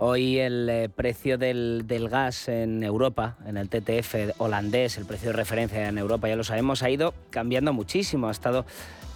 Hoy 0.00 0.38
el 0.38 0.68
eh, 0.68 0.88
precio 0.88 1.38
del, 1.38 1.84
gas 2.08 2.46
en 2.46 2.84
Europa, 2.84 3.36
en 3.44 3.56
el 3.56 3.68
TTF 3.68 4.38
holandés, 4.38 4.96
el 4.96 5.06
precio 5.06 5.30
de 5.30 5.32
referencia 5.32 5.88
en 5.88 5.98
Europa, 5.98 6.28
ya 6.28 6.36
lo 6.36 6.44
sabemos, 6.44 6.84
ha 6.84 6.90
ido 6.90 7.14
cambiando 7.30 7.72
muchísimo. 7.72 8.28
Ha 8.28 8.30
estado 8.30 8.64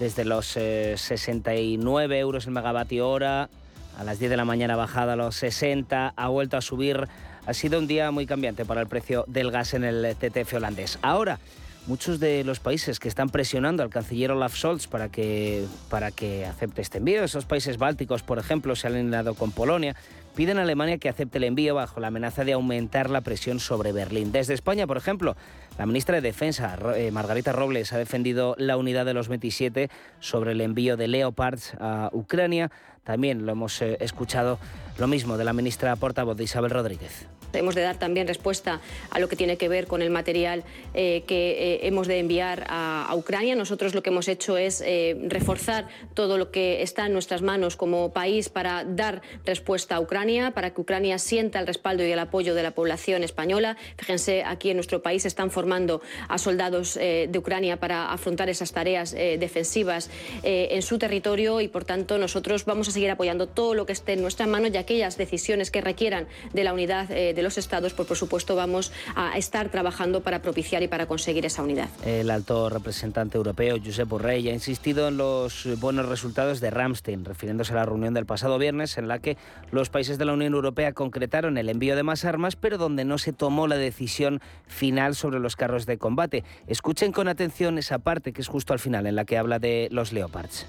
desde 0.00 0.24
los 0.24 0.44
69 0.44 2.16
eh, 2.16 2.18
euros 2.18 2.46
el 2.46 2.52
megavatio 2.52 3.08
hora, 3.08 3.48
a 3.96 4.02
las 4.02 4.18
10 4.18 4.32
de 4.32 4.36
la 4.36 4.44
mañana 4.44 4.74
ha 4.74 4.76
bajado 4.76 5.12
a 5.12 5.16
los 5.16 5.36
60, 5.36 6.14
ha 6.16 6.28
vuelto 6.28 6.56
a 6.56 6.60
subir. 6.60 7.06
Ha 7.46 7.54
sido 7.54 7.78
un 7.78 7.86
día 7.86 8.10
muy 8.10 8.26
cambiante 8.26 8.64
para 8.64 8.80
el 8.80 8.88
precio 8.88 9.24
del 9.28 9.52
gas 9.52 9.74
en 9.74 9.84
el 9.84 10.16
TTF 10.16 10.54
holandés. 10.54 10.98
Ahora, 11.00 11.38
muchos 11.86 12.20
de 12.20 12.44
los 12.44 12.60
países 12.60 12.98
que 12.98 13.08
están 13.08 13.28
presionando 13.28 13.82
al 13.82 13.90
canciller 13.90 14.30
Olaf 14.32 14.56
Scholz 14.56 14.86
para 14.86 15.08
que, 15.08 15.64
para 15.90 16.10
que 16.10 16.46
acepte 16.46 16.82
este 16.82 16.98
envío, 16.98 17.24
esos 17.24 17.44
países 17.44 17.78
bálticos, 17.78 18.22
por 18.22 18.38
ejemplo, 18.38 18.76
se 18.76 18.86
han 18.86 18.94
alineado 18.94 19.34
con 19.34 19.52
Polonia, 19.52 19.96
piden 20.34 20.58
a 20.58 20.62
Alemania 20.62 20.98
que 20.98 21.08
acepte 21.08 21.38
el 21.38 21.44
envío 21.44 21.74
bajo 21.74 22.00
la 22.00 22.08
amenaza 22.08 22.44
de 22.44 22.52
aumentar 22.52 23.10
la 23.10 23.20
presión 23.20 23.60
sobre 23.60 23.92
Berlín. 23.92 24.32
Desde 24.32 24.54
España, 24.54 24.86
por 24.86 24.96
ejemplo, 24.96 25.36
la 25.78 25.86
ministra 25.86 26.16
de 26.16 26.20
Defensa, 26.22 26.78
eh, 26.96 27.10
Margarita 27.10 27.52
Robles, 27.52 27.92
ha 27.92 27.98
defendido 27.98 28.54
la 28.58 28.76
unidad 28.76 29.06
de 29.06 29.14
los 29.14 29.28
27 29.28 29.90
sobre 30.20 30.52
el 30.52 30.60
envío 30.60 30.96
de 30.96 31.08
Leopards 31.08 31.74
a 31.80 32.10
Ucrania. 32.12 32.70
También 33.04 33.46
lo 33.46 33.52
hemos 33.52 33.80
eh, 33.82 33.96
escuchado 34.00 34.58
lo 34.98 35.06
mismo 35.06 35.36
de 35.36 35.44
la 35.44 35.52
ministra 35.52 35.96
portavoz 35.96 36.36
de 36.36 36.44
Isabel 36.44 36.70
Rodríguez. 36.70 37.26
Hemos 37.52 37.74
de 37.74 37.82
dar 37.82 37.98
también 37.98 38.26
respuesta 38.26 38.80
a 39.10 39.18
lo 39.18 39.28
que 39.28 39.36
tiene 39.36 39.56
que 39.56 39.68
ver 39.68 39.86
con 39.86 40.02
el 40.02 40.10
material 40.10 40.64
eh, 40.94 41.24
que 41.26 41.74
eh, 41.74 41.86
hemos 41.86 42.06
de 42.06 42.18
enviar 42.18 42.66
a, 42.68 43.10
Ucrania. 43.14 43.54
Nosotros 43.54 43.94
lo 43.94 44.02
que 44.02 44.10
hemos 44.10 44.26
hecho 44.26 44.56
es 44.56 44.82
reforzar 45.28 45.86
todo 46.14 46.38
lo 46.38 46.50
que 46.50 46.82
está 46.82 47.06
en 47.06 47.12
nuestras 47.12 47.42
manos 47.42 47.76
como 47.76 48.12
país 48.12 48.48
para 48.48 48.84
dar 48.84 49.20
respuesta 49.44 49.96
a 49.96 50.00
Ucrania, 50.00 50.52
para 50.52 50.70
que 50.70 50.80
Ucrania 50.80 51.18
sienta 51.18 51.60
el 51.60 51.66
respaldo 51.66 52.04
y 52.04 52.10
el 52.10 52.18
apoyo 52.18 52.54
de 52.54 52.62
la 52.62 52.70
población 52.70 53.22
española. 53.22 53.76
Fíjense, 53.98 54.44
aquí 54.44 54.70
en 54.70 54.78
nuestro 54.78 55.02
país 55.02 55.26
están 55.26 55.50
formando 55.50 56.00
a 56.28 56.38
soldados 56.38 56.94
de 56.94 57.30
Ucrania 57.36 57.78
para 57.78 58.12
afrontar 58.12 58.48
esas 58.48 58.72
tareas 58.72 59.12
defensivas 59.12 60.08
en 60.42 60.80
su 60.82 60.98
territorio 60.98 61.60
y, 61.60 61.68
por 61.68 61.84
tanto, 61.84 62.16
nosotros 62.16 62.64
vamos 62.64 62.88
a 62.88 62.92
seguir 62.92 63.10
apoyando 63.10 63.46
todo 63.46 63.74
lo 63.74 63.86
que 63.86 63.92
esté 63.92 64.14
en 64.14 64.22
nuestras 64.22 64.48
manos 64.48 64.70
y 64.72 64.76
aquellas 64.76 65.16
decisiones 65.16 65.70
que 65.70 65.80
requieran 65.80 66.26
de 66.52 66.64
la 66.64 66.72
unidad 66.72 67.10
eh, 67.10 67.34
los 67.42 67.58
Estados, 67.58 67.92
pues 67.92 68.08
por 68.08 68.16
supuesto 68.16 68.56
vamos 68.56 68.92
a 69.14 69.36
estar 69.36 69.68
trabajando 69.68 70.20
para 70.22 70.42
propiciar 70.42 70.82
y 70.82 70.88
para 70.88 71.06
conseguir 71.06 71.46
esa 71.46 71.62
unidad. 71.62 71.88
El 72.04 72.30
alto 72.30 72.68
representante 72.68 73.36
europeo, 73.36 73.76
Josep 73.84 74.08
Borrell, 74.08 74.48
ha 74.48 74.52
insistido 74.52 75.08
en 75.08 75.16
los 75.16 75.68
buenos 75.80 76.06
resultados 76.06 76.60
de 76.60 76.70
Ramstein, 76.70 77.24
refiriéndose 77.24 77.72
a 77.72 77.76
la 77.76 77.86
reunión 77.86 78.14
del 78.14 78.26
pasado 78.26 78.58
viernes 78.58 78.98
en 78.98 79.08
la 79.08 79.18
que 79.18 79.36
los 79.70 79.90
países 79.90 80.18
de 80.18 80.24
la 80.24 80.32
Unión 80.32 80.54
Europea 80.54 80.92
concretaron 80.92 81.58
el 81.58 81.68
envío 81.68 81.96
de 81.96 82.02
más 82.02 82.24
armas, 82.24 82.56
pero 82.56 82.78
donde 82.78 83.04
no 83.04 83.18
se 83.18 83.32
tomó 83.32 83.66
la 83.66 83.76
decisión 83.76 84.40
final 84.66 85.14
sobre 85.14 85.40
los 85.40 85.56
carros 85.56 85.86
de 85.86 85.98
combate. 85.98 86.44
Escuchen 86.66 87.12
con 87.12 87.28
atención 87.28 87.78
esa 87.78 87.98
parte 87.98 88.32
que 88.32 88.40
es 88.40 88.48
justo 88.48 88.72
al 88.72 88.78
final, 88.78 89.06
en 89.06 89.16
la 89.16 89.24
que 89.24 89.38
habla 89.38 89.58
de 89.58 89.88
los 89.90 90.12
Leopards. 90.12 90.66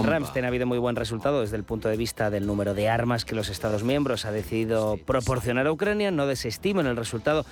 En 0.00 0.04
Ramstein 0.04 0.44
ha 0.44 0.48
habido 0.48 0.66
muy 0.66 0.78
buen 0.78 0.96
resultado 0.96 1.42
desde 1.42 1.56
el 1.56 1.64
punto 1.64 1.88
de 1.88 1.96
vista 1.96 2.30
del 2.30 2.46
número 2.46 2.74
de 2.74 2.88
armas 2.88 3.24
que 3.24 3.34
los 3.34 3.48
Estados 3.48 3.84
miembros 3.84 4.24
ha 4.24 4.32
decidido 4.32 4.98
proporcionar 5.04 5.66
a 5.66 5.72
Ucrania. 5.72 6.10
No 6.10 6.26
desestimen 6.26 6.86
el 6.86 6.96
resultado. 6.96 7.44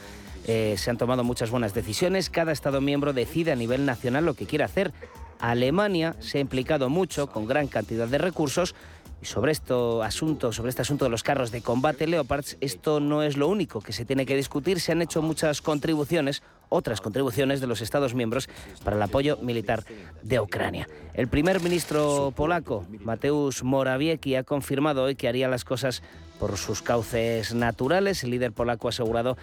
Eh, 0.46 0.76
se 0.78 0.90
han 0.90 0.96
tomado 0.96 1.22
muchas 1.22 1.50
buenas 1.50 1.74
decisiones. 1.74 2.30
Cada 2.30 2.52
Estado 2.52 2.80
miembro 2.80 3.12
decide 3.12 3.52
a 3.52 3.56
nivel 3.56 3.84
nacional 3.84 4.24
lo 4.24 4.34
que 4.34 4.46
quiere 4.46 4.64
hacer. 4.64 4.92
Alemania 5.38 6.16
se 6.20 6.38
ha 6.38 6.40
implicado 6.40 6.88
mucho 6.88 7.28
con 7.28 7.46
gran 7.46 7.66
cantidad 7.66 8.08
de 8.08 8.18
recursos 8.18 8.74
y 9.22 9.26
sobre, 9.26 9.52
esto, 9.52 10.02
asunto, 10.02 10.52
sobre 10.52 10.70
este 10.70 10.82
asunto 10.82 11.04
de 11.04 11.10
los 11.10 11.22
carros 11.22 11.50
de 11.50 11.62
combate 11.62 12.06
Leopards, 12.06 12.56
esto 12.60 13.00
no 13.00 13.22
es 13.22 13.36
lo 13.36 13.48
único 13.48 13.80
que 13.80 13.92
se 13.92 14.04
tiene 14.04 14.24
que 14.24 14.36
discutir. 14.36 14.80
Se 14.80 14.92
han 14.92 15.02
hecho 15.02 15.20
muchas 15.20 15.60
contribuciones, 15.60 16.42
otras 16.68 17.00
contribuciones 17.00 17.60
de 17.60 17.66
los 17.66 17.82
Estados 17.82 18.14
miembros 18.14 18.48
para 18.82 18.96
el 18.96 19.02
apoyo 19.02 19.36
militar 19.38 19.84
de 20.22 20.40
Ucrania. 20.40 20.88
El 21.12 21.28
primer 21.28 21.60
ministro 21.60 22.32
polaco, 22.34 22.86
Mateusz 23.00 23.62
Morawiecki, 23.62 24.36
ha 24.36 24.44
confirmado 24.44 25.02
hoy 25.04 25.16
que 25.16 25.28
haría 25.28 25.48
las 25.48 25.64
cosas 25.64 26.02
por 26.38 26.56
sus 26.56 26.80
cauces 26.80 27.54
naturales. 27.54 28.24
El 28.24 28.30
líder 28.30 28.52
polaco 28.52 28.88
ha 28.88 28.90
asegurado 28.90 29.36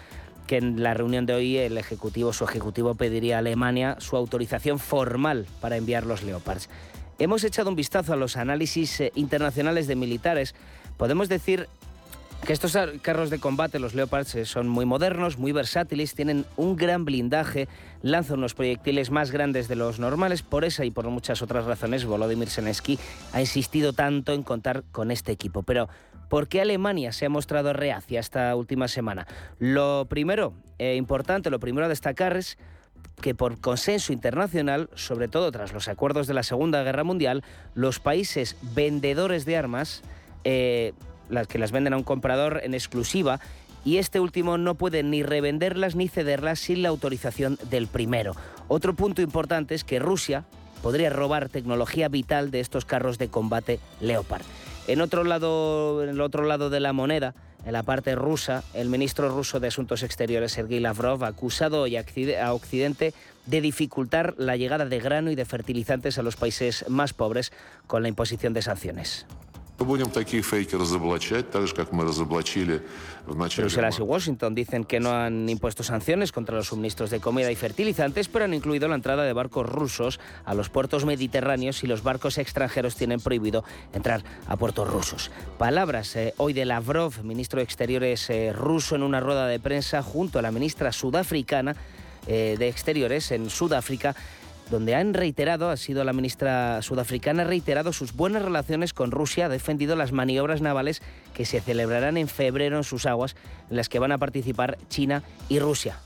que 0.47 0.57
en 0.57 0.81
la 0.81 0.93
reunión 0.95 1.25
de 1.25 1.33
hoy 1.33 1.57
el 1.57 1.77
ejecutivo, 1.77 2.33
su 2.33 2.45
ejecutivo 2.45 2.95
pediría 2.95 3.35
a 3.35 3.39
Alemania 3.39 3.97
su 3.99 4.15
autorización 4.15 4.79
formal 4.79 5.45
para 5.61 5.77
enviar 5.77 6.05
los 6.05 6.23
Leopards. 6.23 6.69
Hemos 7.19 7.43
echado 7.43 7.69
un 7.69 7.75
vistazo 7.75 8.13
a 8.13 8.15
los 8.15 8.37
análisis 8.37 8.99
eh, 8.99 9.11
internacionales 9.15 9.87
de 9.87 9.95
militares. 9.95 10.53
Podemos 10.97 11.29
decir 11.29 11.67
que 12.45 12.53
estos 12.53 12.77
carros 13.01 13.31
de 13.31 13.39
combate, 13.39 13.79
los 13.79 13.95
Leopards, 13.95 14.35
eh, 14.35 14.45
son 14.45 14.67
muy 14.67 14.85
modernos, 14.85 15.39
muy 15.39 15.51
versátiles, 15.51 16.13
tienen 16.13 16.45
un 16.57 16.75
gran 16.75 17.05
blindaje, 17.05 17.67
lanzan 18.03 18.37
unos 18.37 18.53
proyectiles 18.53 19.09
más 19.09 19.31
grandes 19.31 19.67
de 19.67 19.75
los 19.75 19.99
normales. 19.99 20.43
Por 20.43 20.63
esa 20.63 20.85
y 20.85 20.91
por 20.91 21.09
muchas 21.09 21.41
otras 21.41 21.65
razones, 21.65 22.05
Volodymyr 22.05 22.49
Zelensky 22.49 22.99
ha 23.33 23.41
insistido 23.41 23.93
tanto 23.93 24.33
en 24.33 24.43
contar 24.43 24.83
con 24.91 25.09
este 25.09 25.31
equipo. 25.31 25.63
Pero, 25.63 25.89
¿por 26.29 26.47
qué 26.47 26.61
Alemania 26.61 27.11
se 27.13 27.25
ha 27.25 27.29
mostrado 27.29 27.73
reacia 27.73 28.19
esta 28.19 28.55
última 28.55 28.87
semana? 28.87 29.25
Lo 29.57 30.05
primero, 30.07 30.53
eh, 30.77 30.95
importante, 30.95 31.49
lo 31.49 31.59
primero 31.59 31.87
a 31.87 31.89
destacar 31.89 32.37
es 32.37 32.59
que 33.21 33.33
por 33.33 33.59
consenso 33.59 34.13
internacional, 34.13 34.89
sobre 34.95 35.27
todo 35.27 35.51
tras 35.51 35.73
los 35.73 35.87
acuerdos 35.87 36.27
de 36.27 36.33
la 36.33 36.43
Segunda 36.43 36.83
Guerra 36.83 37.03
Mundial, 37.03 37.43
los 37.73 37.99
países 37.99 38.55
vendedores 38.61 39.45
de 39.45 39.57
armas, 39.57 40.03
eh, 40.43 40.93
las 41.29 41.47
que 41.47 41.57
las 41.57 41.71
venden 41.71 41.93
a 41.93 41.97
un 41.97 42.03
comprador 42.03 42.61
en 42.63 42.73
exclusiva, 42.73 43.39
y 43.83 43.97
este 43.97 44.19
último 44.19 44.57
no 44.57 44.75
puede 44.75 45.01
ni 45.01 45.23
revenderlas 45.23 45.95
ni 45.95 46.07
cederlas 46.07 46.59
sin 46.59 46.83
la 46.83 46.89
autorización 46.89 47.57
del 47.69 47.87
primero. 47.87 48.35
Otro 48.67 48.93
punto 48.93 49.21
importante 49.21 49.75
es 49.75 49.83
que 49.83 49.99
Rusia 49.99 50.45
podría 50.83 51.09
robar 51.09 51.49
tecnología 51.49 52.09
vital 52.09 52.51
de 52.51 52.59
estos 52.59 52.85
carros 52.85 53.17
de 53.17 53.29
combate 53.29 53.79
Leopard. 54.01 54.43
En 54.87 55.01
otro 55.01 55.23
lado, 55.23 56.03
en 56.03 56.09
el 56.09 56.21
otro 56.21 56.43
lado 56.43 56.69
de 56.69 56.79
la 56.79 56.93
moneda, 56.93 57.33
En 57.67 57.73
la 57.73 57.83
parte 57.83 58.15
rusa, 58.15 58.63
el 58.73 58.87
ministro 58.87 59.27
ruso 59.27 59.59
de 59.59 59.67
Asuntos 59.67 60.01
Exteriores, 60.01 60.53
Sergei 60.53 60.79
Lavrov, 60.79 61.25
ha 61.25 61.27
acusado 61.27 61.81
hoy 61.81 61.97
a 61.97 62.53
Occidente 62.53 63.13
de 63.45 63.59
dificultar 63.59 64.35
la 64.37 64.55
llegada 64.55 64.85
de 64.85 64.99
grano 65.01 65.31
y 65.31 65.35
de 65.35 65.43
fertilizantes 65.43 66.17
a 66.17 66.23
los 66.23 66.37
países 66.37 66.85
más 66.87 67.11
pobres 67.11 67.51
con 67.85 68.03
la 68.03 68.07
imposición 68.07 68.53
de 68.53 68.61
sanciones. 68.61 69.25
Bruselas 73.61 73.99
y 73.99 74.01
Washington 74.01 74.55
dicen 74.55 74.83
que 74.85 74.99
no 74.99 75.11
han 75.11 75.47
impuesto 75.47 75.83
sanciones 75.83 76.31
contra 76.31 76.55
los 76.55 76.67
suministros 76.67 77.11
de 77.11 77.19
comida 77.19 77.51
y 77.51 77.55
fertilizantes, 77.55 78.27
pero 78.27 78.45
han 78.45 78.55
incluido 78.55 78.87
la 78.87 78.95
entrada 78.95 79.23
de 79.23 79.33
barcos 79.33 79.69
rusos 79.69 80.19
a 80.45 80.55
los 80.55 80.69
puertos 80.69 81.05
mediterráneos 81.05 81.83
y 81.83 81.87
los 81.87 82.01
barcos 82.01 82.39
extranjeros 82.39 82.95
tienen 82.95 83.19
prohibido 83.19 83.63
entrar 83.93 84.23
a 84.47 84.57
puertos 84.57 84.89
rusos. 84.89 85.29
Palabras 85.59 86.15
eh, 86.15 86.33
hoy 86.37 86.53
de 86.53 86.65
Lavrov, 86.65 87.23
ministro 87.23 87.59
de 87.59 87.65
Exteriores 87.65 88.31
eh, 88.31 88.53
ruso, 88.53 88.95
en 88.95 89.03
una 89.03 89.19
rueda 89.19 89.45
de 89.45 89.59
prensa 89.59 90.01
junto 90.01 90.39
a 90.39 90.41
la 90.41 90.51
ministra 90.51 90.91
sudafricana 90.91 91.75
eh, 92.25 92.55
de 92.59 92.67
Exteriores 92.67 93.31
en 93.31 93.49
Sudáfrica 93.49 94.15
donde 94.69 94.95
han 94.95 95.13
reiterado, 95.13 95.69
ha 95.69 95.77
sido 95.77 96.03
la 96.03 96.13
ministra 96.13 96.81
sudafricana, 96.81 97.43
ha 97.43 97.45
reiterado 97.45 97.93
sus 97.93 98.13
buenas 98.13 98.43
relaciones 98.43 98.93
con 98.93 99.11
Rusia, 99.11 99.45
ha 99.45 99.49
defendido 99.49 99.95
las 99.95 100.11
maniobras 100.11 100.61
navales 100.61 101.01
que 101.33 101.45
se 101.45 101.61
celebrarán 101.61 102.17
en 102.17 102.27
febrero 102.27 102.77
en 102.77 102.83
sus 102.83 103.05
aguas, 103.05 103.35
en 103.69 103.77
las 103.77 103.89
que 103.89 103.99
van 103.99 104.11
a 104.11 104.17
participar 104.17 104.77
China 104.89 105.23
y 105.49 105.59
Rusia. 105.59 105.99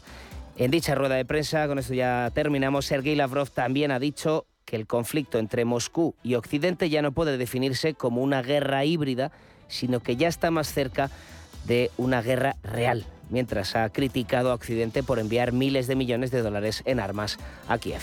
En 0.58 0.70
dicha 0.70 0.96
rueda 0.96 1.16
de 1.16 1.26
prensa, 1.26 1.68
con 1.68 1.80
esto 1.80 1.94
ya 1.94 2.30
terminamos, 2.34 2.86
Sergei 2.86 3.16
Lavrov 3.16 3.50
también 3.50 3.92
ha 3.92 4.00
dicho 4.00 4.46
que 4.66 4.76
el 4.76 4.86
conflicto 4.86 5.40
entre 5.40 5.66
Moscú 5.66 6.14
y 6.24 6.36
Occidente 6.36 6.90
ya 6.90 7.02
no 7.02 7.12
puede 7.12 7.38
definirse 7.38 7.94
como 7.94 8.22
una 8.22 8.42
guerra 8.42 8.86
híbrida, 8.86 9.32
sino 9.68 10.02
que 10.02 10.18
ya 10.18 10.28
está 10.28 10.52
más 10.52 10.72
cerca 10.72 11.10
de 11.66 11.92
una 11.98 12.22
guerra 12.22 12.56
real, 12.64 13.06
mientras 13.30 13.76
ha 13.76 13.90
criticado 13.90 14.52
a 14.52 14.56
Occidente 14.56 15.04
por 15.04 15.20
enviar 15.20 15.52
miles 15.52 15.88
de 15.88 15.96
millones 15.96 16.32
de 16.32 16.42
dólares 16.42 16.84
en 16.86 17.00
armas 17.00 17.38
a 17.68 17.78
Kiev. 17.78 18.02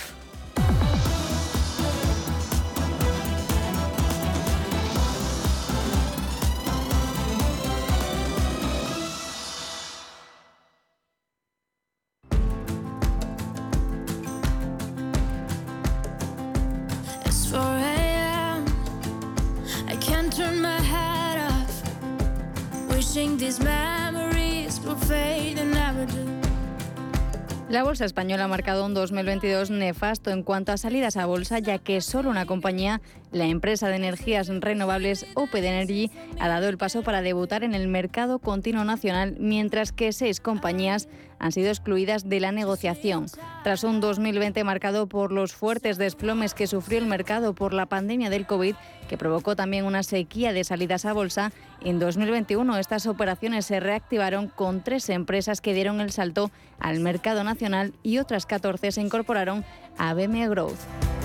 Bolsa 27.89 28.05
española 28.05 28.45
ha 28.45 28.49
marcado 28.49 28.85
un 28.85 28.93
2022 28.93 29.71
nefasto 29.71 30.31
en 30.31 30.43
cuanto 30.43 30.73
a 30.73 30.77
salidas 30.77 31.17
a 31.17 31.25
bolsa, 31.25 31.59
ya 31.59 31.79
que 31.79 32.03
solo 32.03 32.29
una 32.29 32.45
compañía, 32.45 33.01
la 33.33 33.47
empresa 33.47 33.89
de 33.89 33.97
energías 33.97 34.49
renovables 34.49 35.27
Open 35.35 35.65
Energy, 35.65 36.11
ha 36.39 36.49
dado 36.49 36.69
el 36.69 36.79
paso 36.79 37.03
para 37.03 37.23
debutar 37.23 37.65
en 37.65 37.75
el 37.75 37.89
mercado 37.89 38.39
continuo 38.39 38.85
nacional, 38.85 39.37
mientras 39.39 39.93
que 39.93 40.13
seis 40.13 40.41
compañías 40.41 41.09
han 41.39 41.53
sido 41.53 41.69
excluidas 41.69 42.29
de 42.29 42.41
la 42.41 42.53
negociación. 42.53 43.27
Tras 43.63 43.85
un 43.85 44.01
2020 44.01 44.65
marcado 44.65 45.07
por 45.07 45.33
los 45.33 45.53
fuertes 45.53 45.99
desplomes 45.99 46.55
que 46.55 46.67
sufrió 46.67 46.99
el 46.99 47.07
mercado 47.07 47.55
por 47.55 47.75
la 47.75 47.87
pandemia 47.87 48.31
del 48.31 48.47
COVID, 48.47 48.75
que 49.09 49.19
provocó 49.19 49.57
también 49.57 49.85
una 49.85 50.03
sequía 50.03 50.53
de 50.53 50.65
salidas 50.65 51.05
a 51.05 51.13
bolsa, 51.13 51.53
en 51.81 51.99
2021 51.99 52.79
estas 52.79 53.07
operaciones 53.07 53.67
se 53.67 53.81
reactivaron 53.81 54.49
con 54.49 54.83
tres 54.83 55.09
empresas 55.11 55.61
que 55.61 55.75
dieron 55.75 56.01
el 56.01 56.11
salto 56.11 56.51
al 56.81 57.01
mercado 57.01 57.45
nacional 57.45 57.95
y 58.03 58.19
otras 58.19 58.47
14 58.47 58.93
se 58.93 59.01
incorporaron 59.01 59.65
a 59.97 60.15
BME 60.15 60.49
Growth. 60.49 61.18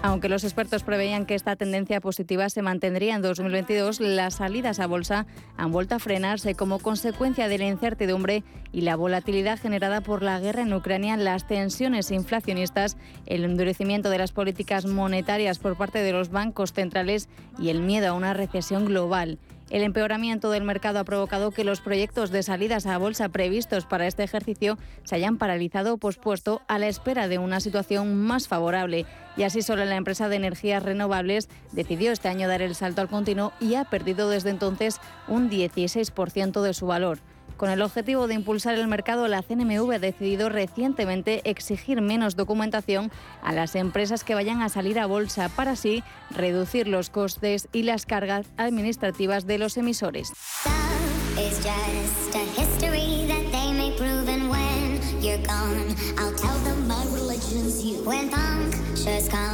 Aunque 0.00 0.28
los 0.28 0.44
expertos 0.44 0.84
preveían 0.84 1.26
que 1.26 1.34
esta 1.34 1.56
tendencia 1.56 2.00
positiva 2.00 2.48
se 2.50 2.62
mantendría 2.62 3.16
en 3.16 3.22
2022, 3.22 3.98
las 3.98 4.34
salidas 4.34 4.78
a 4.78 4.86
bolsa 4.86 5.26
han 5.56 5.72
vuelto 5.72 5.96
a 5.96 5.98
frenarse 5.98 6.54
como 6.54 6.78
consecuencia 6.78 7.48
de 7.48 7.58
la 7.58 7.66
incertidumbre 7.66 8.44
y 8.70 8.82
la 8.82 8.94
volatilidad 8.94 9.58
generada 9.58 10.00
por 10.00 10.22
la 10.22 10.38
guerra 10.38 10.62
en 10.62 10.72
Ucrania, 10.72 11.16
las 11.16 11.48
tensiones 11.48 12.12
inflacionistas, 12.12 12.96
el 13.26 13.42
endurecimiento 13.42 14.08
de 14.08 14.18
las 14.18 14.30
políticas 14.30 14.86
monetarias 14.86 15.58
por 15.58 15.76
parte 15.76 16.00
de 16.00 16.12
los 16.12 16.30
bancos 16.30 16.72
centrales 16.72 17.28
y 17.58 17.70
el 17.70 17.82
miedo 17.82 18.08
a 18.08 18.12
una 18.12 18.34
recesión 18.34 18.84
global. 18.84 19.40
El 19.70 19.82
empeoramiento 19.82 20.50
del 20.50 20.64
mercado 20.64 20.98
ha 20.98 21.04
provocado 21.04 21.50
que 21.50 21.62
los 21.62 21.82
proyectos 21.82 22.30
de 22.30 22.42
salidas 22.42 22.86
a 22.86 22.96
bolsa 22.96 23.28
previstos 23.28 23.84
para 23.84 24.06
este 24.06 24.22
ejercicio 24.22 24.78
se 25.04 25.16
hayan 25.16 25.36
paralizado 25.36 25.92
o 25.92 25.98
pospuesto 25.98 26.62
a 26.68 26.78
la 26.78 26.88
espera 26.88 27.28
de 27.28 27.36
una 27.36 27.60
situación 27.60 28.16
más 28.16 28.48
favorable. 28.48 29.04
Y 29.36 29.42
así 29.42 29.60
solo 29.60 29.84
la 29.84 29.96
empresa 29.96 30.30
de 30.30 30.36
energías 30.36 30.82
renovables 30.82 31.50
decidió 31.72 32.12
este 32.12 32.28
año 32.28 32.48
dar 32.48 32.62
el 32.62 32.74
salto 32.74 33.02
al 33.02 33.08
continuo 33.08 33.52
y 33.60 33.74
ha 33.74 33.84
perdido 33.84 34.30
desde 34.30 34.50
entonces 34.50 35.02
un 35.28 35.50
16% 35.50 36.62
de 36.62 36.72
su 36.72 36.86
valor. 36.86 37.18
Con 37.58 37.70
el 37.70 37.82
objetivo 37.82 38.28
de 38.28 38.34
impulsar 38.34 38.78
el 38.78 38.86
mercado, 38.86 39.26
la 39.26 39.42
CNMV 39.42 39.90
ha 39.94 39.98
decidido 39.98 40.48
recientemente 40.48 41.42
exigir 41.42 42.00
menos 42.00 42.36
documentación 42.36 43.10
a 43.42 43.52
las 43.52 43.74
empresas 43.74 44.22
que 44.22 44.36
vayan 44.36 44.62
a 44.62 44.68
salir 44.68 44.96
a 45.00 45.06
bolsa 45.06 45.48
para 45.48 45.72
así 45.72 46.04
reducir 46.30 46.86
los 46.86 47.10
costes 47.10 47.68
y 47.72 47.82
las 47.82 48.06
cargas 48.06 48.46
administrativas 48.58 49.44
de 49.48 49.58
los 49.58 49.76
emisores. 49.76 50.32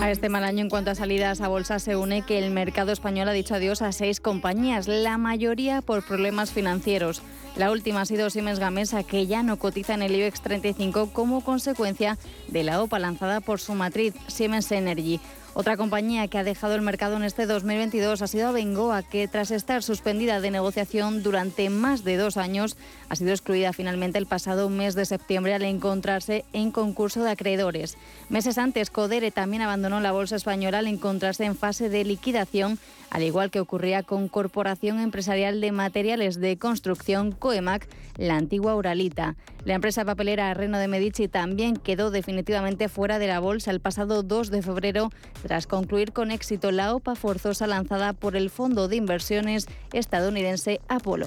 A 0.04 0.10
este 0.10 0.28
mal 0.28 0.44
año 0.44 0.60
en 0.60 0.68
cuanto 0.68 0.90
a 0.90 0.94
salidas 0.94 1.40
a 1.40 1.48
bolsa 1.48 1.78
se 1.78 1.96
une 1.96 2.20
que 2.20 2.38
el 2.38 2.50
mercado 2.50 2.92
español 2.92 3.26
ha 3.26 3.32
dicho 3.32 3.54
adiós 3.54 3.80
a 3.80 3.90
seis 3.90 4.20
compañías, 4.20 4.86
la 4.86 5.16
mayoría 5.16 5.80
por 5.80 6.04
problemas 6.04 6.52
financieros. 6.52 7.22
La 7.56 7.70
última 7.70 8.02
ha 8.02 8.04
sido 8.04 8.28
Siemens 8.28 8.58
Gamesa, 8.58 9.02
que 9.02 9.26
ya 9.26 9.42
no 9.42 9.58
cotiza 9.58 9.94
en 9.94 10.02
el 10.02 10.14
IBEX 10.14 10.42
35 10.42 11.08
como 11.14 11.42
consecuencia 11.42 12.18
de 12.48 12.64
la 12.64 12.82
OPA 12.82 12.98
lanzada 12.98 13.40
por 13.40 13.60
su 13.60 13.72
matriz 13.72 14.12
Siemens 14.26 14.70
Energy. 14.72 15.20
Otra 15.56 15.76
compañía 15.76 16.26
que 16.26 16.36
ha 16.36 16.42
dejado 16.42 16.74
el 16.74 16.82
mercado 16.82 17.16
en 17.16 17.22
este 17.22 17.46
2022 17.46 18.22
ha 18.22 18.26
sido 18.26 18.48
Abengoa, 18.48 19.04
que 19.04 19.28
tras 19.28 19.52
estar 19.52 19.84
suspendida 19.84 20.40
de 20.40 20.50
negociación 20.50 21.22
durante 21.22 21.70
más 21.70 22.02
de 22.02 22.16
dos 22.16 22.36
años, 22.36 22.76
ha 23.08 23.14
sido 23.14 23.30
excluida 23.30 23.72
finalmente 23.72 24.18
el 24.18 24.26
pasado 24.26 24.68
mes 24.68 24.96
de 24.96 25.04
septiembre 25.04 25.54
al 25.54 25.62
encontrarse 25.62 26.44
en 26.52 26.72
concurso 26.72 27.22
de 27.22 27.30
acreedores. 27.30 27.96
Meses 28.28 28.58
antes, 28.58 28.90
Codere 28.90 29.30
también 29.30 29.62
abandonó 29.62 30.00
la 30.00 30.10
bolsa 30.10 30.34
española 30.34 30.78
al 30.80 30.88
encontrarse 30.88 31.44
en 31.44 31.54
fase 31.54 31.88
de 31.88 32.02
liquidación, 32.02 32.80
al 33.10 33.22
igual 33.22 33.52
que 33.52 33.60
ocurría 33.60 34.02
con 34.02 34.26
Corporación 34.26 34.98
Empresarial 34.98 35.60
de 35.60 35.70
Materiales 35.70 36.40
de 36.40 36.58
Construcción, 36.58 37.30
COEMAC, 37.30 37.86
la 38.16 38.34
antigua 38.34 38.74
Uralita. 38.74 39.36
La 39.64 39.74
empresa 39.74 40.04
papelera 40.04 40.52
Reno 40.52 40.78
de 40.78 40.88
Medici 40.88 41.26
también 41.26 41.76
quedó 41.76 42.10
definitivamente 42.10 42.90
fuera 42.90 43.18
de 43.18 43.26
la 43.26 43.40
bolsa 43.40 43.70
el 43.70 43.80
pasado 43.80 44.22
2 44.22 44.50
de 44.50 44.60
febrero 44.60 45.10
tras 45.42 45.66
concluir 45.66 46.12
con 46.12 46.30
éxito 46.30 46.70
la 46.70 46.94
OPA 46.94 47.14
forzosa 47.14 47.66
lanzada 47.66 48.12
por 48.12 48.36
el 48.36 48.50
fondo 48.50 48.88
de 48.88 48.96
inversiones 48.96 49.66
estadounidense 49.92 50.80
Apolo. 50.88 51.26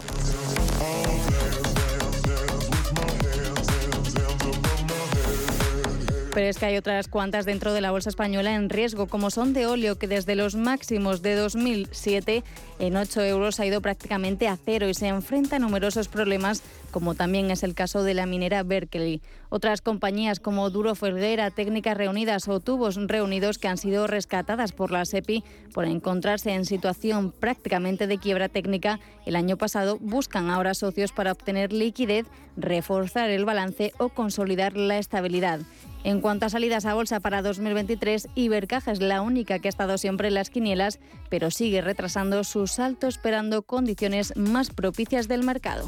Pero 6.37 6.49
es 6.49 6.59
que 6.59 6.67
hay 6.67 6.77
otras 6.77 7.07
cuantas 7.07 7.47
dentro 7.47 7.73
de 7.73 7.81
la 7.81 7.89
bolsa 7.89 8.09
española 8.09 8.53
en 8.53 8.69
riesgo, 8.69 9.07
como 9.07 9.31
son 9.31 9.53
de 9.53 9.65
óleo, 9.65 9.97
que 9.97 10.07
desde 10.07 10.35
los 10.35 10.53
máximos 10.53 11.23
de 11.23 11.33
2007 11.33 12.43
en 12.77 12.95
8 12.95 13.23
euros 13.23 13.59
ha 13.59 13.65
ido 13.65 13.81
prácticamente 13.81 14.47
a 14.47 14.55
cero 14.55 14.87
y 14.87 14.93
se 14.93 15.07
enfrenta 15.07 15.55
a 15.55 15.59
numerosos 15.59 16.09
problemas, 16.09 16.61
como 16.91 17.15
también 17.15 17.49
es 17.49 17.63
el 17.63 17.73
caso 17.73 18.03
de 18.03 18.13
la 18.13 18.27
minera 18.27 18.61
Berkeley. 18.61 19.19
Otras 19.49 19.81
compañías 19.81 20.39
como 20.39 20.69
Duro 20.69 20.93
Felguera, 20.93 21.49
Técnicas 21.49 21.97
Reunidas 21.97 22.47
o 22.47 22.59
Tubos 22.59 22.97
Reunidos 22.97 23.57
que 23.57 23.67
han 23.67 23.77
sido 23.77 24.05
rescatadas 24.05 24.73
por 24.73 24.91
la 24.91 25.05
SEPI 25.05 25.43
por 25.73 25.85
encontrarse 25.85 26.53
en 26.53 26.65
situación 26.65 27.31
prácticamente 27.31 28.05
de 28.05 28.19
quiebra 28.19 28.47
técnica 28.47 28.99
el 29.25 29.37
año 29.37 29.57
pasado, 29.57 29.97
buscan 29.99 30.51
ahora 30.51 30.75
socios 30.75 31.11
para 31.11 31.31
obtener 31.31 31.73
liquidez, 31.73 32.27
reforzar 32.57 33.31
el 33.31 33.45
balance 33.45 33.91
o 33.97 34.09
consolidar 34.09 34.77
la 34.77 34.99
estabilidad. 34.99 35.61
En 36.03 36.21
cuanto 36.21 36.45
a 36.45 36.49
salidas 36.49 36.85
a 36.85 36.93
bolsa 36.93 37.19
para 37.19 37.41
2023, 37.41 38.29
Ibercaja 38.35 38.91
es 38.91 39.01
la 39.01 39.21
única 39.21 39.59
que 39.59 39.67
ha 39.67 39.69
estado 39.69 39.97
siempre 39.97 40.29
en 40.29 40.35
las 40.35 40.49
quinielas, 40.49 40.99
pero 41.29 41.51
sigue 41.51 41.81
retrasando 41.81 42.43
su 42.43 42.67
salto 42.67 43.07
esperando 43.07 43.63
condiciones 43.63 44.35
más 44.35 44.69
propicias 44.69 45.27
del 45.27 45.43
mercado. 45.43 45.87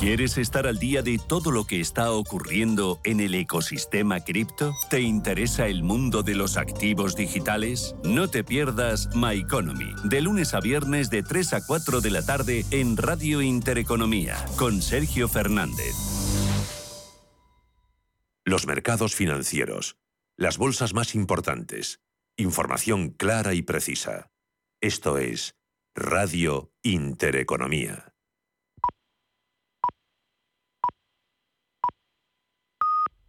¿Quieres 0.00 0.36
estar 0.36 0.66
al 0.66 0.78
día 0.78 1.02
de 1.02 1.18
todo 1.18 1.50
lo 1.50 1.66
que 1.66 1.80
está 1.80 2.12
ocurriendo 2.12 3.00
en 3.04 3.20
el 3.20 3.34
ecosistema 3.34 4.20
cripto? 4.20 4.74
¿Te 4.90 5.00
interesa 5.00 5.66
el 5.66 5.82
mundo 5.82 6.22
de 6.22 6.34
los 6.34 6.56
activos 6.56 7.16
digitales? 7.16 7.94
No 8.04 8.28
te 8.28 8.44
pierdas 8.44 9.08
My 9.14 9.38
Economy, 9.38 9.94
de 10.04 10.20
lunes 10.20 10.52
a 10.52 10.60
viernes 10.60 11.08
de 11.08 11.22
3 11.22 11.54
a 11.54 11.66
4 11.66 12.00
de 12.00 12.10
la 12.10 12.26
tarde 12.26 12.66
en 12.70 12.96
Radio 12.96 13.40
Intereconomía, 13.40 14.44
con 14.56 14.82
Sergio 14.82 15.28
Fernández. 15.28 15.94
Los 18.44 18.66
mercados 18.66 19.14
financieros, 19.14 19.96
las 20.36 20.58
bolsas 20.58 20.92
más 20.92 21.14
importantes, 21.14 22.02
información 22.36 23.08
clara 23.08 23.54
y 23.54 23.62
precisa. 23.62 24.30
Esto 24.82 25.16
es 25.16 25.56
Radio 25.94 26.72
Intereconomía. 26.82 28.13